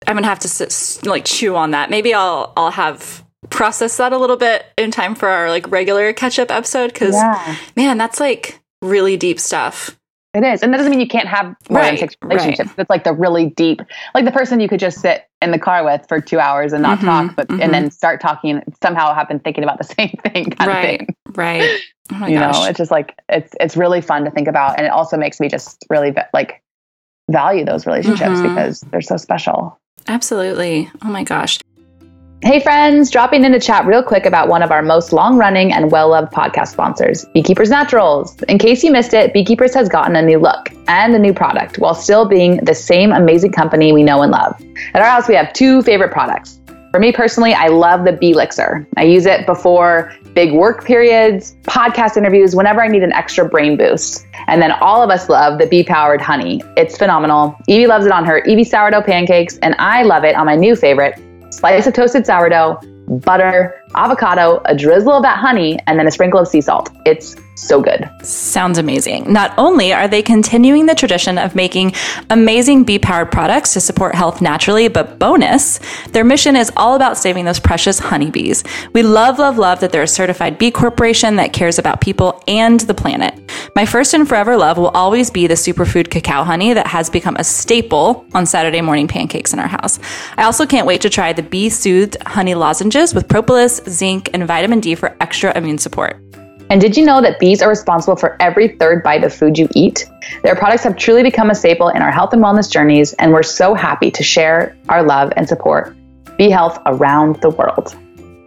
I'm 0.08 0.16
going 0.16 0.24
to 0.24 0.30
have 0.30 0.40
to 0.40 0.48
sit, 0.48 1.06
like 1.08 1.24
chew 1.26 1.56
on 1.56 1.72
that. 1.72 1.90
Maybe 1.90 2.14
I'll, 2.14 2.52
I'll 2.58 2.72
have 2.72 3.24
process 3.50 3.98
that 3.98 4.12
a 4.14 4.18
little 4.18 4.38
bit 4.38 4.66
in 4.78 4.92
time 4.92 5.16
for 5.16 5.30
our 5.30 5.50
like 5.50 5.70
regular 5.72 6.12
catch 6.14 6.40
up 6.40 6.52
episode. 6.52 6.94
Cause 6.94 7.14
Yeah. 7.14 7.56
man, 7.76 7.98
that's 7.98 8.20
like 8.20 8.60
really 8.82 9.18
deep 9.18 9.40
stuff. 9.40 9.98
It 10.34 10.44
is. 10.46 10.64
And 10.64 10.74
that 10.74 10.78
doesn't 10.78 10.92
mean 10.92 11.02
you 11.02 11.08
can't 11.08 11.28
have 11.28 11.46
more 11.70 11.82
than 11.82 11.92
Right, 11.92 12.00
six 12.00 12.16
right. 12.22 12.32
relationships. 12.36 12.72
It's 12.78 12.90
like 12.90 13.04
the 13.04 13.12
really 13.14 13.48
deep, 13.50 13.82
like 14.16 14.24
the 14.24 14.32
person 14.32 14.62
you 14.62 14.70
could 14.70 14.80
just 14.80 15.02
sit 15.02 15.26
in 15.42 15.52
the 15.52 15.60
car 15.60 15.84
with 15.84 16.06
for 16.08 16.22
two 16.22 16.40
hours 16.40 16.72
and 16.72 16.82
not 16.82 17.00
Mhm, 17.00 17.04
talk, 17.04 17.36
but 17.36 17.48
mhm. 17.50 17.62
and 17.62 17.74
then 17.74 17.92
start 17.92 18.22
talking 18.22 18.52
and 18.52 18.76
somehow 18.82 19.14
have 19.14 19.28
been 19.28 19.40
thinking 19.40 19.64
about 19.66 19.78
the 19.78 19.84
same 19.98 20.18
thing 20.24 20.46
kind 20.52 20.68
right. 20.68 21.02
of 21.02 21.08
thing. 21.08 21.16
Right. 21.36 21.82
Oh 22.14 22.16
my 22.16 22.28
you 22.30 22.40
gosh. 22.40 22.56
know, 22.60 22.64
it's 22.66 22.78
just 22.78 22.92
like 22.92 23.18
it's 23.28 23.54
it's 23.60 23.76
really 23.76 24.00
fun 24.00 24.24
to 24.24 24.32
think 24.32 24.48
about. 24.48 24.78
And 24.78 24.86
it 24.86 24.92
also 24.92 25.18
makes 25.18 25.40
me 25.42 25.50
just 25.50 25.86
really 25.90 26.14
like 26.34 26.62
value 27.30 27.66
those 27.66 27.86
relationships 27.86 28.40
Mhm. 28.40 28.44
because 28.44 28.82
they're 28.92 29.02
so 29.02 29.18
special. 29.18 29.78
Absolutely. 30.08 30.90
Oh 31.04 31.10
my 31.10 31.24
gosh. 31.24 31.60
Hey, 32.44 32.60
friends, 32.60 33.12
dropping 33.12 33.44
in 33.44 33.52
to 33.52 33.60
chat 33.60 33.86
real 33.86 34.02
quick 34.02 34.26
about 34.26 34.48
one 34.48 34.64
of 34.64 34.72
our 34.72 34.82
most 34.82 35.14
long 35.14 35.38
running 35.38 35.72
and 35.72 35.92
well 35.92 36.10
loved 36.10 36.34
podcast 36.34 36.70
sponsors, 36.70 37.24
Beekeepers 37.36 37.70
Naturals. 37.70 38.36
In 38.50 38.58
case 38.58 38.84
you 38.84 38.92
missed 38.92 39.14
it, 39.14 39.32
Beekeepers 39.32 39.76
has 39.76 39.88
gotten 39.88 40.16
a 40.16 40.24
new 40.24 40.40
look 40.40 40.72
and 40.88 41.14
a 41.14 41.20
new 41.20 41.36
product 41.36 41.78
while 41.78 41.94
still 41.94 42.28
being 42.28 42.58
the 42.64 42.74
same 42.74 43.12
amazing 43.12 43.52
company 43.52 43.94
we 43.94 44.02
know 44.02 44.24
and 44.24 44.32
love. 44.32 44.60
At 44.96 45.04
our 45.04 45.08
house, 45.08 45.28
we 45.28 45.36
have 45.36 45.54
two 45.54 45.84
favorite 45.84 46.12
products. 46.12 46.60
For 46.90 47.00
me 47.00 47.12
personally, 47.12 47.54
I 47.54 47.68
love 47.68 48.06
the 48.06 48.14
Bee 48.14 48.32
Elixir. 48.32 48.88
I 48.98 49.04
use 49.04 49.28
it 49.28 49.46
before 49.46 50.12
big 50.34 50.52
work 50.52 50.84
periods, 50.84 51.56
podcast 51.62 52.18
interviews, 52.18 52.56
whenever 52.56 52.82
I 52.82 52.88
need 52.88 53.04
an 53.04 53.14
extra 53.14 53.48
brain 53.48 53.78
boost. 53.78 54.26
And 54.48 54.64
then 54.64 54.72
all 54.72 55.04
of 55.04 55.12
us 55.12 55.30
love 55.30 55.60
the 55.60 55.68
bee 55.68 55.84
powered 55.84 56.22
honey. 56.22 56.64
It's 56.76 56.98
phenomenal. 56.98 57.56
Evie 57.68 57.86
loves 57.86 58.08
it 58.08 58.12
on 58.12 58.26
her 58.26 58.40
Evie 58.46 58.64
sourdough 58.64 59.04
pancakes, 59.04 59.60
and 59.60 59.76
I 59.78 60.02
love 60.02 60.24
it 60.24 60.36
on 60.36 60.48
my 60.48 60.56
new 60.56 60.76
favorite 60.76 61.22
slice 61.52 61.88
of 61.88 61.94
toasted 61.94 62.26
sourdough, 62.26 62.80
butter, 63.08 63.81
avocado, 63.96 64.62
a 64.66 64.76
drizzle 64.76 65.14
of 65.14 65.24
that 65.24 65.38
honey, 65.38 65.80
and 65.88 66.00
then 66.00 66.08
a 66.08 66.12
sprinkle 66.12 66.40
of 66.40 66.48
sea 66.48 66.62
salt. 66.62 66.90
It's 67.06 67.36
so 67.56 67.82
good. 67.82 68.10
Sounds 68.24 68.78
amazing. 68.78 69.32
Not 69.32 69.54
only 69.58 69.94
are 69.94 70.08
they 70.08 70.22
continuing 70.22 70.86
the 70.86 70.96
tradition 70.96 71.38
of 71.38 71.56
making 71.56 71.94
amazing 72.30 72.84
bee 72.84 72.98
powered 72.98 73.32
products 73.32 73.74
to 73.74 73.82
support 73.82 74.16
health 74.16 74.42
naturally, 74.42 74.88
but 74.88 75.20
bonus, 75.20 75.80
their 76.10 76.24
mission 76.24 76.56
is 76.56 76.72
all 76.76 76.96
about 76.96 77.18
saving 77.18 77.46
those 77.46 77.60
precious 77.60 78.00
honeybees. 78.00 78.64
We 78.94 79.04
love, 79.04 79.38
love, 79.38 79.58
love 79.58 79.80
that 79.82 79.92
they're 79.92 80.04
a 80.04 80.08
certified 80.08 80.58
B 80.58 80.72
Corporation 80.72 81.36
that 81.36 81.54
cares 81.54 81.78
about 81.78 82.02
people 82.02 82.42
and 82.48 82.80
the 82.82 82.94
planet. 82.94 83.38
My 83.76 83.86
first 83.86 84.14
and 84.14 84.28
forever 84.28 84.58
love 84.58 84.78
will 84.78 84.90
always 84.90 85.30
be 85.30 85.48
the 85.48 85.54
superfood 85.54 86.10
cacao 86.10 86.44
honey 86.44 86.74
that 86.74 86.88
has 86.88 87.10
become 87.10 87.36
a 87.36 87.44
staple 87.44 88.26
on 88.34 88.46
Saturday 88.46 88.82
morning 88.82 89.08
pancakes 89.08 89.54
in 89.54 89.60
our 89.60 89.68
house. 89.68 90.00
I 90.38 90.44
also 90.44 90.66
can't 90.66 90.88
wait 90.88 91.02
to 91.02 91.10
try 91.10 91.34
the 91.34 91.44
bee 91.44 91.70
soothed 91.70 92.18
honey 92.26 92.56
lozenges 92.56 93.14
with 93.14 93.28
propolis, 93.28 93.81
zinc, 93.90 94.30
and 94.34 94.46
vitamin 94.48 94.80
D 94.80 94.96
for 94.96 95.16
extra 95.20 95.56
immune 95.58 95.78
support. 95.78 96.22
And 96.70 96.80
did 96.80 96.96
you 96.96 97.06
know 97.06 97.22
that 97.22 97.38
bees 97.40 97.62
are 97.62 97.68
responsible 97.68 98.16
for 98.16 98.38
every 98.40 98.70
third 98.78 99.04
bite 99.04 99.26
of 99.26 99.34
food 99.34 99.58
you 99.58 99.68
eat? 99.76 100.10
Their 100.44 100.56
products 100.56 100.84
have 100.84 100.96
truly 100.96 101.22
become 101.22 101.50
a 101.50 101.56
staple 101.56 101.90
in 101.90 102.02
our 102.02 102.12
health 102.12 102.32
and 102.32 102.42
wellness 102.42 102.72
journeys, 102.72 103.12
and 103.14 103.34
we're 103.34 103.44
so 103.44 103.74
happy 103.74 104.10
to 104.12 104.24
share 104.24 104.78
our 104.88 105.04
love 105.04 105.34
and 105.36 105.48
support 105.50 105.96
bee 106.38 106.50
health 106.50 106.80
around 106.86 107.42
the 107.42 107.50
world. 107.50 107.96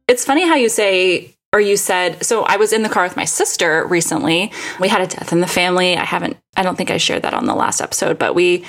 It's 0.08 0.24
funny 0.24 0.44
how 0.46 0.56
you 0.56 0.68
say 0.68 1.31
or 1.52 1.60
you 1.60 1.76
said 1.76 2.24
so 2.24 2.42
i 2.44 2.56
was 2.56 2.72
in 2.72 2.82
the 2.82 2.88
car 2.88 3.04
with 3.04 3.16
my 3.16 3.24
sister 3.24 3.86
recently. 3.86 4.52
We 4.80 4.88
had 4.88 5.00
a 5.00 5.06
death 5.06 5.32
in 5.32 5.40
the 5.40 5.46
family. 5.46 5.96
I 5.96 6.04
haven't 6.04 6.36
i 6.56 6.62
don't 6.62 6.76
think 6.76 6.90
i 6.90 6.96
shared 6.96 7.22
that 7.22 7.34
on 7.34 7.46
the 7.46 7.54
last 7.54 7.80
episode 7.80 8.18
but 8.18 8.34
we 8.34 8.64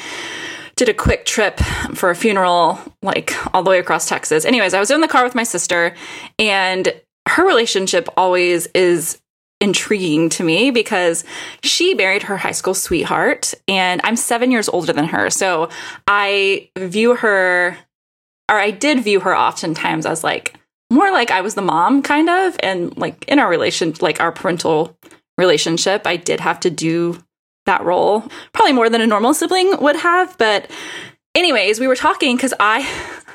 did 0.76 0.90
a 0.90 0.94
quick 0.94 1.26
trip 1.26 1.60
for 1.94 2.10
a 2.10 2.16
funeral 2.16 2.80
like 3.02 3.34
all 3.54 3.64
the 3.64 3.70
way 3.70 3.80
across 3.80 4.08
texas. 4.08 4.46
Anyways 4.46 4.74
i 4.74 4.80
was 4.80 4.92
in 4.92 5.02
the 5.02 5.08
car 5.08 5.24
with 5.24 5.36
my 5.36 5.44
sister 5.44 5.96
and 6.38 6.94
her 7.28 7.46
relationship 7.48 8.10
always 8.18 8.68
is 8.68 9.20
intriguing 9.62 10.28
to 10.28 10.44
me 10.44 10.72
because 10.72 11.24
she 11.62 11.94
married 11.94 12.24
her 12.24 12.36
high 12.36 12.52
school 12.52 12.74
sweetheart 12.74 13.54
and 13.68 14.02
i'm 14.04 14.18
seven 14.18 14.52
years 14.52 14.68
older 14.68 14.92
than 14.92 15.06
her. 15.06 15.30
So 15.30 15.70
i 16.08 16.70
view 16.78 17.16
her 17.16 17.78
or 18.52 18.60
i 18.60 18.72
did 18.72 19.04
view 19.04 19.22
her 19.22 19.38
oftentimes 19.38 20.06
as 20.06 20.22
like 20.24 20.60
more 20.94 21.12
like 21.12 21.32
I 21.32 21.42
was 21.42 21.56
the 21.56 21.62
mom, 21.62 22.02
kind 22.02 22.30
of. 22.30 22.56
And 22.62 22.96
like 22.98 23.26
in 23.28 23.40
our 23.40 23.50
relation, 23.50 23.94
like 24.00 24.22
our 24.22 24.32
parental 24.32 24.98
relationship, 25.38 26.06
I 26.06 26.16
did 26.16 26.40
have 26.40 26.60
to 26.62 26.70
do 26.70 27.22
that 27.66 27.84
role, 27.84 28.24
probably 28.52 28.74
more 28.74 28.90
than 28.90 29.02
a 29.02 29.08
normal 29.08 29.34
sibling 29.34 29.76
would 29.82 29.96
have. 29.96 30.38
But, 30.38 30.70
anyways, 31.34 31.80
we 31.80 31.88
were 31.88 31.96
talking 31.96 32.36
because 32.36 32.54
I, 32.60 32.88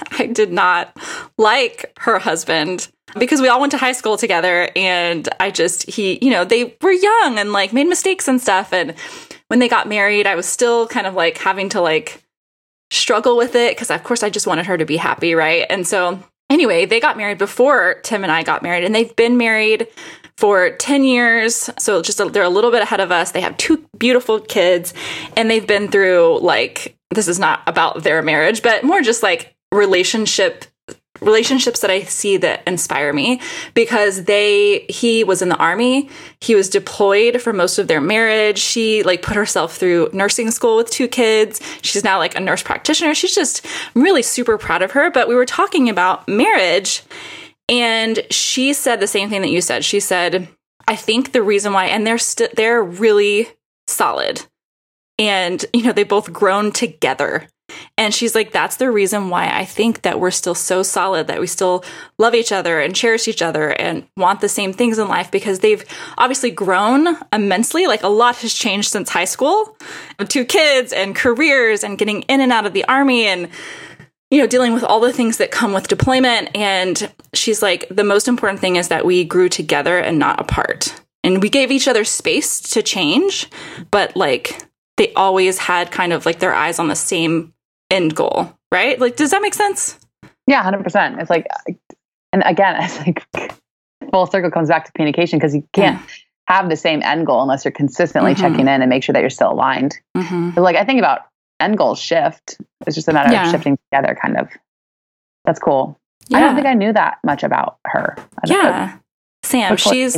I 0.18 0.26
did 0.26 0.52
not 0.52 0.96
like 1.36 1.92
her 2.00 2.18
husband 2.18 2.88
because 3.18 3.40
we 3.40 3.48
all 3.48 3.60
went 3.60 3.72
to 3.72 3.78
high 3.78 3.92
school 3.92 4.16
together 4.18 4.68
and 4.76 5.28
I 5.40 5.50
just, 5.50 5.88
he, 5.90 6.18
you 6.22 6.30
know, 6.30 6.44
they 6.44 6.76
were 6.82 6.92
young 6.92 7.38
and 7.38 7.52
like 7.52 7.72
made 7.72 7.86
mistakes 7.86 8.28
and 8.28 8.40
stuff. 8.40 8.72
And 8.72 8.94
when 9.48 9.60
they 9.60 9.68
got 9.68 9.88
married, 9.88 10.26
I 10.26 10.34
was 10.34 10.46
still 10.46 10.86
kind 10.86 11.06
of 11.06 11.14
like 11.14 11.38
having 11.38 11.70
to 11.70 11.80
like 11.80 12.22
struggle 12.90 13.36
with 13.36 13.54
it 13.54 13.74
because, 13.74 13.90
of 13.90 14.04
course, 14.04 14.22
I 14.22 14.30
just 14.30 14.46
wanted 14.46 14.66
her 14.66 14.76
to 14.76 14.84
be 14.84 14.98
happy. 14.98 15.34
Right. 15.34 15.64
And 15.70 15.86
so 15.86 16.22
anyway, 16.50 16.86
they 16.86 17.00
got 17.00 17.16
married 17.16 17.38
before 17.38 18.00
Tim 18.02 18.22
and 18.22 18.32
I 18.32 18.42
got 18.42 18.62
married, 18.62 18.84
and 18.84 18.94
they've 18.94 19.14
been 19.16 19.36
married 19.36 19.88
for 20.36 20.70
10 20.70 21.04
years. 21.04 21.68
So 21.78 22.00
just 22.02 22.20
a, 22.20 22.28
they're 22.28 22.42
a 22.42 22.48
little 22.48 22.70
bit 22.70 22.82
ahead 22.82 23.00
of 23.00 23.10
us. 23.10 23.32
They 23.32 23.40
have 23.40 23.56
two 23.56 23.84
beautiful 23.98 24.40
kids, 24.40 24.94
and 25.36 25.50
they've 25.50 25.66
been 25.66 25.88
through 25.88 26.40
like 26.40 26.96
this 27.10 27.28
is 27.28 27.38
not 27.38 27.62
about 27.66 28.02
their 28.02 28.22
marriage, 28.22 28.62
but 28.62 28.84
more 28.84 29.00
just 29.00 29.22
like 29.22 29.54
relationship 29.72 30.64
relationships 31.20 31.80
that 31.80 31.90
I 31.90 32.02
see 32.02 32.36
that 32.38 32.62
inspire 32.66 33.12
me 33.12 33.40
because 33.74 34.24
they 34.24 34.86
he 34.88 35.24
was 35.24 35.42
in 35.42 35.48
the 35.48 35.56
army. 35.56 36.08
He 36.40 36.54
was 36.54 36.68
deployed 36.68 37.40
for 37.40 37.52
most 37.52 37.78
of 37.78 37.88
their 37.88 38.00
marriage. 38.00 38.58
She 38.58 39.02
like 39.02 39.22
put 39.22 39.36
herself 39.36 39.76
through 39.76 40.10
nursing 40.12 40.50
school 40.50 40.76
with 40.76 40.90
two 40.90 41.08
kids. 41.08 41.60
She's 41.82 42.04
now 42.04 42.18
like 42.18 42.36
a 42.36 42.40
nurse 42.40 42.62
practitioner. 42.62 43.14
She's 43.14 43.34
just 43.34 43.66
I'm 43.94 44.02
really 44.02 44.22
super 44.22 44.58
proud 44.58 44.82
of 44.82 44.92
her. 44.92 45.10
But 45.10 45.28
we 45.28 45.34
were 45.34 45.46
talking 45.46 45.88
about 45.88 46.28
marriage 46.28 47.02
and 47.68 48.20
she 48.30 48.72
said 48.72 49.00
the 49.00 49.06
same 49.06 49.28
thing 49.28 49.42
that 49.42 49.50
you 49.50 49.60
said. 49.60 49.84
She 49.84 50.00
said 50.00 50.48
I 50.86 50.96
think 50.96 51.32
the 51.32 51.42
reason 51.42 51.72
why 51.72 51.86
and 51.86 52.06
they're 52.06 52.18
st- 52.18 52.54
they're 52.56 52.82
really 52.82 53.48
solid. 53.86 54.44
And 55.18 55.64
you 55.72 55.82
know 55.82 55.92
they 55.92 56.04
both 56.04 56.32
grown 56.32 56.72
together 56.72 57.48
and 57.96 58.14
she's 58.14 58.34
like, 58.34 58.52
that's 58.52 58.76
the 58.76 58.90
reason 58.90 59.30
why 59.30 59.48
I 59.48 59.64
think 59.64 60.02
that 60.02 60.20
we're 60.20 60.30
still 60.30 60.54
so 60.54 60.82
solid, 60.82 61.26
that 61.26 61.40
we 61.40 61.46
still 61.46 61.84
love 62.18 62.34
each 62.34 62.52
other 62.52 62.80
and 62.80 62.94
cherish 62.94 63.28
each 63.28 63.42
other 63.42 63.70
and 63.70 64.06
want 64.16 64.40
the 64.40 64.48
same 64.48 64.72
things 64.72 64.98
in 64.98 65.08
life 65.08 65.30
because 65.30 65.60
they've 65.60 65.84
obviously 66.16 66.50
grown 66.50 67.16
immensely. 67.32 67.86
Like 67.86 68.02
a 68.02 68.08
lot 68.08 68.36
has 68.36 68.54
changed 68.54 68.90
since 68.90 69.10
high 69.10 69.24
school 69.24 69.76
two 70.28 70.44
kids 70.44 70.92
and 70.92 71.14
careers 71.14 71.82
and 71.82 71.98
getting 71.98 72.22
in 72.22 72.40
and 72.40 72.52
out 72.52 72.66
of 72.66 72.72
the 72.72 72.84
army 72.84 73.26
and 73.26 73.48
you 74.30 74.38
know, 74.38 74.46
dealing 74.46 74.74
with 74.74 74.84
all 74.84 75.00
the 75.00 75.12
things 75.12 75.38
that 75.38 75.50
come 75.50 75.72
with 75.72 75.88
deployment. 75.88 76.54
And 76.54 77.10
she's 77.32 77.62
like, 77.62 77.88
the 77.90 78.04
most 78.04 78.28
important 78.28 78.60
thing 78.60 78.76
is 78.76 78.88
that 78.88 79.06
we 79.06 79.24
grew 79.24 79.48
together 79.48 79.98
and 79.98 80.18
not 80.18 80.38
apart. 80.38 81.00
And 81.24 81.42
we 81.42 81.48
gave 81.48 81.70
each 81.70 81.88
other 81.88 82.04
space 82.04 82.60
to 82.72 82.82
change, 82.82 83.48
but 83.90 84.16
like 84.16 84.62
they 84.98 85.12
always 85.14 85.58
had 85.58 85.90
kind 85.90 86.12
of 86.12 86.26
like 86.26 86.40
their 86.40 86.54
eyes 86.54 86.78
on 86.78 86.88
the 86.88 86.96
same 86.96 87.54
end 87.90 88.14
goal, 88.14 88.52
right? 88.72 88.98
Like, 88.98 89.16
does 89.16 89.30
that 89.30 89.42
make 89.42 89.54
sense? 89.54 89.98
Yeah, 90.46 90.62
hundred 90.62 90.82
percent. 90.82 91.20
It's 91.20 91.30
like, 91.30 91.46
and 92.32 92.42
again, 92.44 92.76
it's 92.82 92.98
like 92.98 93.54
full 94.10 94.26
circle 94.26 94.50
comes 94.50 94.68
back 94.68 94.84
to 94.86 94.92
communication 94.92 95.38
because 95.38 95.54
you 95.54 95.66
can't 95.72 96.00
yeah. 96.00 96.06
have 96.46 96.68
the 96.68 96.76
same 96.76 97.02
end 97.02 97.26
goal 97.26 97.42
unless 97.42 97.64
you're 97.64 97.72
consistently 97.72 98.32
mm-hmm. 98.32 98.40
checking 98.40 98.68
in 98.68 98.82
and 98.82 98.88
make 98.88 99.02
sure 99.02 99.12
that 99.12 99.20
you're 99.20 99.30
still 99.30 99.52
aligned. 99.52 99.98
Mm-hmm. 100.16 100.58
like, 100.58 100.76
I 100.76 100.84
think 100.84 100.98
about 100.98 101.22
end 101.60 101.76
goals 101.76 102.00
shift. 102.00 102.56
It's 102.86 102.94
just 102.94 103.08
a 103.08 103.12
matter 103.12 103.32
yeah. 103.32 103.44
of 103.44 103.50
shifting 103.50 103.78
together, 103.90 104.16
kind 104.20 104.38
of. 104.38 104.48
That's 105.44 105.58
cool. 105.58 105.98
Yeah. 106.28 106.38
I 106.38 106.40
don't 106.42 106.54
think 106.54 106.66
I 106.66 106.74
knew 106.74 106.92
that 106.92 107.18
much 107.24 107.42
about 107.42 107.78
her. 107.86 108.16
Yeah. 108.46 108.98
Sam, 109.44 109.76
she's 109.76 110.16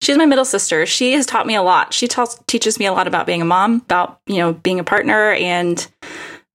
she's 0.00 0.16
my 0.16 0.26
middle 0.26 0.44
sister. 0.44 0.86
She 0.86 1.12
has 1.14 1.26
taught 1.26 1.46
me 1.46 1.56
a 1.56 1.62
lot. 1.62 1.92
She 1.92 2.06
ta- 2.06 2.26
teaches 2.46 2.78
me 2.78 2.86
a 2.86 2.92
lot 2.92 3.08
about 3.08 3.26
being 3.26 3.42
a 3.42 3.44
mom, 3.44 3.76
about 3.76 4.20
you 4.26 4.36
know 4.36 4.52
being 4.52 4.78
a 4.78 4.84
partner, 4.84 5.32
and 5.32 5.84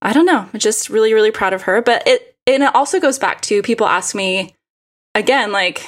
I 0.02 0.14
don't 0.14 0.26
know. 0.26 0.48
I'm 0.52 0.60
just 0.60 0.90
really, 0.90 1.14
really 1.14 1.32
proud 1.32 1.54
of 1.54 1.64
her. 1.64 1.82
But 1.82 2.08
it 2.08 2.36
and 2.48 2.64
it 2.64 2.76
also 2.76 3.00
goes 3.00 3.20
back 3.20 3.42
to 3.44 3.62
people 3.62 3.88
ask 3.88 4.16
me 4.16 4.56
again, 5.16 5.52
like, 5.52 5.86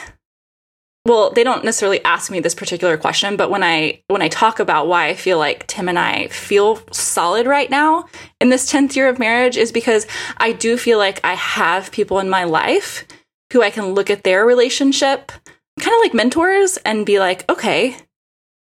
well, 1.05 1.31
they 1.31 1.43
don't 1.43 1.65
necessarily 1.65 2.03
ask 2.03 2.29
me 2.29 2.39
this 2.39 2.53
particular 2.53 2.97
question, 2.97 3.35
but 3.35 3.49
when 3.49 3.63
I 3.63 4.03
when 4.07 4.21
I 4.21 4.27
talk 4.27 4.59
about 4.59 4.87
why 4.87 5.07
I 5.07 5.15
feel 5.15 5.37
like 5.37 5.65
Tim 5.67 5.89
and 5.89 5.97
I 5.97 6.27
feel 6.27 6.81
solid 6.91 7.47
right 7.47 7.69
now 7.69 8.05
in 8.39 8.49
this 8.49 8.71
10th 8.71 8.95
year 8.95 9.09
of 9.09 9.17
marriage 9.17 9.57
is 9.57 9.71
because 9.71 10.05
I 10.37 10.51
do 10.51 10.77
feel 10.77 10.97
like 10.97 11.19
I 11.23 11.33
have 11.33 11.91
people 11.91 12.19
in 12.19 12.29
my 12.29 12.43
life 12.43 13.07
who 13.51 13.63
I 13.63 13.71
can 13.71 13.93
look 13.93 14.09
at 14.09 14.23
their 14.23 14.45
relationship 14.45 15.31
kind 15.79 15.95
of 15.95 16.01
like 16.01 16.13
mentors 16.13 16.77
and 16.77 17.05
be 17.05 17.19
like, 17.19 17.49
okay, 17.49 17.97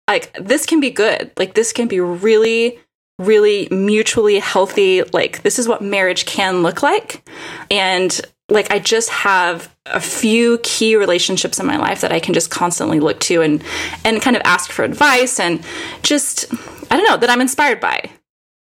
like 0.09 0.33
this 0.40 0.66
can 0.66 0.80
be 0.80 0.90
good. 0.90 1.30
Like 1.38 1.54
this 1.54 1.72
can 1.72 1.88
be 1.88 2.00
really 2.00 2.80
really 3.18 3.68
mutually 3.70 4.38
healthy 4.38 5.03
like 5.12 5.42
this 5.42 5.59
is 5.59 5.68
what 5.68 5.83
marriage 5.83 6.27
can 6.27 6.62
look 6.62 6.83
like. 6.83 7.29
And 7.70 8.20
like 8.48 8.70
i 8.70 8.79
just 8.79 9.09
have 9.11 9.74
a 9.87 10.00
few 10.00 10.59
key 10.59 10.96
relationships 10.96 11.59
in 11.59 11.66
my 11.66 11.77
life 11.77 12.00
that 12.03 12.12
i 12.12 12.20
can 12.20 12.35
just 12.35 12.50
constantly 12.50 13.00
look 13.00 13.18
to 13.20 13.42
and 13.42 13.62
and 14.05 14.20
kind 14.20 14.37
of 14.37 14.42
ask 14.44 14.70
for 14.70 14.85
advice 14.85 15.40
and 15.40 15.64
just 16.03 16.53
i 16.90 16.96
don't 16.96 17.09
know 17.09 17.16
that 17.16 17.31
i'm 17.31 17.40
inspired 17.40 17.81
by. 17.81 18.11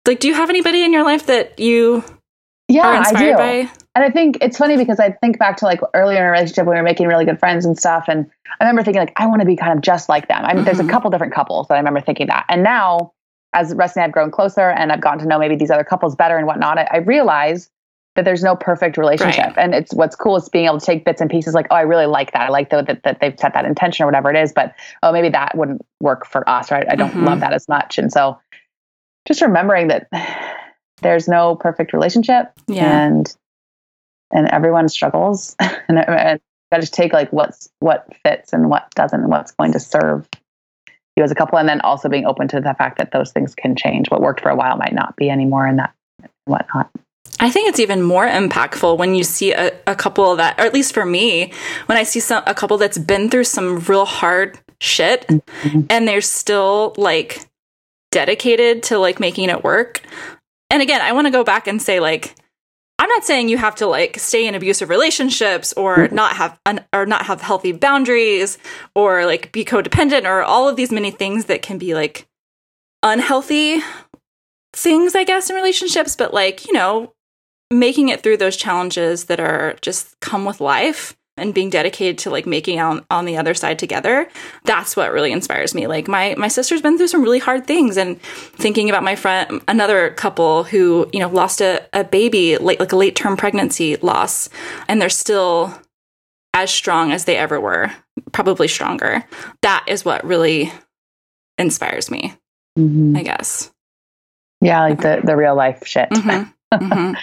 Like 0.06 0.20
do 0.20 0.28
you 0.28 0.34
have 0.34 0.48
anybody 0.48 0.82
in 0.82 0.92
your 0.92 1.04
life 1.04 1.26
that 1.26 1.58
you 1.58 2.02
yeah, 2.68 2.86
are 2.86 2.96
inspired 2.98 3.36
by? 3.36 3.70
And 3.94 4.04
i 4.04 4.10
think 4.10 4.38
it's 4.40 4.56
funny 4.56 4.76
because 4.76 4.98
i 4.98 5.10
think 5.10 5.38
back 5.38 5.58
to 5.58 5.64
like 5.64 5.80
earlier 5.94 6.18
in 6.18 6.24
a 6.24 6.30
relationship 6.30 6.66
when 6.66 6.74
we 6.74 6.80
were 6.80 6.84
making 6.84 7.06
really 7.06 7.24
good 7.24 7.38
friends 7.38 7.64
and 7.64 7.78
stuff 7.78 8.06
and 8.08 8.28
i 8.58 8.64
remember 8.64 8.82
thinking 8.82 9.00
like 9.00 9.12
i 9.16 9.26
want 9.26 9.40
to 9.40 9.46
be 9.46 9.56
kind 9.56 9.76
of 9.76 9.82
just 9.82 10.08
like 10.08 10.28
them. 10.28 10.44
I 10.44 10.48
mean 10.48 10.56
mm-hmm. 10.56 10.64
there's 10.64 10.78
a 10.78 10.82
mm-hmm. 10.82 10.90
couple 10.90 11.10
different 11.10 11.34
couples 11.34 11.68
that 11.68 11.74
i 11.74 11.78
remember 11.78 12.00
thinking 12.00 12.28
that. 12.28 12.46
And 12.48 12.62
now 12.62 13.12
as 13.52 13.74
Rusty 13.74 14.00
and 14.00 14.04
I 14.04 14.06
have 14.06 14.12
grown 14.12 14.30
closer 14.30 14.70
and 14.70 14.92
I've 14.92 15.00
gotten 15.00 15.20
to 15.20 15.26
know 15.26 15.38
maybe 15.38 15.56
these 15.56 15.70
other 15.70 15.84
couples 15.84 16.14
better 16.14 16.36
and 16.36 16.46
whatnot, 16.46 16.78
I, 16.78 16.88
I 16.92 16.96
realize 16.98 17.70
that 18.14 18.24
there's 18.24 18.42
no 18.42 18.56
perfect 18.56 18.96
relationship. 18.98 19.46
Right. 19.46 19.58
And 19.58 19.74
it's 19.74 19.94
what's 19.94 20.16
cool 20.16 20.36
is 20.36 20.48
being 20.48 20.66
able 20.66 20.80
to 20.80 20.84
take 20.84 21.04
bits 21.04 21.20
and 21.20 21.30
pieces 21.30 21.54
like, 21.54 21.66
oh, 21.70 21.76
I 21.76 21.82
really 21.82 22.06
like 22.06 22.32
that. 22.32 22.42
I 22.42 22.48
like 22.48 22.70
the, 22.70 22.82
that, 22.82 23.02
that 23.04 23.20
they've 23.20 23.38
set 23.38 23.54
that 23.54 23.64
intention 23.64 24.02
or 24.02 24.06
whatever 24.06 24.30
it 24.30 24.36
is, 24.36 24.52
but 24.52 24.74
oh, 25.02 25.12
maybe 25.12 25.28
that 25.30 25.56
wouldn't 25.56 25.82
work 26.00 26.26
for 26.26 26.48
us, 26.48 26.70
right? 26.70 26.86
I 26.90 26.96
don't 26.96 27.10
mm-hmm. 27.10 27.24
love 27.24 27.40
that 27.40 27.52
as 27.52 27.68
much. 27.68 27.96
And 27.96 28.12
so 28.12 28.38
just 29.26 29.40
remembering 29.40 29.88
that 29.88 30.08
there's 31.02 31.28
no 31.28 31.54
perfect 31.54 31.92
relationship 31.92 32.52
yeah. 32.66 33.06
and 33.06 33.34
and 34.30 34.48
everyone 34.48 34.88
struggles 34.88 35.54
and, 35.60 35.98
and 35.98 36.40
got 36.72 36.82
to 36.82 36.90
take 36.90 37.12
like 37.12 37.32
what's 37.32 37.68
what 37.80 38.06
fits 38.24 38.52
and 38.52 38.68
what 38.68 38.90
doesn't 38.94 39.20
and 39.20 39.30
what's 39.30 39.52
going 39.52 39.72
to 39.72 39.80
serve 39.80 40.28
you 41.18 41.24
as 41.24 41.30
a 41.30 41.34
couple, 41.34 41.58
and 41.58 41.68
then 41.68 41.80
also 41.82 42.08
being 42.08 42.24
open 42.24 42.48
to 42.48 42.60
the 42.60 42.74
fact 42.78 42.96
that 42.98 43.12
those 43.12 43.32
things 43.32 43.54
can 43.54 43.76
change. 43.76 44.10
What 44.10 44.22
worked 44.22 44.40
for 44.40 44.48
a 44.48 44.56
while 44.56 44.76
might 44.76 44.94
not 44.94 45.16
be 45.16 45.28
anymore, 45.28 45.66
and 45.66 45.78
that 45.78 45.92
whatnot. 46.46 46.90
I 47.40 47.50
think 47.50 47.68
it's 47.68 47.78
even 47.78 48.02
more 48.02 48.26
impactful 48.26 48.98
when 48.98 49.14
you 49.14 49.22
see 49.22 49.52
a, 49.52 49.72
a 49.86 49.94
couple 49.94 50.34
that, 50.36 50.58
or 50.58 50.64
at 50.64 50.74
least 50.74 50.92
for 50.92 51.04
me, 51.04 51.52
when 51.86 51.98
I 51.98 52.02
see 52.02 52.20
some 52.20 52.42
a 52.46 52.54
couple 52.54 52.78
that's 52.78 52.98
been 52.98 53.28
through 53.28 53.44
some 53.44 53.78
real 53.80 54.06
hard 54.06 54.58
shit, 54.80 55.26
mm-hmm. 55.26 55.82
and 55.90 56.08
they're 56.08 56.20
still 56.20 56.94
like 56.96 57.46
dedicated 58.10 58.82
to 58.84 58.98
like 58.98 59.20
making 59.20 59.50
it 59.50 59.62
work. 59.62 60.02
And 60.70 60.82
again, 60.82 61.00
I 61.00 61.12
want 61.12 61.26
to 61.26 61.30
go 61.30 61.44
back 61.44 61.66
and 61.66 61.80
say 61.80 62.00
like 62.00 62.34
I'm 62.98 63.08
not 63.08 63.24
saying 63.24 63.48
you 63.48 63.58
have 63.58 63.76
to 63.76 63.86
like 63.86 64.18
stay 64.18 64.46
in 64.46 64.54
abusive 64.54 64.88
relationships 64.88 65.72
or 65.74 66.08
not 66.08 66.36
have 66.36 66.58
un- 66.66 66.84
or 66.92 67.06
not 67.06 67.26
have 67.26 67.40
healthy 67.40 67.72
boundaries 67.72 68.58
or 68.94 69.24
like 69.24 69.52
be 69.52 69.64
codependent 69.64 70.24
or 70.24 70.42
all 70.42 70.68
of 70.68 70.76
these 70.76 70.90
many 70.90 71.10
things 71.10 71.44
that 71.44 71.62
can 71.62 71.78
be 71.78 71.94
like 71.94 72.26
unhealthy 73.02 73.80
things, 74.72 75.14
I 75.14 75.24
guess, 75.24 75.50
in 75.50 75.56
relationships, 75.56 76.16
but 76.16 76.34
like, 76.34 76.66
you 76.66 76.72
know, 76.72 77.12
making 77.70 78.08
it 78.08 78.22
through 78.22 78.38
those 78.38 78.56
challenges 78.56 79.26
that 79.26 79.40
are 79.40 79.76
just 79.80 80.18
come 80.20 80.44
with 80.44 80.60
life 80.60 81.17
and 81.38 81.54
being 81.54 81.70
dedicated 81.70 82.18
to 82.18 82.30
like 82.30 82.46
making 82.46 82.78
out 82.78 83.04
on 83.10 83.24
the 83.24 83.36
other 83.36 83.54
side 83.54 83.78
together 83.78 84.28
that's 84.64 84.96
what 84.96 85.12
really 85.12 85.32
inspires 85.32 85.74
me 85.74 85.86
like 85.86 86.08
my 86.08 86.34
my 86.36 86.48
sister's 86.48 86.82
been 86.82 86.96
through 86.98 87.08
some 87.08 87.22
really 87.22 87.38
hard 87.38 87.66
things 87.66 87.96
and 87.96 88.20
thinking 88.22 88.88
about 88.90 89.02
my 89.02 89.16
friend 89.16 89.60
another 89.68 90.10
couple 90.10 90.64
who 90.64 91.08
you 91.12 91.20
know 91.20 91.28
lost 91.28 91.60
a, 91.60 91.82
a 91.92 92.04
baby 92.04 92.56
late 92.58 92.80
like 92.80 92.92
a 92.92 92.96
late 92.96 93.14
term 93.16 93.36
pregnancy 93.36 93.96
loss 93.96 94.48
and 94.88 95.00
they're 95.00 95.08
still 95.08 95.72
as 96.54 96.70
strong 96.70 97.12
as 97.12 97.24
they 97.24 97.36
ever 97.36 97.60
were 97.60 97.90
probably 98.32 98.68
stronger 98.68 99.24
that 99.62 99.84
is 99.86 100.04
what 100.04 100.24
really 100.24 100.72
inspires 101.58 102.10
me 102.10 102.34
Mhm. 102.78 103.16
i 103.18 103.22
guess 103.22 103.70
Yeah, 104.60 104.82
like 104.82 105.00
the 105.00 105.20
the 105.24 105.36
real 105.36 105.54
life 105.54 105.86
shit. 105.86 106.08
Mhm. 106.12 106.52
Mhm. 106.72 107.16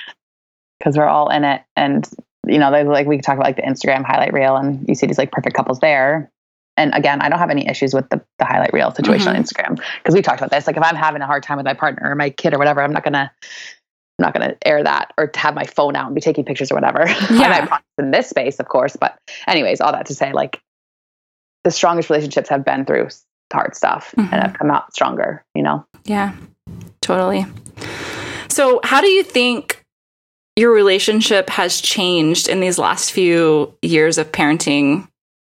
because 0.79 0.97
we're 0.97 1.07
all 1.07 1.29
in 1.29 1.43
it 1.43 1.61
and 1.75 2.07
you 2.47 2.57
know 2.59 2.71
there's 2.71 2.87
like 2.87 3.07
we 3.07 3.17
talk 3.19 3.35
about 3.35 3.45
like 3.45 3.55
the 3.55 3.61
instagram 3.63 4.03
highlight 4.05 4.33
reel 4.33 4.55
and 4.55 4.87
you 4.87 4.95
see 4.95 5.07
these 5.07 5.17
like 5.17 5.31
perfect 5.31 5.55
couples 5.55 5.79
there 5.79 6.29
and 6.77 6.93
again 6.93 7.21
i 7.21 7.29
don't 7.29 7.39
have 7.39 7.49
any 7.49 7.67
issues 7.67 7.93
with 7.93 8.07
the, 8.09 8.21
the 8.39 8.45
highlight 8.45 8.71
reel 8.73 8.91
situation 8.91 9.27
on 9.29 9.35
instagram 9.35 9.75
because 10.01 10.13
we 10.15 10.21
talked 10.21 10.39
about 10.39 10.51
this 10.51 10.67
like 10.67 10.77
if 10.77 10.83
i'm 10.83 10.95
having 10.95 11.21
a 11.21 11.25
hard 11.25 11.43
time 11.43 11.57
with 11.57 11.65
my 11.65 11.73
partner 11.73 12.09
or 12.11 12.15
my 12.15 12.29
kid 12.29 12.53
or 12.53 12.57
whatever 12.57 12.81
i'm 12.81 12.91
not 12.93 13.03
gonna 13.03 13.31
i'm 14.19 14.23
not 14.23 14.33
gonna 14.33 14.55
air 14.65 14.83
that 14.83 15.11
or 15.17 15.27
to 15.27 15.39
have 15.39 15.55
my 15.55 15.65
phone 15.65 15.95
out 15.95 16.05
and 16.07 16.15
be 16.15 16.21
taking 16.21 16.43
pictures 16.45 16.71
or 16.71 16.75
whatever 16.75 17.05
Yeah. 17.31 17.77
in 17.97 18.11
this 18.11 18.29
space 18.29 18.59
of 18.59 18.67
course 18.67 18.95
but 18.95 19.17
anyways 19.47 19.81
all 19.81 19.91
that 19.91 20.05
to 20.07 20.15
say 20.15 20.31
like 20.33 20.59
the 21.63 21.71
strongest 21.71 22.09
relationships 22.09 22.49
have 22.49 22.63
been 22.65 22.85
through 22.85 23.09
hard 23.53 23.75
stuff 23.75 24.13
Mhm. 24.17 24.31
and 24.33 24.41
have 24.41 24.53
come 24.53 24.69
out 24.71 24.93
stronger 24.93 25.43
you 25.55 25.63
know 25.63 25.85
Yeah, 26.05 26.33
totally. 27.01 27.45
So, 28.49 28.79
how 28.83 29.01
do 29.01 29.07
you 29.07 29.23
think 29.23 29.74
your 30.55 30.71
relationship 30.71 31.49
has 31.49 31.81
changed 31.81 32.47
in 32.47 32.59
these 32.59 32.77
last 32.77 33.11
few 33.11 33.73
years 33.81 34.17
of 34.17 34.31
parenting? 34.31 35.07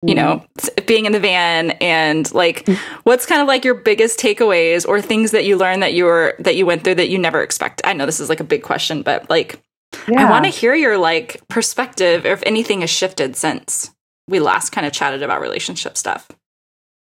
You 0.04 0.16
know, 0.16 0.44
mm-hmm. 0.58 0.86
being 0.88 1.06
in 1.06 1.12
the 1.12 1.20
van 1.20 1.72
and 1.80 2.34
like, 2.34 2.68
what's 3.04 3.28
kind 3.28 3.40
of 3.40 3.48
like 3.48 3.64
your 3.64 3.76
biggest 3.76 4.20
takeaways 4.20 4.88
or 4.88 5.00
things 5.00 5.30
that 5.30 5.46
you 5.46 5.58
learned 5.58 5.84
that 5.84 5.94
you 5.94 6.06
were 6.06 6.34
that 6.40 6.56
you 6.56 6.66
went 6.66 6.84
through 6.84 6.96
that 6.96 7.10
you 7.10 7.20
never 7.20 7.44
expect? 7.44 7.84
I 7.84 7.94
know 7.94 8.08
this 8.08 8.20
is 8.20 8.28
like 8.28 8.40
a 8.40 8.44
big 8.44 8.64
question, 8.64 9.04
but 9.04 9.30
like, 9.30 9.62
I 10.08 10.28
want 10.28 10.46
to 10.46 10.50
hear 10.50 10.74
your 10.74 10.98
like 10.98 11.48
perspective 11.50 12.26
or 12.26 12.30
if 12.30 12.42
anything 12.48 12.82
has 12.82 12.90
shifted 12.90 13.36
since 13.36 13.94
we 14.28 14.40
last 14.40 14.72
kind 14.72 14.88
of 14.88 14.94
chatted 14.94 15.22
about 15.22 15.40
relationship 15.40 15.96
stuff. 15.96 16.30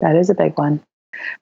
That 0.00 0.16
is 0.16 0.30
a 0.30 0.34
big 0.34 0.56
one. 0.56 0.82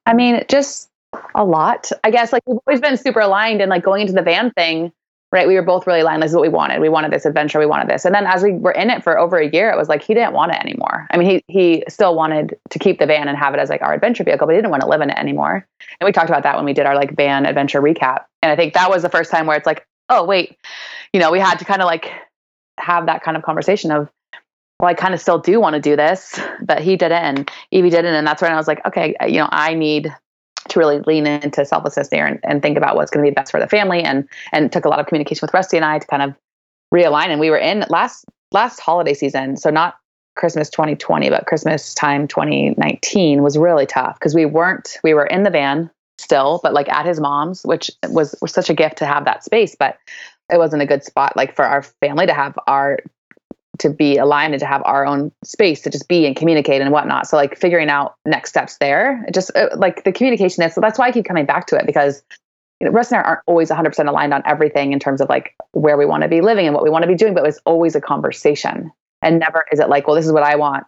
I 0.07 0.15
mean, 0.15 0.43
just 0.49 0.89
a 1.37 1.45
lot. 1.45 1.91
I 2.03 2.11
guess 2.11 2.33
like 2.33 2.43
we've 2.47 2.59
always 2.67 2.81
been 2.81 2.97
super 2.97 3.21
aligned 3.21 3.61
and 3.61 3.71
like 3.71 3.85
going 3.85 4.01
into 4.01 4.13
the 4.13 4.23
van 4.23 4.51
thing, 4.51 4.93
right? 5.35 5.49
We 5.49 5.57
were 5.57 5.63
both 5.63 5.85
really 5.85 6.01
aligned. 6.01 6.23
This 6.23 6.31
is 6.31 6.37
what 6.37 6.43
we 6.43 6.49
wanted. 6.49 6.81
We 6.81 6.89
wanted 6.89 7.13
this 7.13 7.27
adventure. 7.27 7.59
We 7.59 7.67
wanted 7.67 7.91
this. 7.91 8.05
And 8.05 8.15
then 8.15 8.25
as 8.25 8.45
we 8.45 8.53
were 8.53 8.71
in 8.71 8.89
it 8.89 9.03
for 9.03 9.19
over 9.19 9.37
a 9.37 9.51
year, 9.51 9.69
it 9.69 9.77
was 9.77 9.89
like 9.89 10.01
he 10.01 10.15
didn't 10.15 10.33
want 10.33 10.53
it 10.53 10.61
anymore. 10.61 11.09
I 11.11 11.17
mean, 11.17 11.29
he 11.29 11.43
he 11.49 11.85
still 11.89 12.15
wanted 12.15 12.57
to 12.71 12.79
keep 12.79 13.01
the 13.01 13.07
van 13.07 13.27
and 13.27 13.37
have 13.37 13.53
it 13.53 13.59
as 13.59 13.69
like 13.69 13.83
our 13.83 13.93
adventure 13.93 14.23
vehicle, 14.23 14.47
but 14.47 14.53
he 14.53 14.59
didn't 14.59 14.71
want 14.71 14.83
to 14.83 14.89
live 14.89 15.01
in 15.01 15.11
it 15.11 15.19
anymore. 15.19 15.67
And 16.01 16.07
we 16.07 16.13
talked 16.13 16.31
about 16.31 16.45
that 16.45 16.55
when 16.55 16.65
we 16.65 16.73
did 16.73 16.87
our 16.87 16.95
like 16.95 17.17
van 17.17 17.47
adventure 17.47 17.83
recap. 17.83 18.27
And 18.43 18.53
I 18.53 18.57
think 18.57 18.75
that 18.75 18.91
was 18.91 19.03
the 19.03 19.09
first 19.09 19.33
time 19.33 19.47
where 19.47 19.57
it's 19.57 19.67
like, 19.67 19.85
oh 20.09 20.25
wait, 20.25 20.57
you 21.13 21.19
know, 21.19 21.33
we 21.33 21.41
had 21.41 21.59
to 21.59 21.65
kind 21.65 21.83
of 21.83 21.87
like 21.87 22.13
have 22.79 23.07
that 23.07 23.25
kind 23.25 23.37
of 23.37 23.43
conversation 23.43 23.91
of 23.91 24.09
well, 24.79 24.91
I 24.91 24.95
kind 24.95 25.15
of 25.15 25.21
still 25.21 25.39
do 25.39 25.61
want 25.61 25.75
to 25.75 25.81
do 25.81 25.97
this, 25.97 26.39
but 26.63 26.81
he 26.81 26.97
didn't 26.97 27.25
and 27.25 27.51
Evie 27.73 27.91
didn't. 27.91 28.15
And 28.15 28.27
that's 28.27 28.41
when 28.41 28.53
I 28.53 28.57
was 28.57 28.69
like, 28.69 28.85
okay, 28.87 29.17
you 29.27 29.39
know, 29.39 29.49
I 29.51 29.75
need 29.75 30.15
to 30.69 30.79
really 30.79 31.01
lean 31.01 31.27
into 31.27 31.65
selflessness 31.65 32.09
there 32.09 32.27
and, 32.27 32.39
and 32.43 32.63
think 32.63 32.77
about 32.77 32.97
what's 32.97 33.11
going 33.11 33.25
to 33.25 33.31
be 33.31 33.35
best 33.35 33.51
for 33.51 33.61
the 33.61 33.69
family 33.69 34.03
and 34.03 34.29
and 34.53 34.73
took 34.73 34.85
a 34.85 34.89
lot 34.89 34.99
of 34.99 35.07
communication 35.07 35.41
with 35.43 35.55
Rusty 35.55 35.77
and 35.77 35.85
I 35.85 35.99
to 35.99 36.07
kind 36.07 36.23
of 36.23 36.35
realign. 36.93 37.27
And 37.27 37.41
we 37.41 37.51
were 37.51 37.59
in 37.59 37.85
last 37.89 38.25
last 38.53 38.81
holiday 38.81 39.15
season, 39.15 39.57
so 39.57 39.71
not 39.71 39.97
Christmas 40.37 40.71
2020, 40.71 41.31
but 41.31 41.47
Christmas 41.47 41.95
time 41.95 42.27
2019 42.27 43.43
was 43.43 43.59
really 43.59 43.87
tough 43.87 44.19
because 44.19 44.35
we 44.35 44.47
weren't 44.47 44.99
we 45.05 45.15
were 45.15 45.27
in 45.27 45.43
the 45.43 45.51
van 45.51 45.91
still, 46.19 46.61
but 46.63 46.73
like 46.73 46.89
at 46.89 47.07
his 47.07 47.21
mom's, 47.21 47.63
which 47.65 47.91
was 48.09 48.35
was 48.41 48.53
such 48.53 48.71
a 48.71 48.75
gift 48.75 48.97
to 48.99 49.07
have 49.07 49.25
that 49.25 49.45
space, 49.45 49.77
but 49.79 49.99
it 50.53 50.59
wasn't 50.59 50.83
a 50.83 50.87
good 50.87 51.05
spot 51.05 51.37
like 51.37 51.55
for 51.55 51.65
our 51.65 51.83
family 51.83 52.27
to 52.27 52.35
have 52.35 52.59
our 52.67 52.99
to 53.79 53.91
be 53.91 54.17
aligned 54.17 54.55
and 54.55 54.61
to 54.61 54.67
have 54.67 54.83
our 54.85 55.07
own 55.07 55.33
space 55.43 55.81
to 55.83 55.91
just 55.91 56.09
be 56.09 56.27
and 56.27 56.37
communicate 56.37 56.81
and 56.81 56.91
whatnot. 56.93 57.27
So 57.27 57.37
like 57.37 57.59
figuring 57.59 57.89
out 57.89 58.15
next 58.25 58.51
steps 58.51 58.79
there, 58.79 59.25
just 59.33 59.51
uh, 59.57 59.69
like 59.77 60.05
the 60.05 60.13
communication. 60.13 60.69
So 60.71 60.81
that's 60.81 60.99
why 60.99 61.07
I 61.07 61.13
keep 61.13 61.25
coming 61.25 61.47
back 61.47 61.67
to 61.69 61.77
it 61.77 61.87
because 61.87 62.23
you 62.81 62.87
know, 62.87 62.93
Russ 62.93 63.11
and 63.11 63.21
I 63.21 63.23
aren't 63.23 63.41
always 63.47 63.71
100% 63.71 64.09
aligned 64.09 64.35
on 64.35 64.43
everything 64.45 64.93
in 64.93 64.99
terms 64.99 65.21
of 65.21 65.29
like 65.29 65.55
where 65.73 65.97
we 65.97 66.07
want 66.07 66.23
to 66.23 66.29
be 66.29 66.41
living 66.41 66.67
and 66.67 66.75
what 66.75 66.85
we 66.85 66.91
want 66.91 67.03
to 67.03 67.09
be 67.09 67.15
doing, 67.15 67.35
but 67.35 67.47
it's 67.47 67.61
always 67.65 67.95
a 67.95 68.01
conversation. 68.01 68.91
And 69.23 69.39
never 69.39 69.65
is 69.73 69.81
it 69.81 69.89
like, 69.89 70.07
well, 70.07 70.17
this 70.17 70.27
is 70.27 70.33
what 70.33 70.43
I 70.43 70.57
want. 70.57 70.85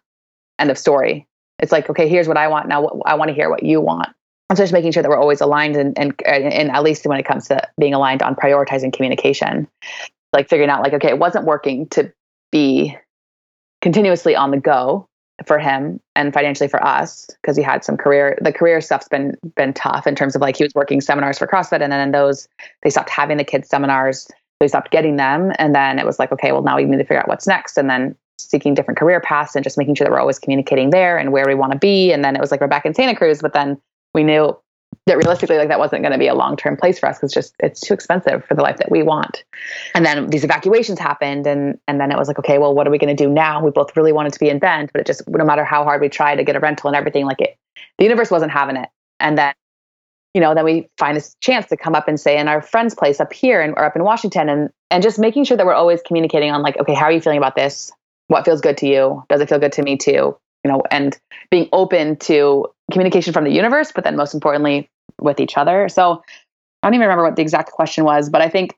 End 0.58 0.70
of 0.70 0.78
story. 0.78 1.26
It's 1.58 1.72
like, 1.72 1.88
okay, 1.88 2.08
here's 2.08 2.28
what 2.28 2.36
I 2.36 2.48
want. 2.48 2.68
Now 2.68 3.00
I 3.06 3.14
want 3.14 3.28
to 3.28 3.34
hear 3.34 3.48
what 3.48 3.62
you 3.62 3.80
want. 3.80 4.10
And 4.50 4.56
so 4.56 4.62
just 4.62 4.72
making 4.72 4.92
sure 4.92 5.02
that 5.02 5.08
we're 5.08 5.18
always 5.18 5.40
aligned 5.40 5.76
and, 5.76 5.98
and, 5.98 6.14
and 6.24 6.70
at 6.70 6.82
least 6.82 7.06
when 7.06 7.18
it 7.18 7.24
comes 7.24 7.48
to 7.48 7.66
being 7.78 7.94
aligned 7.94 8.22
on 8.22 8.36
prioritizing 8.36 8.92
communication, 8.92 9.66
like 10.32 10.48
figuring 10.48 10.70
out 10.70 10.82
like, 10.82 10.92
okay, 10.92 11.08
it 11.08 11.18
wasn't 11.18 11.46
working 11.46 11.88
to 11.88 12.12
be 12.50 12.96
continuously 13.80 14.34
on 14.34 14.50
the 14.50 14.56
go 14.56 15.06
for 15.46 15.58
him 15.58 16.00
and 16.14 16.32
financially 16.32 16.68
for 16.68 16.82
us 16.84 17.26
because 17.42 17.56
he 17.56 17.62
had 17.62 17.84
some 17.84 17.96
career 17.96 18.38
the 18.40 18.52
career 18.52 18.80
stuff's 18.80 19.08
been 19.08 19.36
been 19.54 19.72
tough 19.74 20.06
in 20.06 20.14
terms 20.14 20.34
of 20.34 20.40
like 20.40 20.56
he 20.56 20.64
was 20.64 20.74
working 20.74 21.00
seminars 21.00 21.38
for 21.38 21.46
CrossFit 21.46 21.82
and 21.82 21.92
then 21.92 22.00
in 22.00 22.10
those 22.10 22.48
they 22.82 22.90
stopped 22.90 23.10
having 23.10 23.36
the 23.36 23.44
kids 23.44 23.68
seminars 23.68 24.28
they 24.60 24.68
stopped 24.68 24.90
getting 24.90 25.16
them 25.16 25.52
and 25.58 25.74
then 25.74 25.98
it 25.98 26.06
was 26.06 26.18
like 26.18 26.32
okay 26.32 26.52
well 26.52 26.62
now 26.62 26.76
we 26.76 26.84
need 26.84 26.96
to 26.96 27.04
figure 27.04 27.18
out 27.18 27.28
what's 27.28 27.46
next 27.46 27.76
and 27.76 27.90
then 27.90 28.16
seeking 28.38 28.72
different 28.74 28.98
career 28.98 29.20
paths 29.20 29.54
and 29.54 29.62
just 29.62 29.76
making 29.76 29.94
sure 29.94 30.06
that 30.06 30.10
we're 30.10 30.20
always 30.20 30.38
communicating 30.38 30.88
there 30.90 31.18
and 31.18 31.32
where 31.32 31.44
we 31.46 31.54
want 31.54 31.72
to 31.72 31.78
be 31.78 32.12
and 32.12 32.24
then 32.24 32.34
it 32.34 32.40
was 32.40 32.50
like 32.50 32.60
we're 32.60 32.66
back 32.66 32.86
in 32.86 32.94
Santa 32.94 33.14
Cruz 33.14 33.42
but 33.42 33.52
then 33.52 33.78
we 34.14 34.24
knew 34.24 34.56
that 35.06 35.16
realistically 35.16 35.56
like 35.56 35.68
that 35.68 35.78
wasn't 35.78 36.02
going 36.02 36.12
to 36.12 36.18
be 36.18 36.28
a 36.28 36.34
long-term 36.34 36.76
place 36.76 36.98
for 36.98 37.08
us 37.08 37.18
because 37.18 37.32
just 37.32 37.54
it's 37.60 37.80
too 37.80 37.94
expensive 37.94 38.44
for 38.44 38.54
the 38.54 38.62
life 38.62 38.78
that 38.78 38.90
we 38.90 39.02
want. 39.02 39.44
And 39.94 40.04
then 40.04 40.28
these 40.28 40.44
evacuations 40.44 40.98
happened 40.98 41.46
and 41.46 41.78
and 41.86 42.00
then 42.00 42.10
it 42.10 42.18
was 42.18 42.28
like 42.28 42.38
okay 42.38 42.58
well 42.58 42.74
what 42.74 42.86
are 42.86 42.90
we 42.90 42.98
going 42.98 43.14
to 43.14 43.24
do 43.24 43.30
now? 43.30 43.64
We 43.64 43.70
both 43.70 43.96
really 43.96 44.12
wanted 44.12 44.32
to 44.32 44.38
be 44.38 44.48
in 44.48 44.58
bend 44.58 44.90
but 44.92 45.00
it 45.00 45.06
just 45.06 45.26
no 45.28 45.44
matter 45.44 45.64
how 45.64 45.84
hard 45.84 46.00
we 46.00 46.08
tried 46.08 46.36
to 46.36 46.44
get 46.44 46.56
a 46.56 46.60
rental 46.60 46.88
and 46.88 46.96
everything 46.96 47.26
like 47.26 47.40
it 47.40 47.56
the 47.98 48.04
universe 48.04 48.30
wasn't 48.30 48.52
having 48.52 48.76
it. 48.76 48.88
And 49.20 49.36
then 49.38 49.54
you 50.34 50.40
know 50.40 50.54
then 50.54 50.64
we 50.64 50.88
find 50.98 51.16
this 51.16 51.34
chance 51.40 51.66
to 51.66 51.76
come 51.76 51.94
up 51.94 52.08
and 52.08 52.18
say 52.18 52.38
in 52.38 52.48
our 52.48 52.62
friend's 52.62 52.94
place 52.94 53.20
up 53.20 53.32
here 53.32 53.60
and 53.60 53.72
or 53.76 53.84
up 53.84 53.96
in 53.96 54.04
washington 54.04 54.48
and 54.48 54.70
and 54.90 55.02
just 55.02 55.18
making 55.18 55.44
sure 55.44 55.56
that 55.56 55.66
we're 55.66 55.74
always 55.74 56.00
communicating 56.02 56.50
on 56.50 56.62
like 56.62 56.78
okay 56.78 56.94
how 56.94 57.06
are 57.06 57.12
you 57.12 57.20
feeling 57.20 57.38
about 57.38 57.56
this? 57.56 57.92
What 58.28 58.44
feels 58.44 58.60
good 58.60 58.78
to 58.78 58.88
you? 58.88 59.24
Does 59.28 59.40
it 59.40 59.48
feel 59.48 59.60
good 59.60 59.72
to 59.72 59.82
me 59.82 59.96
too 59.96 60.36
you 60.66 60.72
know 60.72 60.82
and 60.90 61.16
being 61.50 61.68
open 61.72 62.16
to 62.16 62.66
communication 62.90 63.32
from 63.32 63.44
the 63.44 63.52
universe 63.52 63.92
but 63.94 64.02
then 64.02 64.16
most 64.16 64.34
importantly 64.34 64.90
with 65.20 65.38
each 65.38 65.56
other. 65.56 65.88
So 65.88 66.22
i 66.82 66.86
don't 66.86 66.94
even 66.94 67.06
remember 67.06 67.24
what 67.24 67.36
the 67.36 67.42
exact 67.42 67.70
question 67.70 68.04
was 68.04 68.28
but 68.28 68.42
i 68.42 68.48
think 68.48 68.76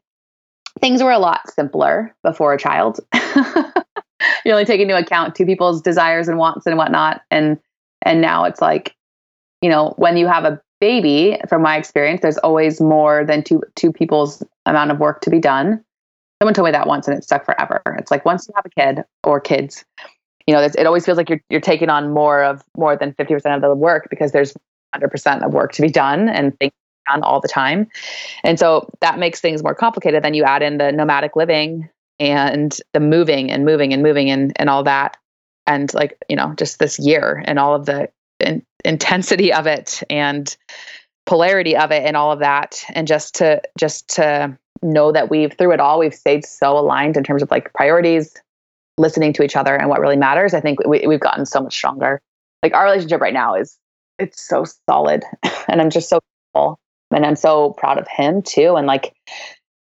things 0.80 1.02
were 1.02 1.10
a 1.10 1.18
lot 1.18 1.50
simpler 1.50 2.14
before 2.22 2.52
a 2.52 2.58
child. 2.58 3.00
You 4.44 4.52
only 4.52 4.64
take 4.64 4.80
into 4.80 4.96
account 4.96 5.34
two 5.34 5.46
people's 5.46 5.80
desires 5.80 6.26
and 6.26 6.38
wants 6.38 6.66
and 6.66 6.76
whatnot 6.76 7.22
and 7.30 7.58
and 8.02 8.20
now 8.20 8.44
it's 8.44 8.60
like 8.60 8.94
you 9.62 9.68
know 9.68 9.94
when 9.96 10.16
you 10.16 10.26
have 10.26 10.44
a 10.44 10.60
baby 10.80 11.38
from 11.48 11.62
my 11.62 11.76
experience 11.76 12.22
there's 12.22 12.38
always 12.38 12.80
more 12.80 13.24
than 13.24 13.42
two 13.42 13.62
two 13.76 13.92
people's 13.92 14.42
amount 14.66 14.90
of 14.90 14.98
work 14.98 15.20
to 15.22 15.30
be 15.30 15.38
done. 15.38 15.84
Someone 16.40 16.54
told 16.54 16.66
me 16.66 16.72
that 16.72 16.86
once 16.86 17.06
and 17.08 17.16
it 17.16 17.24
stuck 17.24 17.44
forever. 17.44 17.82
It's 17.98 18.10
like 18.10 18.24
once 18.24 18.48
you 18.48 18.54
have 18.56 18.66
a 18.66 18.70
kid 18.70 19.04
or 19.22 19.40
kids 19.40 19.84
you 20.48 20.54
know 20.54 20.62
it 20.62 20.86
always 20.86 21.04
feels 21.04 21.18
like 21.18 21.28
you're 21.28 21.42
you're 21.50 21.60
taking 21.60 21.90
on 21.90 22.10
more 22.10 22.42
of 22.42 22.62
more 22.74 22.96
than 22.96 23.12
50% 23.12 23.54
of 23.54 23.60
the 23.60 23.74
work 23.74 24.06
because 24.08 24.32
there's 24.32 24.54
100% 24.96 25.44
of 25.44 25.52
work 25.52 25.72
to 25.72 25.82
be 25.82 25.90
done 25.90 26.30
and 26.30 26.58
things 26.58 26.72
done 27.06 27.22
all 27.22 27.38
the 27.38 27.48
time. 27.48 27.86
And 28.42 28.58
so 28.58 28.88
that 29.00 29.18
makes 29.18 29.42
things 29.42 29.62
more 29.62 29.74
complicated. 29.74 30.24
Then 30.24 30.32
you 30.32 30.44
add 30.44 30.62
in 30.62 30.78
the 30.78 30.90
nomadic 30.90 31.36
living 31.36 31.90
and 32.18 32.74
the 32.94 33.00
moving 33.00 33.50
and 33.50 33.66
moving 33.66 33.92
and 33.92 34.02
moving 34.02 34.30
and 34.30 34.54
and 34.56 34.70
all 34.70 34.84
that. 34.84 35.18
And 35.66 35.92
like 35.92 36.16
you 36.30 36.36
know 36.36 36.54
just 36.56 36.78
this 36.78 36.98
year 36.98 37.42
and 37.46 37.58
all 37.58 37.74
of 37.74 37.84
the 37.84 38.08
in, 38.40 38.64
intensity 38.86 39.52
of 39.52 39.66
it 39.66 40.02
and 40.08 40.56
polarity 41.26 41.76
of 41.76 41.90
it 41.90 42.04
and 42.06 42.16
all 42.16 42.32
of 42.32 42.38
that. 42.38 42.82
And 42.94 43.06
just 43.06 43.34
to 43.34 43.60
just 43.78 44.08
to 44.16 44.56
know 44.80 45.12
that 45.12 45.28
we've 45.28 45.52
through 45.52 45.72
it 45.72 45.80
all 45.80 45.98
we've 45.98 46.14
stayed 46.14 46.46
so 46.46 46.78
aligned 46.78 47.16
in 47.16 47.24
terms 47.24 47.42
of 47.42 47.50
like 47.50 47.72
priorities 47.74 48.32
listening 48.98 49.32
to 49.32 49.42
each 49.42 49.56
other 49.56 49.74
and 49.74 49.88
what 49.88 50.00
really 50.00 50.16
matters 50.16 50.54
i 50.54 50.60
think 50.60 50.78
we, 50.86 51.06
we've 51.06 51.20
gotten 51.20 51.46
so 51.46 51.60
much 51.60 51.74
stronger 51.74 52.20
like 52.62 52.74
our 52.74 52.84
relationship 52.84 53.20
right 53.20 53.34
now 53.34 53.54
is 53.54 53.78
it's 54.18 54.46
so 54.46 54.64
solid 54.88 55.24
and 55.68 55.80
i'm 55.80 55.90
just 55.90 56.08
so 56.08 56.20
grateful 56.54 56.78
and 57.10 57.24
i'm 57.24 57.36
so 57.36 57.72
proud 57.78 57.98
of 57.98 58.06
him 58.08 58.42
too 58.42 58.74
and 58.76 58.86
like 58.86 59.14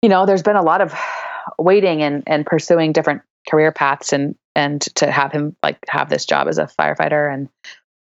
you 0.02 0.10
know 0.10 0.26
there's 0.26 0.44
been 0.44 0.56
a 0.56 0.64
lot 0.64 0.82
of 0.82 0.94
waiting 1.58 2.02
and 2.02 2.24
and 2.28 2.46
pursuing 2.46 2.92
different 2.92 3.22
career 3.50 3.72
paths 3.72 4.14
and 4.14 4.36
and 4.56 4.82
to 4.96 5.10
have 5.10 5.32
him 5.32 5.56
like 5.64 5.78
have 5.88 6.10
this 6.10 6.26
job 6.26 6.48
as 6.48 6.58
a 6.58 6.70
firefighter 6.80 7.34
and 7.34 7.50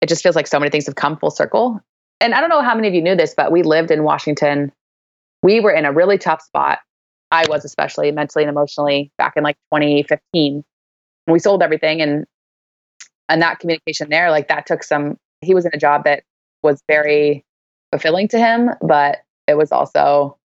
it 0.01 0.09
just 0.09 0.23
feels 0.23 0.35
like 0.35 0.47
so 0.47 0.59
many 0.59 0.69
things 0.69 0.85
have 0.85 0.95
come 0.95 1.17
full 1.17 1.31
circle 1.31 1.81
and 2.21 2.35
I 2.35 2.39
don't 2.39 2.49
know 2.49 2.61
how 2.61 2.75
many 2.75 2.87
of 2.87 2.93
you 2.93 3.01
knew 3.01 3.15
this, 3.15 3.33
but 3.35 3.51
we 3.51 3.63
lived 3.63 3.89
in 3.89 4.03
Washington. 4.03 4.71
We 5.41 5.59
were 5.59 5.71
in 5.71 5.85
a 5.85 5.91
really 5.91 6.19
tough 6.19 6.41
spot. 6.43 6.79
I 7.31 7.45
was 7.49 7.65
especially 7.65 8.11
mentally 8.11 8.43
and 8.43 8.49
emotionally 8.49 9.11
back 9.17 9.33
in 9.35 9.43
like 9.43 9.57
2015. 9.73 10.63
We 11.31 11.39
sold 11.39 11.63
everything 11.63 12.01
and 12.01 12.25
and 13.29 13.41
that 13.41 13.59
communication 13.59 14.09
there, 14.09 14.29
like 14.29 14.49
that 14.49 14.65
took 14.65 14.83
some 14.83 15.17
he 15.41 15.53
was 15.53 15.65
in 15.65 15.71
a 15.73 15.77
job 15.77 16.03
that 16.03 16.23
was 16.61 16.81
very 16.87 17.43
fulfilling 17.91 18.27
to 18.29 18.37
him, 18.37 18.69
but 18.81 19.19
it 19.47 19.57
was 19.57 19.71
also 19.71 20.37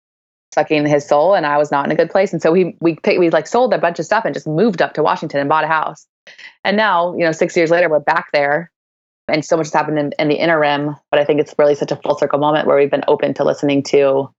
sucking 0.55 0.87
his 0.87 1.07
soul 1.07 1.35
and 1.35 1.45
I 1.45 1.59
was 1.59 1.73
not 1.73 1.85
in 1.85 1.91
a 1.91 1.97
good 1.97 2.11
place. 2.11 2.33
And 2.33 2.41
so 2.41 2.53
we 2.53 2.77
we 2.81 2.97
picked, 2.97 3.19
we 3.19 3.31
like 3.31 3.47
sold 3.47 3.75
a 3.75 3.79
bunch 3.79 3.99
of 3.99 4.05
stuff 4.05 4.25
and 4.25 4.35
just 4.35 4.47
moved 4.47 4.81
up 4.81 4.95
to 4.95 5.03
Washington 5.03 5.41
and 5.41 5.49
bought 5.49 5.65
a 5.65 5.69
house. 5.69 6.07
And 6.65 6.77
now, 6.77 7.15
you 7.15 7.25
know, 7.25 7.33
six 7.33 7.57
years 7.57 7.71
later, 7.71 7.89
we're 7.89 8.01
back 8.01 8.29
there 8.33 8.71
and 9.29 9.45
so 9.45 9.57
much 9.57 9.67
has 9.67 9.73
happened 9.73 9.99
in, 9.99 10.13
in 10.19 10.29
the 10.29 10.37
interim. 10.37 10.97
But 11.11 11.21
I 11.21 11.25
think 11.25 11.41
it's 11.41 11.55
really 11.59 11.75
such 11.75 11.91
a 11.91 11.97
full 11.97 12.17
circle 12.17 12.39
moment 12.39 12.67
where 12.67 12.77
we've 12.77 12.91
been 12.91 13.05
open 13.09 13.35
to 13.35 13.45
listening 13.45 13.83
to 13.85 14.31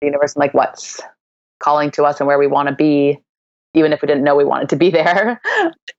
the 0.00 0.06
universe 0.06 0.34
and 0.34 0.40
like 0.40 0.54
what's 0.54 1.00
calling 1.62 1.90
to 1.92 2.04
us 2.04 2.20
and 2.20 2.26
where 2.26 2.38
we 2.38 2.46
want 2.46 2.68
to 2.68 2.74
be, 2.74 3.20
even 3.74 3.92
if 3.92 4.02
we 4.02 4.06
didn't 4.06 4.24
know 4.24 4.36
we 4.36 4.44
wanted 4.44 4.68
to 4.70 4.76
be 4.76 4.90
there. 5.00 5.40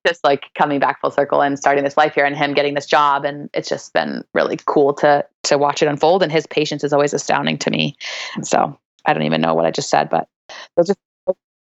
just 0.06 0.24
like 0.24 0.46
coming 0.58 0.80
back 0.80 1.00
full 1.02 1.12
circle 1.12 1.42
and 1.42 1.58
starting 1.58 1.84
this 1.84 1.98
life 1.98 2.16
here 2.16 2.26
and 2.26 2.36
him 2.36 2.54
getting 2.54 2.74
this 2.74 2.86
job. 2.86 3.26
And 3.26 3.50
it's 3.54 3.70
just 3.70 3.94
been 3.94 4.24
really 4.34 4.58
cool 4.66 4.94
to 4.96 5.26
to 5.44 5.58
watch 5.58 5.82
it 5.82 5.88
unfold. 5.88 6.24
And 6.24 6.32
his 6.32 6.48
patience 6.48 6.84
is 6.84 6.94
always 6.94 7.14
astounding 7.14 7.58
to 7.60 7.72
me. 7.72 7.96
So 8.44 8.78
I 9.06 9.14
don't 9.14 9.24
even 9.24 9.42
know 9.42 9.54
what 9.54 9.66
I 9.66 9.72
just 9.72 9.90
said, 9.90 10.10
but 10.10 10.28
those 10.76 10.90
are 10.90 10.96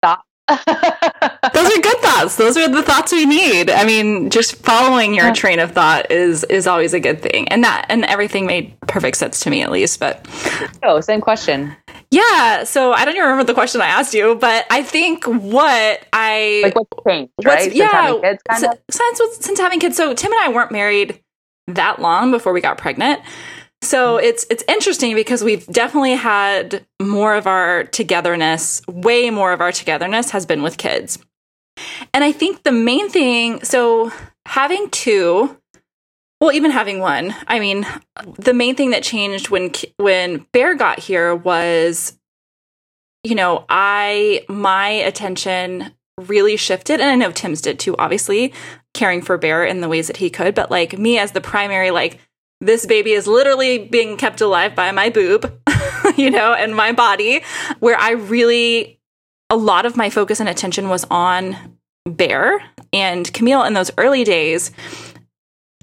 thoughts. 0.03 0.23
Those 0.49 1.79
are 1.79 1.81
good 1.81 1.97
thoughts. 1.99 2.37
Those 2.37 2.57
are 2.59 2.69
the 2.69 2.83
thoughts 2.83 3.11
we 3.13 3.25
need. 3.25 3.71
I 3.71 3.85
mean, 3.85 4.29
just 4.29 4.57
following 4.57 5.15
your 5.15 5.33
train 5.33 5.59
of 5.59 5.73
thought 5.73 6.11
is 6.11 6.45
is 6.45 6.67
always 6.67 6.93
a 6.93 7.01
good 7.01 7.23
thing. 7.23 7.49
And 7.49 7.65
that 7.65 7.87
and 7.89 8.05
everything 8.05 8.45
made 8.45 8.79
perfect 8.83 9.17
sense 9.17 9.41
to 9.41 9.51
me 9.51 9.63
at 9.63 9.71
least, 9.71 10.01
but 10.01 10.27
oh, 10.83 11.01
same 11.01 11.23
question. 11.23 11.75
Yeah, 12.11 12.65
so 12.65 12.93
I 12.93 13.05
don't 13.05 13.15
even 13.15 13.29
remember 13.29 13.45
the 13.45 13.55
question 13.55 13.81
I 13.81 13.87
asked 13.87 14.15
you, 14.15 14.35
but 14.37 14.67
I 14.71 14.83
think 14.83 15.25
what 15.25 16.07
I 16.13 16.61
like 16.65 16.75
what's 16.75 16.91
changed, 17.07 17.33
right? 17.45 17.63
Since 17.63 17.75
yeah, 17.75 17.91
having 17.91 18.23
kids, 18.23 18.43
kind 18.49 18.65
of? 18.65 18.79
since 18.91 19.21
since 19.41 19.59
having 19.59 19.81
kids. 19.81 19.97
So 19.97 20.15
Tim 20.15 20.33
and 20.33 20.41
I 20.41 20.49
weren't 20.49 20.73
married 20.73 21.21
that 21.67 22.01
long 22.01 22.31
before 22.31 22.53
we 22.53 22.61
got 22.61 22.79
pregnant. 22.79 23.21
So 23.83 24.17
mm-hmm. 24.17 24.25
it's 24.25 24.47
it's 24.51 24.65
interesting 24.69 25.15
because 25.15 25.45
we've 25.45 25.67
definitely 25.67 26.15
had 26.15 26.85
more 27.01 27.35
of 27.35 27.47
our 27.47 27.85
togetherness, 27.85 28.83
way 28.89 29.31
more 29.31 29.53
of 29.53 29.61
our 29.61 29.73
togetherness 29.73 30.31
has 30.31 30.47
been 30.47 30.63
with 30.63 30.79
kids. 30.79 31.19
And 32.13 32.23
I 32.23 32.33
think 32.33 32.63
the 32.63 32.73
main 32.73 33.09
thing, 33.09 33.63
so 33.65 34.13
having 34.47 34.89
two, 34.91 35.57
well 36.45 36.55
even 36.55 36.71
having 36.71 37.01
one, 37.01 37.35
I 37.47 37.59
mean, 37.59 37.87
the 38.39 38.55
main 38.55 38.77
thing 38.77 38.91
that 38.91 39.03
changed 39.03 39.49
when 39.49 39.73
when 39.97 40.47
Bear 40.53 40.75
got 40.75 40.99
here 40.99 41.35
was 41.35 42.19
you 43.23 43.35
know, 43.35 43.65
I 43.71 44.45
my 44.49 44.89
attention 44.89 45.93
really 46.21 46.57
shifted 46.57 47.01
and 47.01 47.11
I 47.11 47.17
know 47.17 47.33
Tim's 47.33 47.61
did 47.61 47.79
too 47.79 47.97
obviously, 47.97 48.53
caring 48.93 49.23
for 49.23 49.39
Bear 49.39 49.65
in 49.65 49.81
the 49.81 49.89
ways 49.89 50.07
that 50.07 50.19
he 50.19 50.31
could, 50.31 50.55
but 50.55 50.71
like 50.71 50.99
me 50.99 51.19
as 51.19 51.33
the 51.33 51.41
primary 51.41 51.91
like 51.91 52.21
this 52.61 52.87
baby 52.87 53.13
is 53.13 53.27
literally 53.27 53.79
being 53.79 54.17
kept 54.17 54.41
alive 54.41 54.75
by 54.75 54.91
my 54.93 55.11
boob, 55.11 55.53
you 56.17 56.31
know, 56.31 56.55
and 56.55 56.75
my 56.75 56.93
body, 56.93 57.43
where 57.81 57.99
I 57.99 58.13
really, 58.13 58.99
a 59.51 59.57
lot 59.57 59.87
of 59.87 59.97
my 59.97 60.09
focus 60.09 60.41
and 60.41 60.49
attention 60.49 60.89
was 60.89 61.05
on 61.11 61.79
Bear 62.07 62.63
and 62.93 63.31
Camille 63.33 63.65
in 63.65 63.75
those 63.75 63.91
early 63.99 64.25
days. 64.25 64.71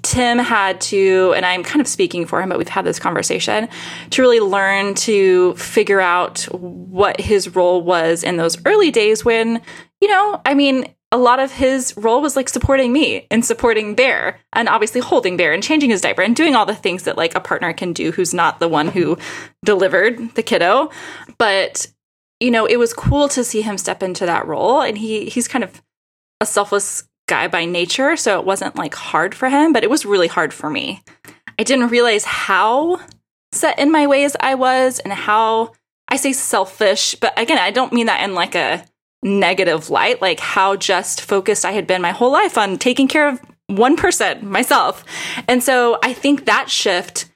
Tim 0.04 0.39
had 0.39 0.82
to, 0.82 1.34
and 1.36 1.45
I'm 1.45 1.64
kind 1.64 1.82
of 1.82 1.88
speaking 1.88 2.26
for 2.26 2.41
him, 2.41 2.49
but 2.49 2.58
we've 2.58 2.68
had 2.68 2.86
this 2.86 2.99
conversation 2.99 3.70
to 4.12 4.22
really 4.22 4.39
learn 4.39 4.95
to 4.95 5.54
figure 5.56 6.02
out 6.02 6.43
what 6.52 7.20
his 7.20 7.56
role 7.56 7.82
was 7.82 8.24
in 8.24 8.38
those 8.38 8.58
early 8.66 8.91
days 8.91 9.24
when, 9.24 9.62
you 9.99 10.08
know, 10.08 10.41
I 10.45 10.54
mean, 10.54 10.93
a 11.12 11.18
lot 11.18 11.39
of 11.39 11.52
his 11.52 11.95
role 11.97 12.22
was 12.22 12.36
like 12.36 12.47
supporting 12.47 12.93
me 12.93 13.28
and 13.30 13.45
supporting 13.45 13.95
Bear 13.95 14.39
and 14.54 14.70
obviously 14.70 15.02
holding 15.02 15.36
Bear 15.36 15.52
and 15.52 15.62
changing 15.62 15.89
his 15.89 16.02
diaper 16.02 16.22
and 16.22 16.36
doing 16.36 16.56
all 16.56 16.66
the 16.66 16.74
things 16.74 17.04
that 17.04 17.18
like 17.18 17.36
a 17.36 17.41
partner 17.41 17.74
can 17.74 17.91
do 17.91 18.12
who's 18.12 18.34
not 18.34 18.60
the 18.60 18.70
one 18.70 18.88
who 18.88 19.18
delivered 19.66 20.36
the 20.36 20.43
kiddo. 20.43 20.89
But 21.38 21.88
you 22.39 22.49
know, 22.49 22.66
it 22.66 22.78
was 22.78 22.93
cool 22.93 23.28
to 23.30 23.43
see 23.43 23.62
him 23.62 23.78
step 23.78 24.02
into 24.02 24.26
that 24.26 24.47
role 24.47 24.82
and 24.82 24.97
he 24.97 25.26
he's 25.26 25.49
kind 25.49 25.64
of 25.64 25.82
a 26.39 26.45
selfless 26.45 27.04
guy 27.32 27.47
by 27.47 27.63
nature, 27.63 28.17
so 28.17 28.38
it 28.38 28.45
wasn't 28.45 28.75
like 28.75 28.93
hard 28.93 29.34
for 29.34 29.47
him, 29.47 29.71
but 29.71 29.86
it 29.86 29.89
was 29.89 30.05
really 30.05 30.27
hard 30.27 30.53
for 30.53 30.69
me. 30.69 31.01
I 31.57 31.63
didn't 31.63 31.88
realize 31.88 32.25
how 32.25 32.99
set 33.53 33.79
in 33.79 33.89
my 33.89 34.05
ways 34.05 34.36
I 34.41 34.55
was 34.55 34.99
and 34.99 35.13
how 35.13 35.71
I 36.09 36.17
say 36.17 36.34
selfish, 36.34 37.15
but 37.15 37.32
again, 37.39 37.57
I 37.57 37.71
don't 37.71 37.93
mean 37.93 38.07
that 38.07 38.21
in 38.21 38.36
like 38.36 38.53
a 38.53 38.86
negative 39.23 39.89
light, 39.89 40.21
like 40.21 40.41
how 40.41 40.75
just 40.75 41.21
focused 41.21 41.63
I 41.63 41.71
had 41.71 41.88
been 41.88 42.01
my 42.01 42.11
whole 42.11 42.34
life 42.34 42.57
on 42.57 42.77
taking 42.77 43.07
care 43.07 43.29
of 43.29 43.39
one 43.67 43.95
person, 43.95 44.45
myself. 44.49 45.05
And 45.47 45.63
so 45.63 45.99
I 46.03 46.11
think 46.11 46.45
that 46.45 46.69
shift 46.69 47.30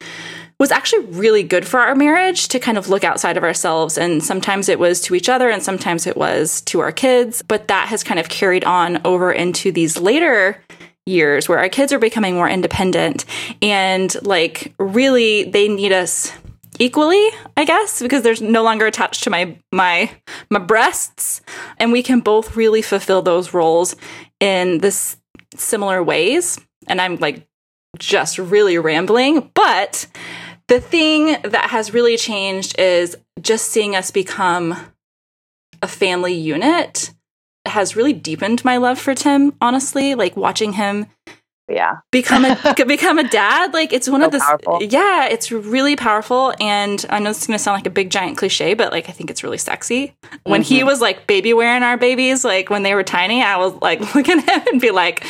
was 0.60 0.72
actually 0.72 1.06
really 1.08 1.44
good 1.44 1.68
for 1.68 1.80
our 1.80 1.96
marriage 1.96 2.48
to 2.50 2.60
kind 2.60 2.78
of 2.78 2.90
look 2.90 3.04
outside 3.04 3.38
of 3.38 3.44
ourselves. 3.44 3.98
And 3.98 4.24
sometimes 4.24 4.70
it 4.70 4.80
was 4.80 5.02
to 5.02 5.16
each 5.16 5.30
other 5.30 5.50
and 5.50 5.62
sometimes 5.62 6.08
it 6.08 6.16
was 6.16 6.62
to 6.62 6.80
our 6.80 6.92
kids. 6.92 7.42
But 7.42 7.68
that 7.68 7.90
has 7.90 8.04
kind 8.04 8.20
of 8.20 8.30
carried 8.30 8.64
on 8.64 9.02
over 9.06 9.32
into 9.32 9.72
these 9.72 9.98
later 9.98 10.64
years 11.06 11.48
where 11.48 11.60
our 11.60 11.70
kids 11.70 11.94
are 11.94 12.00
becoming 12.00 12.34
more 12.34 12.50
independent 12.50 13.26
and 13.62 14.16
like 14.26 14.74
really 14.80 15.44
they 15.44 15.68
need 15.68 15.92
us 15.92 16.32
equally, 16.80 17.30
I 17.56 17.66
guess, 17.66 18.02
because 18.02 18.24
there's 18.24 18.42
no 18.42 18.64
longer 18.64 18.86
attached 18.86 19.24
to 19.24 19.30
my 19.30 19.58
my 19.72 20.12
my 20.50 20.60
breasts, 20.60 21.42
and 21.78 21.92
we 21.92 22.04
can 22.04 22.20
both 22.20 22.56
really 22.56 22.82
fulfill 22.82 23.22
those 23.22 23.54
roles 23.54 23.96
in 24.40 24.80
this 24.80 25.18
similar 25.56 26.04
ways. 26.04 26.60
And 26.88 27.02
I'm 27.02 27.18
like 27.18 27.48
just 27.98 28.38
really 28.38 28.78
rambling, 28.78 29.52
but 29.54 30.08
the 30.68 30.80
thing 30.80 31.38
that 31.44 31.70
has 31.70 31.94
really 31.94 32.18
changed 32.18 32.80
is 32.80 33.18
just 33.42 33.68
seeing 33.68 33.96
us 33.96 34.12
become 34.12 34.76
a 35.82 35.88
family 35.88 36.34
unit 36.34 37.12
has 37.66 37.96
really 37.96 38.14
deepened 38.14 38.64
my 38.64 38.78
love 38.78 39.00
for 39.00 39.16
Tim, 39.16 39.54
honestly. 39.60 40.16
Like 40.16 40.38
watching 40.38 40.74
him 40.74 41.08
yeah 41.68 41.98
become 42.12 42.46
a 42.46 42.76
become 42.88 43.18
a 43.18 43.28
dad 43.28 43.74
like 43.74 43.92
it's 43.92 44.08
one 44.08 44.22
so 44.22 44.28
of 44.28 44.32
the 44.32 44.88
yeah 44.92 45.26
it's 45.26 45.52
really 45.52 45.96
powerful 45.96 46.54
and 46.60 47.08
i 47.10 47.18
know 47.18 47.32
this 47.32 47.42
is 47.42 47.48
going 47.48 47.58
to 47.58 47.64
sound 47.64 47.76
like 47.76 47.88
a 47.88 47.90
big 47.90 48.12
giant 48.12 48.38
cliche 48.38 48.76
but 48.76 48.92
like 48.92 49.10
i 49.10 49.12
think 49.12 49.32
it's 49.32 49.44
really 49.44 49.58
sexy 49.58 50.16
when 50.44 50.62
mm-hmm. 50.62 50.76
he 50.76 50.84
was 50.84 51.02
like 51.02 51.26
baby 51.26 51.54
wearing 51.54 51.82
our 51.82 51.98
babies 51.98 52.46
like 52.46 52.70
when 52.70 52.84
they 52.84 52.94
were 52.94 53.04
tiny 53.04 53.42
i 53.42 53.58
was 53.58 53.74
like 53.82 54.00
look 54.16 54.30
at 54.30 54.48
him 54.48 54.74
and 54.74 54.80
be 54.80 54.92
like 54.92 55.26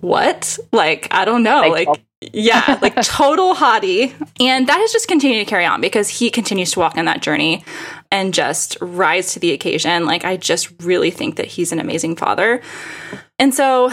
what 0.00 0.58
like 0.72 1.08
i 1.10 1.26
don't 1.26 1.42
know 1.42 1.60
like, 1.68 1.88
like 1.88 2.02
yeah 2.32 2.78
like 2.82 2.94
total 3.02 3.54
hottie 3.54 4.12
and 4.40 4.66
that 4.66 4.78
has 4.78 4.92
just 4.92 5.08
continued 5.08 5.44
to 5.44 5.48
carry 5.48 5.64
on 5.64 5.80
because 5.80 6.08
he 6.08 6.30
continues 6.30 6.70
to 6.72 6.78
walk 6.78 6.96
on 6.98 7.06
that 7.06 7.22
journey 7.22 7.64
and 8.10 8.34
just 8.34 8.76
rise 8.80 9.32
to 9.32 9.40
the 9.40 9.52
occasion 9.52 10.04
like 10.04 10.24
i 10.24 10.36
just 10.36 10.70
really 10.82 11.10
think 11.10 11.36
that 11.36 11.46
he's 11.46 11.72
an 11.72 11.80
amazing 11.80 12.14
father 12.14 12.60
and 13.38 13.54
so 13.54 13.90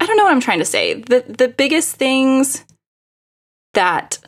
I 0.00 0.06
don't 0.06 0.16
know 0.16 0.24
what 0.24 0.32
I'm 0.32 0.40
trying 0.40 0.58
to 0.58 0.64
say. 0.64 0.94
The 0.94 1.24
the 1.26 1.48
biggest 1.48 1.96
things 1.96 2.64
that 3.74 4.18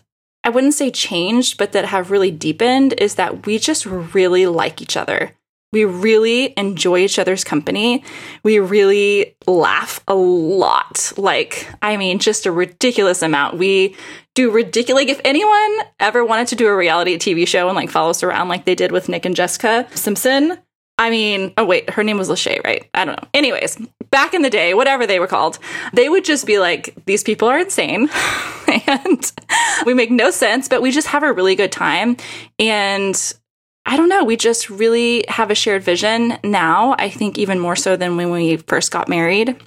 I 0.43 0.51
wouldn't 0.51 0.75
say 0.75 0.91
changed, 0.91 1.59
but 1.59 1.73
that 1.73 1.85
have 1.87 2.11
really 2.11 2.31
deepened 2.31 2.95
is 2.95 3.17
that 3.17 3.47
we 3.47 3.59
just 3.59 3.87
really 3.87 4.47
like 4.47 4.81
each 4.81 4.97
other. 4.97 5.33
We 5.73 5.85
really 5.85 6.53
enjoy 6.57 6.99
each 6.99 7.19
other's 7.19 7.45
company. 7.45 8.03
We 8.43 8.59
really 8.59 9.37
laugh 9.47 10.03
a 10.09 10.15
lot. 10.15 11.13
Like, 11.17 11.69
I 11.81 11.97
mean, 11.97 12.19
just 12.19 12.45
a 12.45 12.53
ridiculous 12.53 13.23
amount. 13.23 13.57
We 13.57 13.95
do 14.35 14.51
ridiculous. 14.51 15.03
Like, 15.03 15.09
if 15.09 15.21
anyone 15.25 15.87
ever 16.01 16.25
wanted 16.25 16.49
to 16.49 16.57
do 16.57 16.67
a 16.67 16.77
reality 16.77 17.17
TV 17.17 17.47
show 17.47 17.69
and 17.69 17.77
like 17.77 17.91
follow 17.91 18.11
us 18.11 18.23
around 18.23 18.49
like 18.49 18.65
they 18.65 18.75
did 18.75 18.91
with 18.91 19.09
Nick 19.09 19.25
and 19.25 19.37
Jessica 19.37 19.87
Simpson, 19.95 20.59
I 21.01 21.09
mean, 21.09 21.55
oh 21.57 21.65
wait, 21.65 21.89
her 21.89 22.05
name 22.05 22.19
was 22.19 22.29
Lachey, 22.29 22.63
right? 22.63 22.87
I 22.93 23.07
don't 23.07 23.17
know. 23.17 23.29
Anyways, 23.33 23.79
back 24.11 24.35
in 24.35 24.43
the 24.43 24.51
day, 24.51 24.75
whatever 24.75 25.07
they 25.07 25.19
were 25.19 25.27
called, 25.27 25.59
they 25.95 26.11
would 26.11 26.27
just 26.27 26.47
be 26.47 26.59
like, 26.59 26.95
these 27.07 27.23
people 27.23 27.49
are 27.49 27.59
insane 27.59 28.11
and 28.87 29.33
we 29.87 29.95
make 29.95 30.11
no 30.11 30.31
sense, 30.31 30.69
but 30.69 30.83
we 30.83 30.91
just 30.91 31.07
have 31.07 31.23
a 31.23 31.33
really 31.33 31.55
good 31.55 31.73
time. 31.73 32.19
And 32.59 33.35
I 33.91 33.97
don't 33.97 34.09
know, 34.09 34.23
we 34.23 34.37
just 34.37 34.71
really 34.71 35.25
have 35.27 35.51
a 35.51 35.55
shared 35.57 35.83
vision 35.83 36.39
now. 36.45 36.95
I 36.97 37.11
think 37.11 37.37
even 37.39 37.59
more 37.59 37.75
so 37.75 37.97
than 37.97 38.17
when 38.17 38.31
we 38.31 38.57
first 38.57 38.93
got 38.93 39.09
married. 39.09 39.61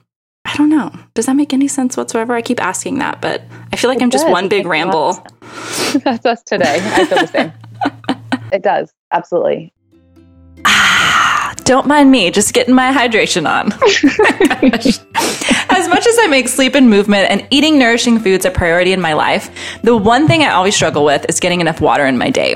I 0.46 0.56
don't 0.56 0.70
know. 0.70 0.94
Does 1.14 1.26
that 1.26 1.36
make 1.36 1.52
any 1.52 1.68
sense 1.68 1.98
whatsoever? 1.98 2.34
I 2.34 2.42
keep 2.42 2.64
asking 2.64 3.00
that, 3.00 3.20
but 3.20 3.42
I 3.74 3.76
feel 3.76 3.90
like 3.90 4.00
it 4.00 4.04
I'm 4.04 4.10
does. 4.10 4.22
just 4.22 4.32
one 4.32 4.48
big 4.48 4.66
ramble. 4.66 5.22
That's 6.06 6.26
us 6.26 6.42
today. 6.42 6.80
I 6.82 7.04
feel 7.04 7.18
the 7.18 7.28
same. 7.28 7.54
it 8.54 8.64
does. 8.64 8.94
Absolutely. 9.12 9.74
Ah, 10.64 11.54
don't 11.66 11.86
mind 11.86 12.10
me, 12.10 12.32
just 12.32 12.54
getting 12.54 12.74
my 12.74 12.94
hydration 12.94 13.46
on. 13.46 13.74
as 15.70 15.90
much 15.90 16.08
as 16.08 16.18
I 16.20 16.28
make 16.30 16.48
sleep 16.48 16.76
and 16.76 16.90
movement 16.90 17.30
and 17.30 17.46
eating 17.52 17.78
nourishing 17.78 18.20
foods 18.20 18.46
a 18.46 18.52
priority 18.52 18.94
in 18.94 19.02
my 19.02 19.12
life, 19.12 19.54
the 19.84 19.98
one 19.98 20.30
thing 20.30 20.44
I 20.44 20.52
always 20.52 20.78
struggle 20.78 21.04
with 21.04 21.26
is 21.28 21.42
getting 21.42 21.60
enough 21.60 21.82
water 21.82 22.06
in 22.06 22.18
my 22.18 22.30
day. 22.30 22.56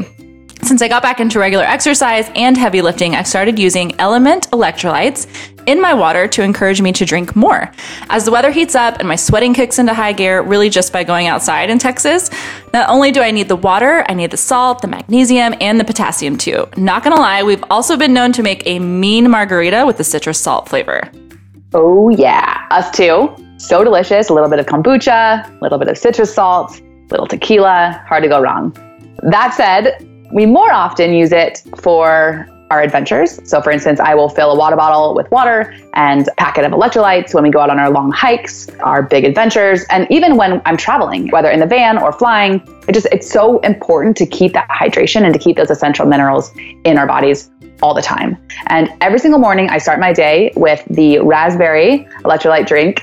Since 0.67 0.81
I 0.81 0.89
got 0.89 1.01
back 1.01 1.21
into 1.21 1.39
regular 1.39 1.63
exercise 1.63 2.29
and 2.35 2.57
heavy 2.57 2.81
lifting, 2.81 3.15
I 3.15 3.23
started 3.23 3.57
using 3.57 3.91
LMNT 3.91 4.49
electrolytes 4.49 5.25
in 5.65 5.79
my 5.79 5.93
water 5.93 6.27
to 6.27 6.43
encourage 6.43 6.81
me 6.81 6.91
to 6.91 7.05
drink 7.05 7.37
more. 7.37 7.71
As 8.09 8.25
the 8.25 8.31
weather 8.31 8.51
heats 8.51 8.75
up 8.75 8.99
and 8.99 9.07
my 9.07 9.15
sweating 9.15 9.53
kicks 9.53 9.79
into 9.79 9.93
high 9.93 10.11
gear, 10.11 10.41
really 10.41 10.69
just 10.69 10.91
by 10.91 11.05
going 11.05 11.27
outside 11.27 11.69
in 11.69 11.79
Texas, 11.79 12.29
not 12.73 12.89
only 12.89 13.13
do 13.13 13.21
I 13.21 13.31
need 13.31 13.47
the 13.47 13.55
water, 13.55 14.03
I 14.09 14.13
need 14.13 14.29
the 14.29 14.35
salt, 14.35 14.81
the 14.81 14.89
magnesium, 14.89 15.55
and 15.61 15.79
the 15.79 15.85
potassium 15.85 16.37
too. 16.37 16.67
Not 16.75 17.01
gonna 17.01 17.15
lie, 17.15 17.43
we've 17.43 17.63
also 17.69 17.95
been 17.95 18.13
known 18.13 18.33
to 18.33 18.43
make 18.43 18.67
a 18.67 18.79
mean 18.79 19.31
margarita 19.31 19.85
with 19.85 19.95
the 19.95 20.03
citrus 20.03 20.37
salt 20.37 20.67
flavor. 20.67 21.09
Oh, 21.73 22.09
yeah. 22.09 22.67
Us 22.71 22.91
too. 22.91 23.33
So 23.55 23.85
delicious. 23.85 24.27
A 24.27 24.33
little 24.33 24.49
bit 24.49 24.59
of 24.59 24.65
kombucha, 24.65 25.49
a 25.49 25.63
little 25.63 25.77
bit 25.77 25.87
of 25.87 25.97
citrus 25.97 26.35
salt, 26.35 26.81
little 27.09 27.25
tequila. 27.25 28.03
Hard 28.05 28.23
to 28.23 28.27
go 28.27 28.41
wrong. 28.41 28.75
That 29.23 29.53
said, 29.53 30.05
we 30.31 30.45
more 30.45 30.71
often 30.71 31.13
use 31.13 31.31
it 31.31 31.63
for 31.77 32.47
our 32.69 32.81
adventures. 32.81 33.39
So, 33.49 33.61
for 33.61 33.71
instance, 33.71 33.99
I 33.99 34.13
will 34.13 34.29
fill 34.29 34.51
a 34.51 34.57
water 34.57 34.75
bottle 34.75 35.15
with 35.15 35.29
water 35.31 35.73
and 35.93 36.27
a 36.27 36.35
packet 36.35 36.65
of 36.65 36.71
electrolytes 36.71 37.33
when 37.33 37.43
we 37.43 37.49
go 37.49 37.59
out 37.59 37.69
on 37.69 37.79
our 37.79 37.89
long 37.89 38.11
hikes, 38.11 38.69
our 38.79 39.01
big 39.01 39.23
adventures, 39.23 39.85
and 39.89 40.05
even 40.09 40.35
when 40.35 40.61
I'm 40.65 40.77
traveling, 40.77 41.29
whether 41.31 41.49
in 41.49 41.59
the 41.59 41.65
van 41.65 41.97
or 41.97 42.11
flying. 42.11 42.61
It 42.87 42.93
just 42.93 43.07
it's 43.11 43.29
so 43.29 43.59
important 43.59 44.15
to 44.17 44.25
keep 44.25 44.53
that 44.53 44.67
hydration 44.69 45.23
and 45.23 45.33
to 45.33 45.39
keep 45.39 45.57
those 45.57 45.69
essential 45.69 46.05
minerals 46.05 46.51
in 46.83 46.97
our 46.97 47.07
bodies 47.07 47.49
all 47.81 47.93
the 47.93 48.01
time. 48.01 48.37
And 48.67 48.89
every 49.01 49.19
single 49.19 49.39
morning, 49.39 49.69
I 49.69 49.77
start 49.77 49.99
my 49.99 50.13
day 50.13 50.51
with 50.55 50.83
the 50.89 51.19
raspberry 51.19 52.07
electrolyte 52.23 52.65
drink 52.65 53.01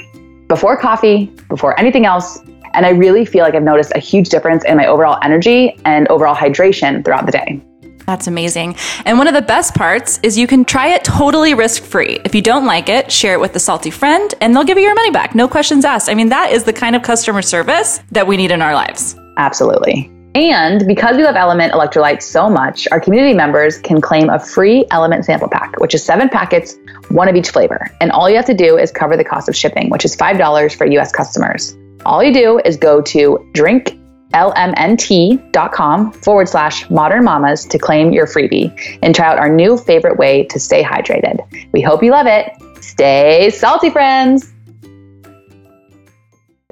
before 0.48 0.76
coffee, 0.76 1.26
before 1.48 1.78
anything 1.78 2.06
else. 2.06 2.38
And 2.74 2.84
I 2.84 2.90
really 2.90 3.24
feel 3.24 3.42
like 3.42 3.54
I've 3.54 3.62
noticed 3.62 3.92
a 3.94 4.00
huge 4.00 4.28
difference 4.28 4.64
in 4.64 4.76
my 4.76 4.86
overall 4.86 5.18
energy 5.22 5.78
and 5.84 6.08
overall 6.08 6.34
hydration 6.34 7.04
throughout 7.04 7.26
the 7.26 7.32
day. 7.32 7.62
That's 8.06 8.26
amazing. 8.26 8.76
And 9.06 9.16
one 9.18 9.28
of 9.28 9.34
the 9.34 9.42
best 9.42 9.74
parts 9.74 10.20
is 10.22 10.36
you 10.36 10.46
can 10.46 10.64
try 10.64 10.88
it 10.88 11.04
totally 11.04 11.54
risk 11.54 11.82
free. 11.82 12.20
If 12.24 12.34
you 12.34 12.42
don't 12.42 12.66
like 12.66 12.88
it, 12.88 13.10
share 13.10 13.34
it 13.34 13.40
with 13.40 13.56
a 13.56 13.60
salty 13.60 13.90
friend 13.90 14.34
and 14.40 14.54
they'll 14.54 14.64
give 14.64 14.76
you 14.76 14.84
your 14.84 14.94
money 14.94 15.10
back. 15.10 15.34
No 15.34 15.48
questions 15.48 15.84
asked. 15.84 16.08
I 16.08 16.14
mean, 16.14 16.28
that 16.28 16.52
is 16.52 16.64
the 16.64 16.72
kind 16.72 16.94
of 16.94 17.02
customer 17.02 17.42
service 17.42 18.00
that 18.12 18.26
we 18.26 18.36
need 18.36 18.50
in 18.50 18.60
our 18.60 18.74
lives. 18.74 19.16
Absolutely. 19.38 20.10
And 20.34 20.84
because 20.86 21.16
we 21.16 21.22
love 21.22 21.36
LMNT 21.36 21.70
electrolytes 21.70 22.22
so 22.22 22.50
much, 22.50 22.88
our 22.90 22.98
community 22.98 23.34
members 23.34 23.78
can 23.78 24.00
claim 24.00 24.28
a 24.28 24.40
free 24.40 24.84
LMNT 24.90 25.24
sample 25.24 25.48
pack, 25.48 25.78
which 25.78 25.94
is 25.94 26.04
seven 26.04 26.28
packets, 26.28 26.76
one 27.08 27.28
of 27.28 27.36
each 27.36 27.50
flavor. 27.50 27.88
And 28.00 28.10
all 28.10 28.28
you 28.28 28.34
have 28.36 28.46
to 28.46 28.54
do 28.54 28.76
is 28.76 28.90
cover 28.90 29.16
the 29.16 29.24
cost 29.24 29.48
of 29.48 29.54
shipping, 29.54 29.90
which 29.90 30.04
is 30.04 30.16
$5 30.16 30.74
for 30.74 30.86
US 30.86 31.12
customers. 31.12 31.76
All 32.06 32.22
you 32.22 32.32
do 32.34 32.60
is 32.64 32.76
go 32.76 33.00
to 33.00 33.50
drinklmnt.com 33.54 36.12
forward 36.12 36.48
slash 36.48 36.88
modern 36.90 37.24
mamas 37.24 37.64
to 37.66 37.78
claim 37.78 38.12
your 38.12 38.26
freebie 38.26 38.98
and 39.02 39.14
try 39.14 39.26
out 39.26 39.38
our 39.38 39.48
new 39.48 39.78
favorite 39.78 40.18
way 40.18 40.44
to 40.44 40.60
stay 40.60 40.82
hydrated. 40.82 41.40
We 41.72 41.80
hope 41.80 42.02
you 42.02 42.10
love 42.10 42.26
it. 42.26 42.52
Stay 42.82 43.48
salty, 43.50 43.88
friends. 43.88 44.52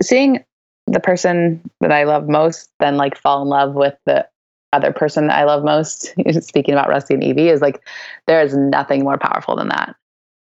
Seeing 0.02 0.44
the 0.86 1.00
person 1.00 1.62
that 1.80 1.92
I 1.92 2.04
love 2.04 2.28
most 2.28 2.68
then 2.78 2.98
like 2.98 3.16
fall 3.16 3.40
in 3.42 3.48
love 3.48 3.72
with 3.74 3.94
the 4.04 4.28
other 4.74 4.92
person 4.92 5.28
that 5.28 5.38
I 5.38 5.44
love 5.44 5.64
most, 5.64 6.14
speaking 6.40 6.74
about 6.74 6.88
Rusty 6.88 7.14
and 7.14 7.24
Evie, 7.24 7.48
is 7.48 7.62
like 7.62 7.80
there 8.26 8.42
is 8.42 8.54
nothing 8.54 9.04
more 9.04 9.16
powerful 9.16 9.56
than 9.56 9.68
that 9.68 9.96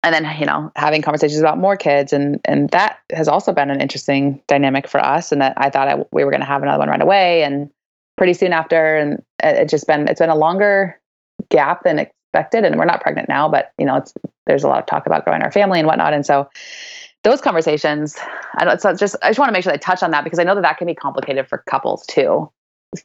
and 0.03 0.13
then 0.13 0.39
you 0.39 0.45
know 0.45 0.71
having 0.75 1.01
conversations 1.01 1.39
about 1.39 1.57
more 1.57 1.75
kids 1.75 2.13
and 2.13 2.39
and 2.45 2.69
that 2.69 2.99
has 3.11 3.27
also 3.27 3.53
been 3.53 3.69
an 3.69 3.81
interesting 3.81 4.41
dynamic 4.47 4.87
for 4.87 4.99
us 5.03 5.31
and 5.31 5.41
that 5.41 5.53
i 5.57 5.69
thought 5.69 5.87
I, 5.87 6.05
we 6.11 6.23
were 6.23 6.31
going 6.31 6.41
to 6.41 6.47
have 6.47 6.63
another 6.63 6.79
one 6.79 6.89
right 6.89 7.01
away 7.01 7.43
and 7.43 7.69
pretty 8.17 8.33
soon 8.33 8.53
after 8.53 8.97
and 8.97 9.23
it's 9.43 9.71
just 9.71 9.87
been 9.87 10.07
it's 10.07 10.19
been 10.19 10.29
a 10.29 10.35
longer 10.35 10.99
gap 11.49 11.83
than 11.83 11.99
expected 11.99 12.63
and 12.65 12.77
we're 12.77 12.85
not 12.85 13.01
pregnant 13.01 13.29
now 13.29 13.47
but 13.49 13.71
you 13.77 13.85
know 13.85 13.97
it's 13.97 14.13
there's 14.47 14.63
a 14.63 14.67
lot 14.67 14.79
of 14.79 14.85
talk 14.85 15.05
about 15.05 15.23
growing 15.25 15.41
our 15.41 15.51
family 15.51 15.79
and 15.79 15.87
whatnot 15.87 16.13
and 16.13 16.25
so 16.25 16.49
those 17.23 17.41
conversations 17.41 18.17
i 18.55 18.65
don't 18.65 18.81
so 18.81 18.93
just 18.93 19.15
i 19.21 19.29
just 19.29 19.39
want 19.39 19.49
to 19.49 19.53
make 19.53 19.63
sure 19.63 19.73
i 19.73 19.77
touch 19.77 20.03
on 20.03 20.11
that 20.11 20.23
because 20.23 20.39
i 20.39 20.43
know 20.43 20.55
that 20.55 20.61
that 20.61 20.77
can 20.77 20.87
be 20.87 20.95
complicated 20.95 21.47
for 21.47 21.59
couples 21.69 22.05
too. 22.07 22.49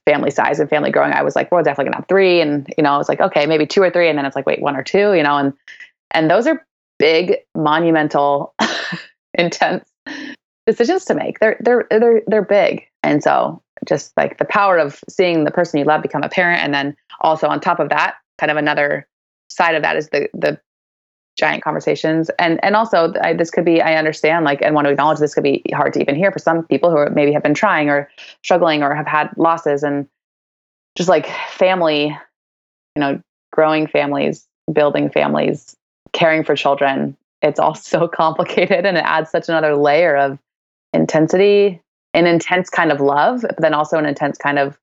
Family 0.05 0.32
size 0.32 0.59
and 0.59 0.68
family 0.68 0.90
growing 0.90 1.12
i 1.12 1.22
was 1.22 1.36
like 1.36 1.53
well, 1.53 1.61
we're 1.61 1.62
definitely 1.62 1.84
gonna 1.84 1.99
have 1.99 2.09
three 2.09 2.40
and 2.40 2.72
you 2.76 2.82
know 2.82 2.90
i 2.90 2.99
was 2.99 3.09
like 3.09 3.20
okay 3.20 3.47
maybe 3.47 3.66
two 3.66 3.80
or 3.80 3.88
three 3.88 4.09
and 4.09 4.18
then 4.18 4.26
it's 4.26 4.34
like 4.34 4.44
wait 4.44 4.61
one 4.61 4.74
or 4.74 4.82
two 4.82 5.14
you 5.14 5.22
know 5.22 5.36
and 5.36 5.53
and 6.11 6.28
those 6.28 6.49
are 6.49 6.66
big, 6.99 7.36
monumental, 7.55 8.55
intense 9.34 9.88
decisions 10.66 11.05
to 11.07 11.14
make. 11.14 11.38
They're 11.38 11.57
they're 11.61 11.86
they're 11.90 12.22
they're 12.26 12.44
big. 12.44 12.86
And 13.03 13.22
so 13.22 13.62
just 13.86 14.16
like 14.16 14.38
the 14.38 14.44
power 14.44 14.78
of 14.78 15.01
seeing 15.09 15.44
the 15.44 15.51
person 15.51 15.78
you 15.78 15.84
love 15.84 16.03
become 16.03 16.22
a 16.22 16.28
parent 16.28 16.62
and 16.62 16.74
then 16.74 16.97
also 17.20 17.47
on 17.47 17.61
top 17.61 17.78
of 17.78 17.88
that, 17.90 18.16
kind 18.38 18.51
of 18.51 18.57
another 18.57 19.07
side 19.49 19.74
of 19.74 19.82
that 19.82 19.97
is 19.97 20.09
the 20.11 20.28
the 20.34 20.61
giant 21.38 21.62
conversations 21.62 22.30
and 22.38 22.59
and 22.64 22.74
also 22.74 23.12
I, 23.22 23.34
this 23.34 23.51
could 23.51 23.64
be 23.64 23.82
i 23.82 23.97
understand 23.97 24.47
like 24.47 24.62
and 24.62 24.74
want 24.74 24.86
to 24.86 24.90
acknowledge 24.90 25.18
this 25.18 25.34
could 25.34 25.44
be 25.44 25.62
hard 25.74 25.92
to 25.92 26.01
even 26.01 26.14
hear 26.14 26.32
for 26.32 26.38
some 26.38 26.64
people 26.64 26.90
who 26.90 27.11
maybe 27.11 27.32
have 27.32 27.42
been 27.42 27.55
trying 27.55 27.90
or 27.90 28.09
struggling 28.42 28.82
or 28.82 28.94
have 28.94 29.07
had 29.07 29.28
losses 29.36 29.82
and 29.82 30.09
just 30.97 31.11
like 31.11 31.26
family 31.51 32.07
you 32.07 33.01
know 33.01 33.20
growing 33.53 33.86
families 33.86 34.47
building 34.72 35.11
families 35.11 35.76
caring 36.16 36.44
for 36.44 36.56
children, 36.56 37.16
it's 37.42 37.60
all 37.60 37.74
so 37.92 38.08
complicated 38.08 38.84
and 38.86 38.96
it 38.96 39.04
adds 39.04 39.30
such 39.30 39.48
another 39.48 39.76
layer 39.76 40.16
of 40.16 40.38
intensity, 40.92 41.80
an 42.14 42.26
intense 42.26 42.70
kind 42.70 42.90
of 42.90 43.00
love, 43.00 43.42
but 43.42 43.60
then 43.60 43.74
also 43.74 43.98
an 43.98 44.06
intense 44.06 44.38
kind 44.38 44.58
of 44.58 44.78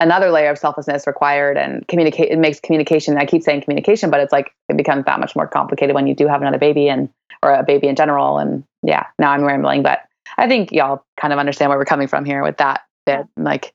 another 0.00 0.30
layer 0.30 0.50
of 0.50 0.58
selflessness 0.58 1.06
required 1.06 1.56
and 1.56 1.86
communicate 1.86 2.28
it 2.28 2.36
makes 2.36 2.58
communication 2.58 3.16
i 3.16 3.24
keep 3.24 3.44
saying 3.44 3.60
communication 3.62 4.10
but 4.10 4.18
it's 4.18 4.32
like 4.32 4.52
it 4.68 4.76
becomes 4.76 5.04
that 5.04 5.20
much 5.20 5.36
more 5.36 5.46
complicated 5.46 5.94
when 5.94 6.08
you 6.08 6.16
do 6.16 6.26
have 6.26 6.42
another 6.42 6.58
baby 6.58 6.88
and 6.88 7.08
or 7.44 7.52
a 7.52 7.62
baby 7.62 7.86
in 7.86 7.94
general. 7.94 8.38
And 8.38 8.64
yeah 8.82 9.06
now 9.20 9.30
i'm 9.30 9.44
rambling 9.44 9.84
but 9.84 10.00
i 10.36 10.48
think 10.48 10.72
y'all 10.72 11.04
kind 11.16 11.32
of 11.32 11.38
understand 11.38 11.70
where 11.70 11.78
we're 11.78 11.84
coming 11.84 12.08
from 12.08 12.24
here 12.24 12.42
with 12.42 12.56
that 12.56 12.82
bit. 13.04 13.26
Like 13.36 13.72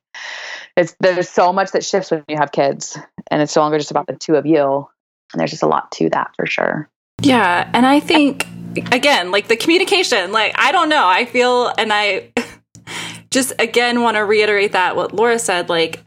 it's 0.76 0.94
there's 1.00 1.28
so 1.28 1.52
much 1.52 1.72
that 1.72 1.84
shifts 1.84 2.10
when 2.10 2.24
you 2.28 2.36
have 2.36 2.52
kids 2.52 2.98
and 3.30 3.42
it's 3.42 3.54
no 3.56 3.62
longer 3.62 3.78
just 3.78 3.90
about 3.90 4.06
the 4.06 4.14
two 4.14 4.36
of 4.36 4.46
you 4.46 4.88
and 5.32 5.40
there's 5.40 5.50
just 5.50 5.62
a 5.62 5.66
lot 5.66 5.90
to 5.92 6.10
that 6.10 6.34
for 6.36 6.46
sure. 6.46 6.88
Yeah. 7.22 7.70
And 7.72 7.86
I 7.86 8.00
think, 8.00 8.46
again, 8.92 9.30
like 9.30 9.48
the 9.48 9.56
communication, 9.56 10.32
like, 10.32 10.54
I 10.56 10.72
don't 10.72 10.88
know. 10.88 11.06
I 11.06 11.24
feel, 11.24 11.72
and 11.76 11.92
I 11.92 12.32
just 13.30 13.52
again 13.58 14.02
want 14.02 14.16
to 14.16 14.24
reiterate 14.24 14.72
that 14.72 14.96
what 14.96 15.14
Laura 15.14 15.38
said, 15.38 15.68
like, 15.68 16.04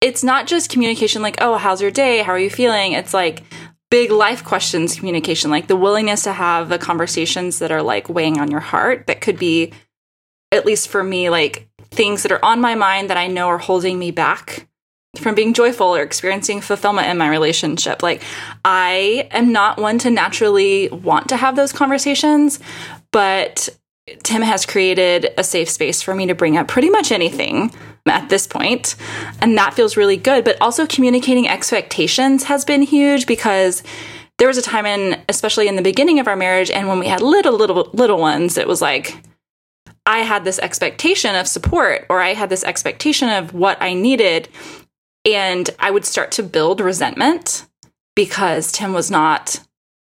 it's 0.00 0.22
not 0.22 0.46
just 0.46 0.70
communication, 0.70 1.22
like, 1.22 1.36
oh, 1.40 1.56
how's 1.56 1.80
your 1.80 1.90
day? 1.90 2.22
How 2.22 2.32
are 2.32 2.38
you 2.38 2.50
feeling? 2.50 2.92
It's 2.92 3.14
like, 3.14 3.42
big 3.90 4.10
life 4.10 4.42
questions 4.42 4.96
communication 4.96 5.52
like 5.52 5.68
the 5.68 5.76
willingness 5.76 6.24
to 6.24 6.32
have 6.32 6.68
the 6.68 6.78
conversations 6.78 7.60
that 7.60 7.70
are 7.70 7.80
like 7.80 8.08
weighing 8.08 8.40
on 8.40 8.50
your 8.50 8.58
heart 8.58 9.06
that 9.06 9.20
could 9.20 9.38
be 9.38 9.72
at 10.50 10.66
least 10.66 10.88
for 10.88 11.04
me 11.04 11.30
like 11.30 11.68
things 11.92 12.24
that 12.24 12.32
are 12.32 12.44
on 12.44 12.60
my 12.60 12.74
mind 12.74 13.08
that 13.08 13.16
i 13.16 13.28
know 13.28 13.46
are 13.46 13.58
holding 13.58 13.96
me 13.96 14.10
back 14.10 14.66
from 15.18 15.34
being 15.34 15.52
joyful 15.52 15.94
or 15.94 16.02
experiencing 16.02 16.60
fulfillment 16.60 17.08
in 17.08 17.18
my 17.18 17.28
relationship. 17.28 18.02
Like, 18.02 18.22
I 18.64 19.28
am 19.30 19.52
not 19.52 19.78
one 19.78 19.98
to 20.00 20.10
naturally 20.10 20.88
want 20.88 21.28
to 21.28 21.36
have 21.36 21.56
those 21.56 21.72
conversations, 21.72 22.60
but 23.12 23.68
Tim 24.22 24.42
has 24.42 24.66
created 24.66 25.32
a 25.38 25.44
safe 25.44 25.70
space 25.70 26.02
for 26.02 26.14
me 26.14 26.26
to 26.26 26.34
bring 26.34 26.56
up 26.56 26.68
pretty 26.68 26.90
much 26.90 27.10
anything 27.10 27.74
at 28.06 28.28
this 28.28 28.46
point, 28.46 28.96
and 29.40 29.56
that 29.56 29.72
feels 29.72 29.96
really 29.96 30.18
good. 30.18 30.44
But 30.44 30.60
also, 30.60 30.86
communicating 30.86 31.48
expectations 31.48 32.44
has 32.44 32.64
been 32.64 32.82
huge 32.82 33.26
because 33.26 33.82
there 34.38 34.48
was 34.48 34.58
a 34.58 34.62
time 34.62 34.84
in, 34.84 35.22
especially 35.28 35.68
in 35.68 35.76
the 35.76 35.82
beginning 35.82 36.18
of 36.18 36.28
our 36.28 36.36
marriage, 36.36 36.70
and 36.70 36.86
when 36.86 36.98
we 36.98 37.06
had 37.06 37.22
little, 37.22 37.56
little, 37.56 37.88
little 37.92 38.18
ones, 38.18 38.58
it 38.58 38.68
was 38.68 38.82
like, 38.82 39.16
I 40.06 40.18
had 40.18 40.44
this 40.44 40.58
expectation 40.58 41.34
of 41.34 41.48
support, 41.48 42.04
or 42.10 42.20
I 42.20 42.34
had 42.34 42.50
this 42.50 42.64
expectation 42.64 43.30
of 43.30 43.54
what 43.54 43.80
I 43.80 43.94
needed. 43.94 44.48
And 45.24 45.70
I 45.78 45.90
would 45.90 46.04
start 46.04 46.32
to 46.32 46.42
build 46.42 46.80
resentment 46.80 47.66
because 48.14 48.70
Tim 48.72 48.92
was 48.92 49.10
not 49.10 49.60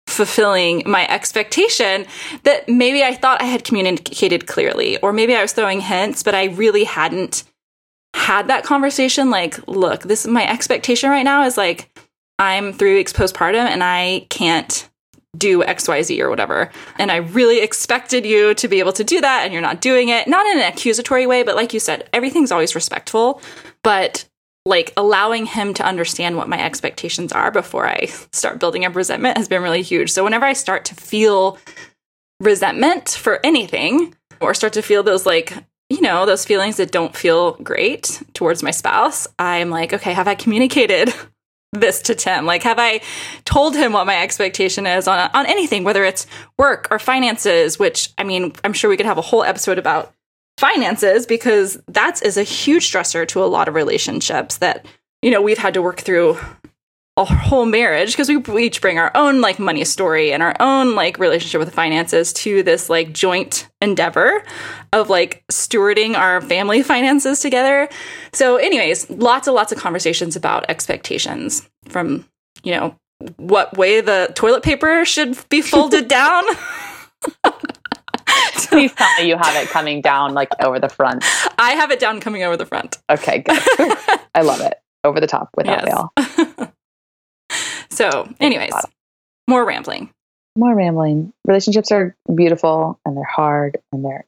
fulfilling 0.06 0.82
my 0.86 1.06
expectation 1.08 2.06
that 2.44 2.68
maybe 2.68 3.02
I 3.02 3.14
thought 3.14 3.42
I 3.42 3.46
had 3.46 3.64
communicated 3.64 4.46
clearly, 4.46 4.98
or 4.98 5.12
maybe 5.12 5.34
I 5.34 5.42
was 5.42 5.52
throwing 5.52 5.80
hints, 5.80 6.22
but 6.22 6.34
I 6.34 6.44
really 6.44 6.84
hadn't 6.84 7.44
had 8.14 8.48
that 8.48 8.64
conversation. 8.64 9.30
Like, 9.30 9.66
look, 9.68 10.04
this 10.04 10.24
is 10.24 10.30
my 10.30 10.48
expectation 10.48 11.10
right 11.10 11.22
now 11.22 11.44
is 11.44 11.56
like, 11.56 11.90
I'm 12.38 12.72
three 12.72 12.94
weeks 12.94 13.12
postpartum 13.12 13.66
and 13.66 13.82
I 13.82 14.26
can't 14.30 14.88
do 15.36 15.62
XYZ 15.62 16.18
or 16.20 16.30
whatever. 16.30 16.70
And 16.98 17.10
I 17.10 17.16
really 17.16 17.60
expected 17.60 18.24
you 18.24 18.54
to 18.54 18.68
be 18.68 18.78
able 18.78 18.92
to 18.94 19.04
do 19.04 19.20
that 19.20 19.42
and 19.44 19.52
you're 19.52 19.62
not 19.62 19.80
doing 19.80 20.08
it. 20.08 20.28
Not 20.28 20.46
in 20.46 20.58
an 20.58 20.72
accusatory 20.72 21.26
way, 21.26 21.42
but 21.42 21.56
like 21.56 21.74
you 21.74 21.80
said, 21.80 22.08
everything's 22.12 22.52
always 22.52 22.74
respectful. 22.74 23.42
But 23.82 24.26
like 24.66 24.92
allowing 24.96 25.46
him 25.46 25.72
to 25.72 25.86
understand 25.86 26.36
what 26.36 26.48
my 26.48 26.62
expectations 26.62 27.32
are 27.32 27.50
before 27.50 27.86
I 27.86 28.06
start 28.32 28.58
building 28.60 28.84
up 28.84 28.94
resentment 28.94 29.38
has 29.38 29.48
been 29.48 29.62
really 29.62 29.82
huge. 29.82 30.10
So 30.10 30.24
whenever 30.24 30.44
I 30.44 30.52
start 30.52 30.84
to 30.86 30.94
feel 30.94 31.58
resentment 32.40 33.08
for 33.08 33.40
anything, 33.42 34.14
or 34.40 34.52
start 34.52 34.74
to 34.74 34.82
feel 34.82 35.02
those 35.02 35.24
like 35.24 35.54
you 35.88 36.00
know, 36.00 36.26
those 36.26 36.44
feelings 36.44 36.78
that 36.78 36.90
don't 36.90 37.14
feel 37.14 37.52
great 37.62 38.20
towards 38.34 38.62
my 38.62 38.72
spouse, 38.72 39.28
I'm 39.38 39.70
like, 39.70 39.92
okay, 39.92 40.12
have 40.12 40.26
I 40.26 40.34
communicated 40.34 41.14
this 41.72 42.02
to 42.02 42.14
Tim? 42.16 42.44
Like, 42.44 42.64
have 42.64 42.80
I 42.80 43.02
told 43.44 43.76
him 43.76 43.92
what 43.92 44.06
my 44.06 44.20
expectation 44.20 44.86
is 44.86 45.06
on, 45.06 45.30
on 45.32 45.46
anything, 45.46 45.84
whether 45.84 46.04
it's 46.04 46.26
work 46.58 46.88
or 46.90 46.98
finances, 46.98 47.78
which 47.78 48.12
I 48.18 48.24
mean, 48.24 48.52
I'm 48.64 48.72
sure 48.72 48.90
we 48.90 48.96
could 48.96 49.06
have 49.06 49.18
a 49.18 49.22
whole 49.22 49.44
episode 49.44 49.78
about 49.78 50.12
finances 50.58 51.26
because 51.26 51.80
that 51.88 52.22
is 52.22 52.36
a 52.36 52.42
huge 52.42 52.90
stressor 52.90 53.26
to 53.28 53.42
a 53.42 53.46
lot 53.46 53.68
of 53.68 53.74
relationships 53.74 54.58
that, 54.58 54.86
you 55.22 55.30
know, 55.30 55.42
we've 55.42 55.58
had 55.58 55.74
to 55.74 55.82
work 55.82 56.00
through 56.00 56.38
a 57.18 57.24
whole 57.24 57.64
marriage 57.64 58.12
because 58.12 58.28
we, 58.28 58.36
we 58.36 58.64
each 58.64 58.82
bring 58.82 58.98
our 58.98 59.10
own 59.14 59.40
like 59.40 59.58
money 59.58 59.84
story 59.84 60.32
and 60.32 60.42
our 60.42 60.54
own 60.60 60.94
like 60.94 61.18
relationship 61.18 61.58
with 61.58 61.72
finances 61.72 62.32
to 62.34 62.62
this 62.62 62.90
like 62.90 63.12
joint 63.12 63.68
endeavor 63.80 64.42
of 64.92 65.08
like 65.08 65.42
stewarding 65.50 66.14
our 66.14 66.42
family 66.42 66.82
finances 66.82 67.40
together. 67.40 67.88
So, 68.32 68.56
anyways, 68.56 69.08
lots 69.08 69.46
and 69.46 69.54
lots 69.54 69.72
of 69.72 69.78
conversations 69.78 70.36
about 70.36 70.66
expectations 70.68 71.66
from, 71.88 72.26
you 72.62 72.72
know, 72.72 72.94
what 73.36 73.76
way 73.78 74.02
the 74.02 74.30
toilet 74.34 74.62
paper 74.62 75.06
should 75.06 75.38
be 75.48 75.62
folded 75.62 76.08
down. 76.08 76.44
Please 78.68 78.92
tell 78.92 79.08
me 79.18 79.28
you 79.28 79.36
have 79.36 79.54
it 79.62 79.68
coming 79.68 80.00
down 80.00 80.34
like 80.34 80.48
over 80.62 80.78
the 80.80 80.88
front. 80.88 81.24
I 81.58 81.72
have 81.72 81.90
it 81.90 81.98
down 81.98 82.20
coming 82.20 82.42
over 82.42 82.56
the 82.56 82.66
front. 82.66 82.98
Okay, 83.10 83.38
good. 83.38 83.58
I 84.34 84.42
love 84.42 84.60
it. 84.60 84.74
Over 85.04 85.20
the 85.20 85.26
top 85.26 85.50
without 85.56 85.84
Yes. 85.86 85.94
fail. 86.56 86.72
So, 87.90 88.28
anyways, 88.40 88.74
more 89.48 89.64
rambling. 89.64 90.10
More 90.54 90.74
rambling. 90.74 91.32
Relationships 91.46 91.90
are 91.92 92.14
beautiful 92.34 93.00
and 93.06 93.16
they're 93.16 93.24
hard 93.24 93.78
and 93.90 94.04
they're 94.04 94.26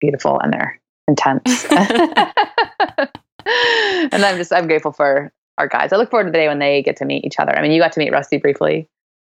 beautiful 0.00 0.38
and 0.38 0.52
they're 0.52 0.80
intense. 1.08 1.64
and 1.70 1.84
I'm 4.24 4.36
just 4.36 4.52
I'm 4.52 4.66
grateful 4.68 4.92
for 4.92 5.32
our 5.58 5.66
guys. 5.66 5.92
I 5.92 5.96
look 5.96 6.10
forward 6.10 6.24
to 6.26 6.30
the 6.30 6.38
day 6.38 6.46
when 6.46 6.60
they 6.60 6.82
get 6.82 6.96
to 6.98 7.04
meet 7.04 7.24
each 7.24 7.40
other. 7.40 7.50
I 7.56 7.62
mean, 7.62 7.72
you 7.72 7.80
got 7.80 7.92
to 7.92 7.98
meet 7.98 8.12
Rusty 8.12 8.36
briefly. 8.38 8.86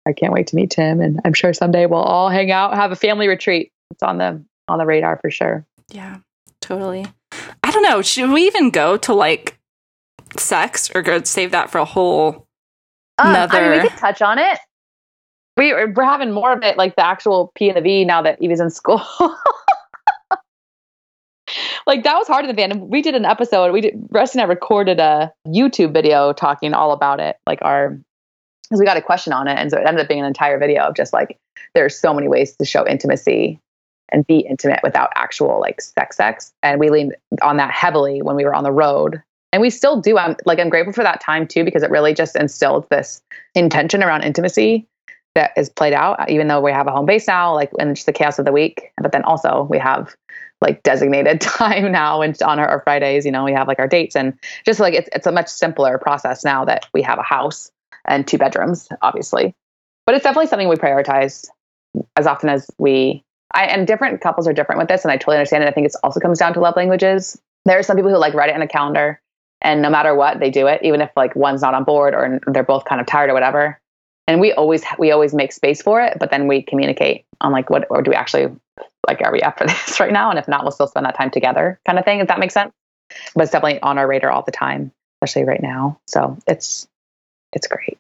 I 0.06 0.12
can't 0.12 0.32
wait 0.32 0.48
to 0.48 0.56
meet 0.56 0.70
Tim, 0.70 1.00
and 1.00 1.20
I'm 1.24 1.32
sure 1.32 1.52
someday 1.52 1.86
we'll 1.86 1.98
all 2.00 2.28
hang 2.28 2.52
out, 2.52 2.74
have 2.74 2.92
a 2.92 2.96
family 2.96 3.26
retreat. 3.26 3.72
It's 3.94 4.02
on 4.02 4.18
the 4.18 4.44
on 4.66 4.78
the 4.78 4.86
radar 4.86 5.18
for 5.22 5.30
sure. 5.30 5.64
Yeah, 5.90 6.18
totally. 6.60 7.06
I 7.62 7.70
don't 7.70 7.84
know. 7.84 8.02
Should 8.02 8.30
we 8.30 8.46
even 8.48 8.70
go 8.70 8.96
to 8.96 9.14
like 9.14 9.56
sex 10.36 10.90
or 10.94 11.02
go 11.02 11.22
save 11.22 11.52
that 11.52 11.70
for 11.70 11.78
a 11.78 11.84
whole 11.84 12.48
Um, 13.18 13.36
I 13.36 13.60
mean, 13.60 13.70
we 13.70 13.88
could 13.88 13.96
touch 13.96 14.20
on 14.20 14.38
it. 14.40 14.58
We, 15.56 15.72
we're 15.72 16.02
having 16.02 16.32
more 16.32 16.52
of 16.52 16.64
it, 16.64 16.76
like 16.76 16.96
the 16.96 17.06
actual 17.06 17.52
P 17.54 17.68
and 17.68 17.76
the 17.76 17.80
V, 17.80 18.04
now 18.04 18.22
that 18.22 18.42
Evie's 18.42 18.58
in 18.58 18.70
school. 18.70 19.00
like 21.86 22.02
that 22.02 22.16
was 22.16 22.26
hard 22.26 22.44
in 22.44 22.48
the 22.48 22.54
van. 22.54 22.88
We 22.88 23.00
did 23.00 23.14
an 23.14 23.24
episode. 23.24 23.72
We 23.72 23.80
did. 23.80 23.94
Rusty 24.10 24.40
and 24.40 24.44
I 24.44 24.48
recorded 24.48 24.98
a 24.98 25.32
YouTube 25.46 25.92
video 25.92 26.32
talking 26.32 26.74
all 26.74 26.90
about 26.90 27.20
it, 27.20 27.36
like 27.46 27.60
our 27.62 27.96
because 28.64 28.80
we 28.80 28.86
got 28.86 28.96
a 28.96 29.02
question 29.02 29.32
on 29.32 29.46
it, 29.46 29.56
and 29.56 29.70
so 29.70 29.78
it 29.78 29.86
ended 29.86 30.02
up 30.02 30.08
being 30.08 30.18
an 30.18 30.26
entire 30.26 30.58
video 30.58 30.82
of 30.82 30.96
just 30.96 31.12
like 31.12 31.38
there's 31.76 31.96
so 31.96 32.12
many 32.12 32.26
ways 32.26 32.56
to 32.56 32.64
show 32.64 32.84
intimacy 32.84 33.60
and 34.10 34.26
be 34.26 34.38
intimate 34.38 34.80
without 34.82 35.10
actual 35.16 35.60
like 35.60 35.80
sex 35.80 36.16
sex, 36.16 36.52
and 36.62 36.80
we 36.80 36.90
leaned 36.90 37.16
on 37.42 37.56
that 37.56 37.70
heavily 37.70 38.22
when 38.22 38.36
we 38.36 38.44
were 38.44 38.54
on 38.54 38.64
the 38.64 38.72
road. 38.72 39.22
And 39.52 39.60
we 39.60 39.70
still 39.70 40.00
do 40.00 40.18
i'm 40.18 40.34
like 40.46 40.58
i'm 40.58 40.68
grateful 40.68 40.92
for 40.92 41.04
that 41.04 41.20
time 41.20 41.46
too 41.46 41.64
because 41.64 41.84
it 41.84 41.90
really 41.90 42.12
just 42.12 42.34
instilled 42.34 42.88
this 42.90 43.22
intention 43.54 44.02
around 44.02 44.22
intimacy 44.22 44.88
that 45.34 45.52
is 45.56 45.68
played 45.68 45.92
out 45.92 46.18
uh, 46.20 46.26
even 46.28 46.48
though 46.48 46.60
we 46.60 46.72
have 46.72 46.86
a 46.86 46.90
home 46.90 47.06
base 47.06 47.26
now 47.26 47.54
like 47.54 47.70
in 47.78 47.94
just 47.94 48.06
the 48.06 48.12
chaos 48.12 48.38
of 48.38 48.44
the 48.44 48.52
week. 48.52 48.92
But 49.00 49.12
then 49.12 49.22
also 49.22 49.66
we 49.70 49.78
have 49.78 50.14
like 50.60 50.82
designated 50.82 51.40
time 51.40 51.92
now 51.92 52.22
and 52.22 52.40
on 52.42 52.58
our, 52.58 52.68
our 52.68 52.80
fridays 52.80 53.24
you 53.24 53.32
know 53.32 53.44
we 53.44 53.52
have 53.52 53.68
like 53.68 53.78
our 53.78 53.88
dates. 53.88 54.16
And 54.16 54.38
just 54.64 54.80
like 54.80 54.94
it's, 54.94 55.08
it's 55.12 55.26
a 55.26 55.32
much 55.32 55.48
simpler 55.48 55.98
process 55.98 56.44
now 56.44 56.64
that 56.64 56.86
we 56.92 57.02
have 57.02 57.18
a 57.18 57.22
house 57.22 57.70
and 58.06 58.26
two 58.26 58.38
bedrooms 58.38 58.88
obviously. 59.02 59.54
But 60.06 60.14
it's 60.14 60.24
definitely 60.24 60.48
something 60.48 60.68
we 60.68 60.76
prioritize 60.76 61.48
as 62.16 62.26
often 62.26 62.48
as 62.48 62.70
we 62.78 63.24
I, 63.54 63.66
and 63.66 63.86
different 63.86 64.20
couples 64.20 64.48
are 64.48 64.52
different 64.52 64.80
with 64.80 64.88
this 64.88 65.04
and 65.04 65.12
i 65.12 65.16
totally 65.16 65.36
understand 65.36 65.64
it. 65.64 65.68
I 65.68 65.70
think 65.70 65.86
it 65.86 65.94
also 66.02 66.20
comes 66.20 66.38
down 66.38 66.54
to 66.54 66.60
love 66.60 66.76
languages. 66.76 67.40
There 67.64 67.78
are 67.78 67.82
some 67.82 67.96
people 67.96 68.10
who 68.10 68.18
like 68.18 68.34
write 68.34 68.50
it 68.50 68.56
in 68.56 68.62
a 68.62 68.68
calendar 68.68 69.20
and 69.60 69.80
no 69.80 69.88
matter 69.88 70.14
what 70.14 70.40
they 70.40 70.50
do 70.50 70.66
it 70.66 70.80
even 70.82 71.00
if 71.00 71.10
like 71.16 71.34
one's 71.34 71.62
not 71.62 71.74
on 71.74 71.84
board 71.84 72.14
or 72.14 72.40
they're 72.48 72.64
both 72.64 72.84
kind 72.84 73.00
of 73.00 73.06
tired 73.06 73.30
or 73.30 73.34
whatever. 73.34 73.80
And 74.26 74.40
we 74.40 74.52
always 74.52 74.82
we 74.98 75.12
always 75.12 75.34
make 75.34 75.52
space 75.52 75.80
for 75.80 76.00
it 76.00 76.18
but 76.18 76.30
then 76.30 76.48
we 76.48 76.62
communicate 76.62 77.24
on 77.40 77.52
like 77.52 77.70
what 77.70 77.86
or 77.90 78.02
do 78.02 78.10
we 78.10 78.16
actually 78.16 78.54
like 79.06 79.20
are 79.22 79.32
we 79.32 79.40
up 79.42 79.58
for 79.58 79.66
this 79.66 80.00
right 80.00 80.12
now? 80.12 80.30
And 80.30 80.38
if 80.38 80.48
not 80.48 80.64
we'll 80.64 80.72
still 80.72 80.88
spend 80.88 81.06
that 81.06 81.16
time 81.16 81.30
together 81.30 81.80
kind 81.86 81.98
of 81.98 82.04
thing 82.04 82.20
if 82.20 82.28
that 82.28 82.38
makes 82.38 82.54
sense. 82.54 82.72
But 83.34 83.44
it's 83.44 83.52
definitely 83.52 83.80
on 83.80 83.98
our 83.98 84.08
radar 84.08 84.30
all 84.30 84.42
the 84.42 84.52
time 84.52 84.92
especially 85.22 85.44
right 85.44 85.62
now. 85.62 85.98
So 86.06 86.36
it's 86.46 86.88
it's 87.52 87.68
great 87.68 87.98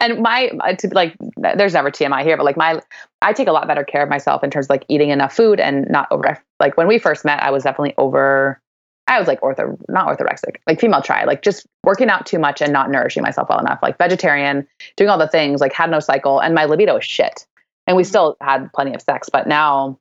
and 0.00 0.20
my 0.20 0.50
uh, 0.60 0.74
to 0.74 0.88
like 0.88 1.16
there's 1.36 1.74
never 1.74 1.90
tmi 1.90 2.22
here 2.22 2.36
but 2.36 2.44
like 2.44 2.56
my 2.56 2.80
i 3.20 3.32
take 3.32 3.48
a 3.48 3.52
lot 3.52 3.66
better 3.66 3.84
care 3.84 4.02
of 4.02 4.08
myself 4.08 4.42
in 4.44 4.50
terms 4.50 4.66
of 4.66 4.70
like 4.70 4.84
eating 4.88 5.10
enough 5.10 5.34
food 5.34 5.60
and 5.60 5.88
not 5.90 6.06
over 6.10 6.40
like 6.60 6.76
when 6.76 6.86
we 6.86 6.98
first 6.98 7.24
met 7.24 7.42
i 7.42 7.50
was 7.50 7.62
definitely 7.62 7.94
over 7.98 8.60
I 9.08 9.18
was 9.18 9.26
like 9.28 9.40
ortho, 9.40 9.76
not 9.88 10.06
orthorexic, 10.06 10.56
like 10.66 10.80
female 10.80 11.02
tri, 11.02 11.24
like 11.24 11.42
just 11.42 11.66
working 11.84 12.08
out 12.08 12.24
too 12.24 12.38
much 12.38 12.62
and 12.62 12.72
not 12.72 12.90
nourishing 12.90 13.22
myself 13.22 13.48
well 13.48 13.58
enough, 13.58 13.80
like 13.82 13.98
vegetarian, 13.98 14.66
doing 14.96 15.10
all 15.10 15.18
the 15.18 15.28
things, 15.28 15.60
like 15.60 15.72
had 15.72 15.90
no 15.90 16.00
cycle, 16.00 16.38
and 16.38 16.54
my 16.54 16.64
libido 16.64 16.94
was 16.94 17.04
shit. 17.04 17.46
And 17.86 17.96
we 17.96 18.04
still 18.04 18.36
had 18.40 18.72
plenty 18.72 18.94
of 18.94 19.02
sex, 19.02 19.28
but 19.28 19.48
now, 19.48 19.98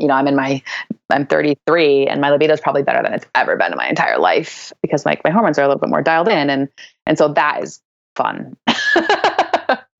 you 0.00 0.08
know, 0.08 0.14
I'm 0.14 0.26
in 0.26 0.34
my, 0.34 0.62
I'm 1.10 1.26
33, 1.26 2.08
and 2.08 2.20
my 2.20 2.30
libido 2.30 2.52
is 2.52 2.60
probably 2.60 2.82
better 2.82 3.02
than 3.02 3.14
it's 3.14 3.26
ever 3.36 3.56
been 3.56 3.70
in 3.70 3.78
my 3.78 3.88
entire 3.88 4.18
life 4.18 4.72
because 4.82 5.06
like 5.06 5.22
my 5.22 5.30
hormones 5.30 5.58
are 5.58 5.62
a 5.62 5.68
little 5.68 5.80
bit 5.80 5.90
more 5.90 6.02
dialed 6.02 6.28
in, 6.28 6.50
and 6.50 6.68
and 7.06 7.16
so 7.16 7.28
that 7.28 7.62
is 7.62 7.80
fun. 8.16 8.56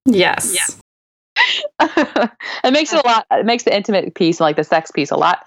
Yes. 0.07 0.81
it 1.81 2.73
makes 2.73 2.93
it 2.93 3.05
a 3.05 3.07
lot. 3.07 3.27
It 3.31 3.47
makes 3.47 3.65
the 3.65 3.75
intimate 3.75 4.15
piece 4.15 4.39
and 4.39 4.45
like 4.45 4.57
the 4.57 4.65
sex 4.65 4.91
piece 4.91 5.11
a 5.11 5.17
lot 5.17 5.47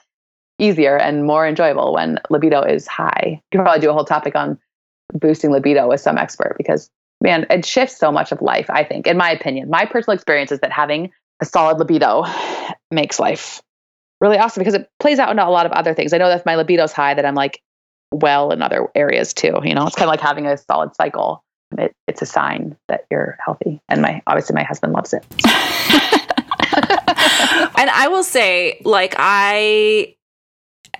easier 0.60 0.98
and 0.98 1.26
more 1.26 1.48
enjoyable 1.48 1.94
when 1.94 2.20
libido 2.30 2.62
is 2.62 2.88
high. 2.88 3.42
You 3.52 3.58
can 3.58 3.62
probably 3.62 3.82
do 3.82 3.90
a 3.90 3.94
whole 3.94 4.06
topic 4.06 4.36
on 4.36 4.60
boosting 5.14 5.52
libido 5.52 5.88
with 5.88 6.02
some 6.02 6.18
expert 6.18 6.56
because 6.58 6.90
man, 7.22 7.46
it 7.50 7.66
shifts 7.66 7.98
so 7.98 8.12
much 8.12 8.32
of 8.32 8.42
life. 8.42 8.70
I 8.70 8.84
think, 8.84 9.08
in 9.08 9.18
my 9.18 9.32
opinion, 9.32 9.70
my 9.70 9.86
personal 9.86 10.16
experience 10.16 10.52
is 10.52 10.60
that 10.60 10.72
having 10.72 11.12
a 11.42 11.46
solid 11.46 11.78
libido 11.80 12.26
makes 12.92 13.20
life 13.20 13.62
really 14.20 14.38
awesome 14.38 14.62
because 14.62 14.74
it 14.74 14.90
plays 15.00 15.20
out 15.20 15.30
into 15.30 15.46
a 15.46 15.50
lot 15.50 15.66
of 15.66 15.72
other 15.72 15.94
things. 15.94 16.14
I 16.14 16.18
know 16.18 16.28
that 16.30 16.40
if 16.40 16.46
my 16.46 16.56
libido's 16.56 16.92
high, 16.92 17.14
that 17.14 17.26
I'm 17.26 17.36
like 17.36 17.62
well 18.12 18.52
in 18.52 18.62
other 18.62 18.88
areas 18.96 19.34
too. 19.34 19.60
You 19.64 19.76
know, 19.76 19.86
it's 19.86 19.96
kind 19.96 20.08
of 20.08 20.12
like 20.12 20.22
having 20.22 20.48
a 20.48 20.58
solid 20.58 20.96
cycle. 20.96 21.44
It, 21.78 21.94
it's 22.08 22.22
a 22.22 22.26
sign 22.26 22.78
that 22.88 23.06
you're 23.12 23.38
healthy, 23.44 23.82
and 23.90 24.02
my 24.02 24.22
obviously 24.28 24.56
my 24.56 24.64
husband 24.64 24.94
loves 24.94 25.14
it. 25.14 25.26
and 27.78 27.90
I 27.90 28.08
will 28.10 28.24
say, 28.24 28.82
like, 28.84 29.16
I, 29.18 30.16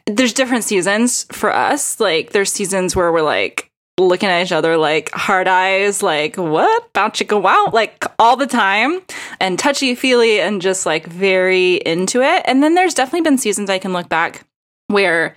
there's 0.06 0.34
different 0.34 0.64
seasons 0.64 1.26
for 1.32 1.54
us. 1.54 2.00
Like, 2.00 2.32
there's 2.32 2.52
seasons 2.52 2.96
where 2.96 3.12
we're 3.12 3.22
like 3.22 3.72
looking 4.00 4.30
at 4.30 4.46
each 4.46 4.52
other 4.52 4.78
like 4.78 5.12
hard 5.12 5.48
eyes, 5.48 6.04
like, 6.04 6.36
what? 6.36 6.88
About 6.90 7.20
you 7.20 7.26
go 7.26 7.48
out? 7.48 7.74
Like, 7.74 8.06
all 8.20 8.36
the 8.36 8.48
time 8.48 9.02
and 9.40 9.58
touchy 9.58 9.96
feely 9.96 10.40
and 10.40 10.62
just 10.62 10.86
like 10.86 11.08
very 11.08 11.76
into 11.76 12.22
it. 12.22 12.44
And 12.46 12.62
then 12.62 12.76
there's 12.76 12.94
definitely 12.94 13.22
been 13.22 13.38
seasons 13.38 13.70
I 13.70 13.80
can 13.80 13.94
look 13.94 14.10
back 14.10 14.46
where 14.88 15.36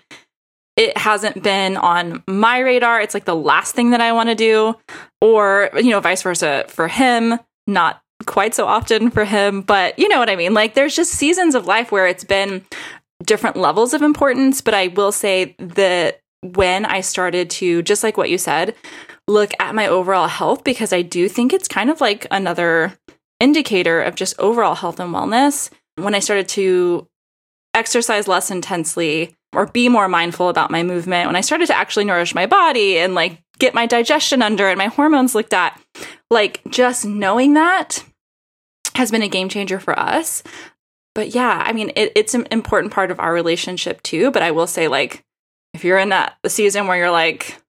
it 0.77 0.97
hasn't 0.97 1.43
been 1.43 1.77
on 1.77 2.23
my 2.27 2.59
radar. 2.59 3.01
It's 3.01 3.15
like 3.15 3.25
the 3.25 3.37
last 3.37 3.75
thing 3.75 3.91
that 3.91 4.01
I 4.01 4.13
want 4.13 4.29
to 4.29 4.35
do, 4.35 4.77
or, 5.21 5.71
you 5.75 5.91
know, 5.91 6.01
vice 6.01 6.23
versa 6.23 6.65
for 6.69 6.89
him, 6.89 7.39
not 7.67 8.03
quite 8.27 8.55
so 8.55 8.67
often 8.67 9.11
for 9.11 9.25
him, 9.25 9.63
but 9.63 9.99
you 9.99 10.09
know 10.09 10.19
what 10.19 10.31
I 10.31 10.37
mean? 10.37 10.55
Like 10.55 10.75
there's 10.75 10.97
just 10.97 11.13
seasons 11.13 11.55
of 11.55 11.67
life 11.67 11.91
where 11.91 12.07
it's 12.07 12.25
been 12.25 12.65
different 13.25 13.57
levels 13.57 13.95
of 13.95 14.03
importance, 14.03 14.61
but 14.61 14.75
I 14.75 14.89
will 14.89 15.13
say 15.13 15.55
that 15.59 16.21
when 16.43 16.87
I 16.87 17.01
started 17.01 17.51
to 17.51 17.83
just 17.83 18.03
like 18.03 18.17
what 18.17 18.31
you 18.31 18.39
said, 18.39 18.75
look 19.29 19.53
at 19.61 19.75
my 19.75 19.87
overall 19.87 20.29
health 20.29 20.65
because 20.65 20.93
I 20.93 21.03
do 21.03 21.29
think 21.29 21.53
it's 21.53 21.69
kind 21.69 21.91
of 21.91 22.01
like 22.01 22.27
another 22.31 22.95
indicator 23.39 24.03
of 24.03 24.15
just 24.15 24.39
overall 24.39 24.75
health 24.75 25.01
and 25.01 25.15
wellness. 25.15 25.71
When 25.97 26.15
I 26.15 26.19
started 26.21 26.49
to 26.51 27.07
exercise 27.75 28.27
less 28.27 28.51
intensely 28.51 29.37
or 29.55 29.67
be 29.67 29.89
more 29.89 30.09
mindful 30.09 30.49
about 30.49 30.71
my 30.71 30.83
movement, 30.83 31.27
when 31.27 31.37
I 31.37 31.41
started 31.41 31.67
to 31.69 31.77
actually 31.77 32.05
nourish 32.05 32.35
my 32.35 32.47
body 32.47 32.99
and 32.99 33.15
like 33.15 33.43
get 33.59 33.75
my 33.75 33.87
digestion 33.87 34.43
under 34.43 34.69
and 34.69 34.79
my 34.79 34.87
hormones 34.87 35.35
looked 35.35 35.53
at, 35.53 35.81
like 36.31 36.61
just 36.69 37.05
knowing 37.05 37.55
that 37.55 38.05
has 38.95 39.11
been 39.11 39.23
a 39.23 39.29
game 39.29 39.49
changer 39.49 39.79
for 39.79 39.99
us. 39.99 40.43
But 41.15 41.35
yeah, 41.35 41.63
I 41.65 41.73
mean, 41.73 41.91
it, 41.97 42.13
it's 42.15 42.35
an 42.35 42.47
important 42.51 42.93
part 42.93 43.11
of 43.11 43.19
our 43.19 43.33
relationship 43.33 44.03
too. 44.03 44.31
But 44.31 44.43
I 44.43 44.53
will 44.53 44.67
say, 44.67 44.89
like, 44.89 45.25
if 45.75 45.85
you're 45.85 45.99
in 45.99 46.11
that 46.11 46.37
season 46.47 46.87
where 46.87 46.97
you're 46.97 47.11
like, 47.11 47.61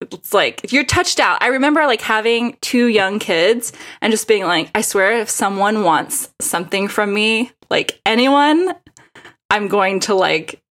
it's 0.00 0.32
like 0.32 0.62
if 0.62 0.72
you're 0.72 0.84
touched 0.84 1.18
out. 1.18 1.42
I 1.42 1.48
remember 1.48 1.84
like 1.86 2.00
having 2.00 2.56
two 2.60 2.86
young 2.86 3.18
kids 3.18 3.72
and 4.00 4.12
just 4.12 4.28
being 4.28 4.44
like, 4.44 4.70
I 4.74 4.80
swear, 4.80 5.18
if 5.20 5.28
someone 5.28 5.82
wants 5.82 6.32
something 6.40 6.86
from 6.86 7.12
me, 7.12 7.50
like 7.68 8.00
anyone, 8.06 8.74
I'm 9.50 9.66
going 9.68 10.00
to 10.00 10.14
like 10.14 10.62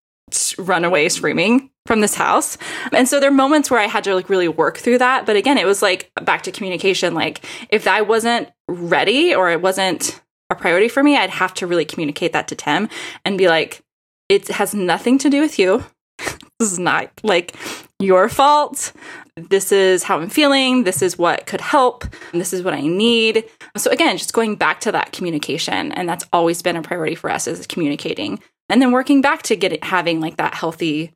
run 0.58 0.84
away 0.84 1.08
screaming 1.08 1.70
from 1.86 2.00
this 2.00 2.14
house. 2.14 2.58
And 2.92 3.08
so 3.08 3.18
there 3.18 3.30
are 3.30 3.34
moments 3.34 3.70
where 3.70 3.80
I 3.80 3.86
had 3.86 4.04
to 4.04 4.14
like 4.14 4.28
really 4.28 4.48
work 4.48 4.76
through 4.76 4.98
that. 4.98 5.26
But 5.26 5.36
again, 5.36 5.58
it 5.58 5.66
was 5.66 5.82
like 5.82 6.10
back 6.22 6.42
to 6.42 6.52
communication. 6.52 7.14
Like 7.14 7.44
if 7.70 7.88
I 7.88 8.02
wasn't 8.02 8.50
ready 8.68 9.34
or 9.34 9.50
it 9.50 9.62
wasn't 9.62 10.20
a 10.50 10.54
priority 10.54 10.88
for 10.88 11.02
me, 11.02 11.16
I'd 11.16 11.30
have 11.30 11.54
to 11.54 11.66
really 11.66 11.84
communicate 11.84 12.32
that 12.32 12.48
to 12.48 12.54
Tim 12.54 12.88
and 13.24 13.38
be 13.38 13.48
like, 13.48 13.82
it 14.28 14.48
has 14.48 14.74
nothing 14.74 15.18
to 15.18 15.30
do 15.30 15.40
with 15.40 15.58
you. 15.58 15.84
this 16.58 16.72
is 16.72 16.78
not 16.78 17.10
like 17.22 17.54
your 17.98 18.28
fault. 18.28 18.92
This 19.36 19.72
is 19.72 20.02
how 20.02 20.18
I'm 20.18 20.28
feeling. 20.28 20.84
This 20.84 21.00
is 21.02 21.16
what 21.16 21.46
could 21.46 21.60
help. 21.60 22.04
This 22.32 22.52
is 22.52 22.62
what 22.62 22.74
I 22.74 22.82
need. 22.82 23.44
So 23.76 23.90
again, 23.90 24.16
just 24.18 24.32
going 24.32 24.56
back 24.56 24.80
to 24.80 24.92
that 24.92 25.12
communication, 25.12 25.92
and 25.92 26.08
that's 26.08 26.26
always 26.32 26.62
been 26.62 26.76
a 26.76 26.82
priority 26.82 27.14
for 27.14 27.30
us 27.30 27.46
is 27.46 27.66
communicating, 27.66 28.40
and 28.68 28.80
then 28.82 28.92
working 28.92 29.20
back 29.20 29.42
to 29.44 29.56
get 29.56 29.72
it 29.72 29.84
having 29.84 30.20
like 30.20 30.36
that 30.36 30.54
healthy, 30.54 31.12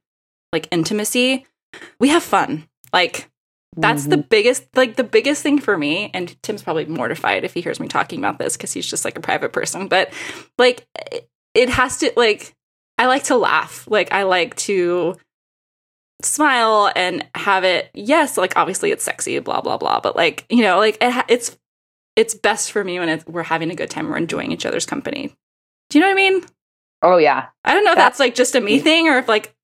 like 0.53 0.69
intimacy. 0.71 1.47
We 1.99 2.09
have 2.09 2.23
fun. 2.23 2.69
Like 2.93 3.29
that's 3.77 4.07
the 4.07 4.17
mm-hmm. 4.17 4.29
biggest, 4.29 4.67
like 4.77 4.97
the 4.97 5.05
biggest 5.05 5.43
thing 5.43 5.59
for 5.59 5.77
me. 5.79 6.11
And 6.13 6.41
Tim's 6.43 6.63
probably 6.63 6.85
mortified 6.87 7.45
if 7.45 7.55
he 7.55 7.61
hears 7.61 7.81
me 7.81 7.89
talking 7.89 8.19
about 8.19 8.39
this 8.39 8.57
because 8.57 8.73
he's 8.73 8.87
just 8.87 9.05
like 9.05 9.17
a 9.17 9.23
private 9.23 9.53
person. 9.53 9.89
But 9.89 10.13
like, 10.59 10.87
it, 11.11 11.29
it 11.55 11.69
has 11.71 11.99
to 11.99 12.13
like. 12.17 12.55
I 12.99 13.07
like 13.07 13.25
to 13.25 13.37
laugh. 13.37 13.89
Like 13.91 14.13
I 14.13 14.25
like 14.25 14.55
to 14.57 15.17
smile 16.25 16.93
and 16.95 17.27
have 17.35 17.65
it 17.65 17.91
yes 17.95 18.37
like 18.37 18.57
obviously 18.57 18.91
it's 18.91 19.05
sexy 19.05 19.39
blah 19.39 19.61
blah 19.61 19.77
blah 19.77 20.01
but 20.01 20.17
like 20.17 20.47
you 20.49 20.63
know 20.63 20.79
like 20.79 20.97
it 21.01 21.25
it's 21.29 21.57
it's 22.15 22.35
best 22.35 22.71
for 22.71 22.85
me 22.85 22.99
when 22.99 23.09
it's, 23.09 23.27
we're 23.27 23.43
having 23.43 23.71
a 23.71 23.75
good 23.75 23.91
time 23.91 24.09
we're 24.09 24.17
enjoying 24.17 24.53
each 24.53 24.67
other's 24.67 24.87
company 24.87 25.35
do 25.91 25.99
you 25.99 26.01
know 26.01 26.09
what 26.09 26.13
i 26.13 26.31
mean 26.31 26.43
Oh 27.03 27.17
yeah, 27.19 27.47
i 27.65 27.75
don't 27.75 27.85
know 27.85 27.91
if 27.93 27.97
That- 27.97 28.05
that's 28.11 28.21
like 28.21 28.35
just 28.35 28.55
a 28.55 28.61
me 28.61 28.79
thing 28.79 29.09
or 29.09 29.19
if 29.19 29.29
like 29.29 29.55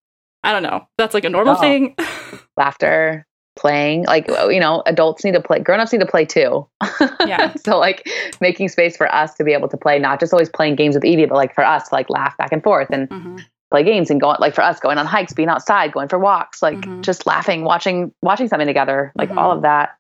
i 0.45 0.53
don't 0.53 0.63
know 0.63 0.87
that's 0.99 1.15
like 1.15 1.25
a 1.25 1.31
normal 1.31 1.55
No. 1.55 1.61
thing 1.61 1.95
laughter, 2.57 3.27
playing. 3.57 4.05
Like 4.05 4.29
you 4.29 4.61
know, 4.61 4.83
adults 4.87 5.25
need 5.25 5.33
to 5.35 5.41
play. 5.41 5.59
Grown 5.61 5.81
ups 5.81 5.93
need 5.93 6.01
to 6.01 6.07
play 6.07 6.25
too. 6.25 6.69
Yeah. 7.27 7.53
so 7.65 7.79
like 7.79 8.09
making 8.41 8.69
space 8.69 8.97
for 8.97 9.13
us 9.13 9.35
to 9.35 9.45
be 9.45 9.53
able 9.53 9.69
to 9.69 9.77
play, 9.77 9.99
not 9.99 10.21
just 10.21 10.33
always 10.33 10.49
playing 10.49 10.77
games 10.77 10.95
with 10.95 11.05
Evie, 11.05 11.27
but 11.27 11.35
like 11.37 11.55
for 11.55 11.65
us 11.65 11.89
to 11.89 11.95
like 11.95 12.09
laugh 12.09 12.37
back 12.39 12.53
and 12.53 12.63
forth 12.63 12.89
and 12.91 13.09
Mhm. 13.11 13.41
play 13.71 13.83
games 13.85 14.11
and 14.11 14.21
going 14.21 14.37
like 14.41 14.55
for 14.55 14.63
us 14.63 14.81
going 14.81 14.97
on 14.99 15.07
hikes, 15.07 15.33
being 15.33 15.49
outside, 15.49 15.93
going 15.93 16.09
for 16.09 16.19
walks, 16.19 16.63
like 16.63 16.79
Mhm. 16.79 17.03
just 17.03 17.27
laughing, 17.27 17.65
watching 17.65 18.13
watching 18.23 18.49
something 18.49 18.67
together, 18.67 19.13
like 19.17 19.29
Mhm. 19.31 19.37
all 19.39 19.51
of 19.53 19.63
that. 19.63 19.91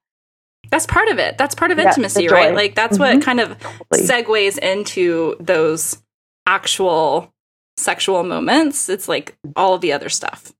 that's 0.70 0.86
part 0.86 1.08
of 1.08 1.18
it 1.18 1.38
that's 1.38 1.54
part 1.54 1.70
of 1.70 1.78
intimacy 1.78 2.26
joy. 2.26 2.34
right 2.34 2.54
like 2.54 2.74
that's 2.74 2.98
what 2.98 3.16
Mhm. 3.16 3.22
kind 3.22 3.40
of 3.40 3.56
segues 3.94 4.58
into 4.58 5.34
those 5.40 5.96
actual 6.48 7.32
sexual 7.76 8.24
moments 8.24 8.88
it's 8.88 9.06
like 9.08 9.36
all 9.54 9.74
of 9.74 9.80
the 9.82 9.92
other 9.92 10.08
stuff 10.08 10.52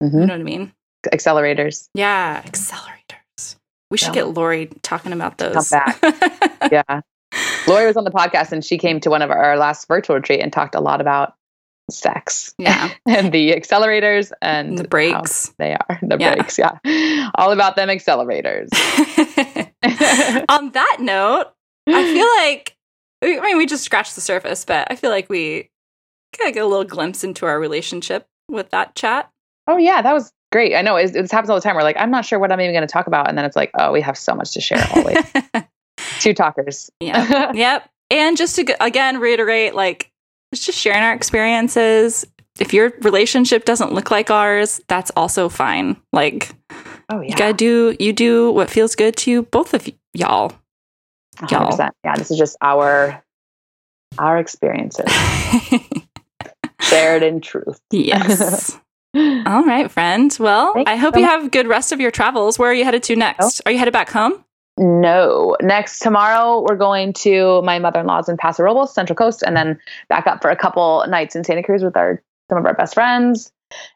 you 0.00 0.08
Mhm. 0.08 0.12
know 0.12 0.20
what 0.34 0.40
i 0.40 0.42
mean 0.42 0.72
Accelerators. 1.12 1.90
Yeah, 1.92 2.40
accelerators. 2.46 3.56
We 3.90 3.98
should 3.98 4.14
Yeah. 4.16 4.22
get 4.22 4.28
Lori 4.28 4.70
talking 4.80 5.12
about 5.12 5.36
those. 5.36 5.68
back. 5.68 5.98
Yeah. 6.72 7.00
Lori 7.68 7.84
was 7.86 7.98
on 7.98 8.04
the 8.04 8.10
podcast 8.10 8.52
and 8.52 8.64
she 8.64 8.78
came 8.78 9.00
to 9.00 9.10
one 9.10 9.20
of 9.20 9.30
our, 9.30 9.58
last 9.58 9.86
virtual 9.86 10.16
retreat 10.16 10.40
and 10.40 10.50
talked 10.50 10.74
a 10.74 10.80
lot 10.80 11.02
about 11.02 11.34
sex 11.90 12.54
yeah, 12.56 12.88
and 13.06 13.32
the 13.32 13.52
accelerators 13.52 14.32
and 14.40 14.78
the 14.78 14.88
brakes. 14.88 15.52
they 15.58 15.74
are 15.74 15.98
the 16.00 16.16
Yeah. 16.18 16.36
brakes. 16.36 16.56
Yeah. 16.58 16.78
All 17.34 17.52
about 17.52 17.76
them 17.76 17.90
accelerators. 17.90 18.70
On 20.48 20.70
that 20.72 20.96
note, 21.00 21.46
I 21.86 22.02
feel 22.14 22.28
like 22.46 22.76
I 23.24 23.40
mean 23.40 23.56
we 23.56 23.66
just 23.66 23.84
scratched 23.84 24.14
the 24.14 24.20
surface, 24.20 24.64
but 24.64 24.86
I 24.90 24.96
feel 24.96 25.10
like 25.10 25.28
we 25.28 25.70
kind 26.38 26.48
of 26.48 26.54
get 26.54 26.64
a 26.64 26.66
little 26.66 26.84
glimpse 26.84 27.24
into 27.24 27.46
our 27.46 27.58
relationship 27.58 28.26
with 28.48 28.70
that 28.70 28.94
chat. 28.94 29.30
Oh 29.66 29.76
yeah, 29.76 30.02
that 30.02 30.12
was 30.12 30.32
great. 30.52 30.74
I 30.74 30.82
know 30.82 30.96
it, 30.96 31.16
it 31.16 31.30
happens 31.30 31.50
all 31.50 31.56
the 31.56 31.62
time. 31.62 31.74
We're 31.74 31.82
like, 31.82 31.96
I'm 31.98 32.10
not 32.10 32.24
sure 32.24 32.38
what 32.38 32.52
I'm 32.52 32.60
even 32.60 32.74
going 32.74 32.86
to 32.86 32.92
talk 32.92 33.06
about, 33.06 33.28
and 33.28 33.36
then 33.36 33.44
it's 33.44 33.56
like, 33.56 33.70
oh, 33.78 33.92
we 33.92 34.00
have 34.02 34.16
so 34.18 34.34
much 34.34 34.52
to 34.52 34.60
share. 34.60 34.86
Always 34.94 35.18
two 36.20 36.34
talkers. 36.34 36.90
yeah. 37.00 37.52
Yep. 37.54 37.88
And 38.10 38.36
just 38.36 38.56
to 38.56 38.84
again 38.84 39.18
reiterate, 39.18 39.74
like, 39.74 40.10
it's 40.52 40.64
just 40.64 40.78
sharing 40.78 41.02
our 41.02 41.14
experiences. 41.14 42.24
If 42.60 42.72
your 42.72 42.92
relationship 43.00 43.64
doesn't 43.64 43.92
look 43.92 44.10
like 44.12 44.30
ours, 44.30 44.80
that's 44.86 45.10
also 45.16 45.48
fine. 45.48 45.96
Like, 46.12 46.50
oh 47.08 47.20
you 47.20 47.34
gotta 47.34 47.52
do 47.54 47.96
you 47.98 48.12
do 48.12 48.52
what 48.52 48.70
feels 48.70 48.94
good 48.94 49.16
to 49.18 49.42
both 49.42 49.74
of 49.74 49.86
y- 49.86 49.94
y'all. 50.12 50.52
100%. 51.36 51.90
Yeah, 52.04 52.16
this 52.16 52.30
is 52.30 52.38
just 52.38 52.56
our 52.60 53.22
our 54.18 54.38
experiences 54.38 55.10
shared 56.80 57.22
in 57.22 57.40
truth. 57.40 57.80
yes. 57.90 58.78
All 59.16 59.64
right, 59.64 59.88
friend. 59.90 60.36
Well, 60.40 60.74
Thanks 60.74 60.90
I 60.90 60.96
hope 60.96 61.14
so 61.14 61.20
you 61.20 61.26
have 61.26 61.50
good 61.52 61.68
rest 61.68 61.92
of 61.92 62.00
your 62.00 62.10
travels. 62.10 62.58
Where 62.58 62.70
are 62.70 62.74
you 62.74 62.84
headed 62.84 63.04
to 63.04 63.16
next? 63.16 63.60
Are 63.64 63.70
you 63.70 63.78
headed 63.78 63.92
back 63.92 64.10
home? 64.10 64.44
No. 64.76 65.56
Next 65.62 66.00
tomorrow, 66.00 66.66
we're 66.68 66.76
going 66.76 67.12
to 67.14 67.62
my 67.62 67.78
mother 67.78 68.00
in 68.00 68.06
law's 68.06 68.28
in 68.28 68.36
Paso 68.36 68.64
Robles, 68.64 68.92
Central 68.92 69.14
Coast, 69.14 69.44
and 69.46 69.56
then 69.56 69.78
back 70.08 70.26
up 70.26 70.42
for 70.42 70.50
a 70.50 70.56
couple 70.56 71.04
nights 71.08 71.36
in 71.36 71.44
Santa 71.44 71.62
Cruz 71.62 71.84
with 71.84 71.96
our 71.96 72.20
some 72.48 72.58
of 72.58 72.66
our 72.66 72.74
best 72.74 72.94
friends, 72.94 73.52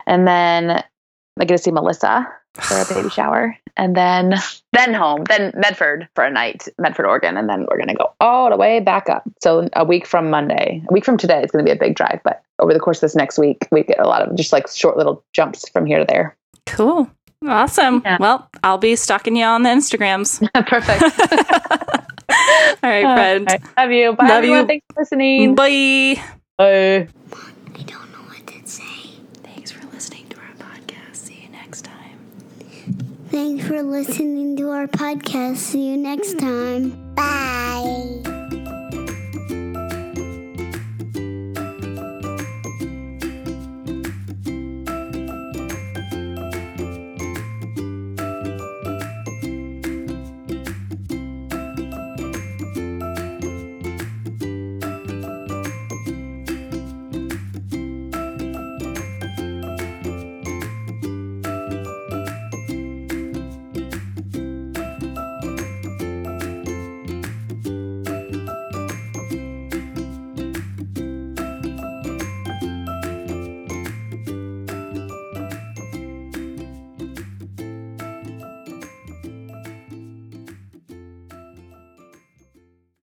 and 0.06 0.26
then 0.26 0.82
I 1.40 1.44
get 1.44 1.56
to 1.56 1.58
see 1.58 1.70
Melissa 1.72 2.26
for 2.60 2.80
a 2.80 2.84
baby 2.94 3.08
shower, 3.10 3.56
and 3.76 3.96
then 3.96 4.34
then 4.72 4.94
home, 4.94 5.24
then 5.24 5.52
Medford 5.56 6.08
for 6.14 6.24
a 6.24 6.30
night, 6.30 6.68
Medford, 6.78 7.06
Oregon, 7.06 7.36
and 7.36 7.48
then 7.48 7.66
we're 7.70 7.78
gonna 7.78 7.94
go 7.94 8.12
all 8.20 8.50
the 8.50 8.56
way 8.56 8.80
back 8.80 9.08
up. 9.08 9.22
So 9.40 9.68
a 9.74 9.84
week 9.84 10.06
from 10.06 10.30
Monday, 10.30 10.82
a 10.88 10.92
week 10.92 11.04
from 11.04 11.16
today, 11.16 11.42
it's 11.42 11.52
gonna 11.52 11.64
be 11.64 11.70
a 11.70 11.76
big 11.76 11.94
drive, 11.94 12.20
but 12.24 12.42
over 12.58 12.72
the 12.74 12.80
course 12.80 12.98
of 12.98 13.02
this 13.02 13.14
next 13.14 13.38
week, 13.38 13.66
we 13.70 13.82
get 13.84 14.00
a 14.00 14.06
lot 14.08 14.22
of 14.22 14.36
just 14.36 14.52
like 14.52 14.68
short 14.68 14.96
little 14.96 15.24
jumps 15.32 15.68
from 15.68 15.86
here 15.86 15.98
to 15.98 16.04
there. 16.04 16.36
Cool. 16.66 17.08
Awesome. 17.46 18.02
Yeah. 18.04 18.16
Well, 18.18 18.50
I'll 18.64 18.78
be 18.78 18.96
stalking 18.96 19.36
you 19.36 19.44
on 19.44 19.62
the 19.62 19.68
Instagrams. 19.68 20.40
Perfect. 20.66 21.02
All 22.82 22.90
right, 22.90 23.02
friend. 23.02 23.48
All 23.48 23.56
right. 23.56 23.62
Love 23.76 23.90
you. 23.92 24.12
Bye, 24.14 24.24
Love 24.24 24.36
everyone. 24.38 24.60
you. 24.62 24.66
Thanks 24.66 24.86
for 24.92 25.00
listening. 25.00 25.54
Bye. 25.54 26.22
Bye. 26.56 27.06
I 27.06 27.82
don't 27.86 28.12
know 28.12 28.18
what 28.26 28.44
to 28.46 28.66
say. 28.68 28.82
Thanks 29.44 29.70
for 29.70 29.86
listening 29.88 30.28
to 30.30 30.36
our 30.38 30.54
podcast. 30.58 31.14
See 31.14 31.42
you 31.44 31.48
next 31.50 31.82
time. 31.82 33.14
Thanks 33.30 33.66
for 33.66 33.82
listening 33.82 34.56
to 34.56 34.70
our 34.70 34.86
podcast. 34.86 35.56
See 35.56 35.90
you 35.90 35.96
next 35.98 36.38
time. 36.38 37.14
Bye. 37.14 38.37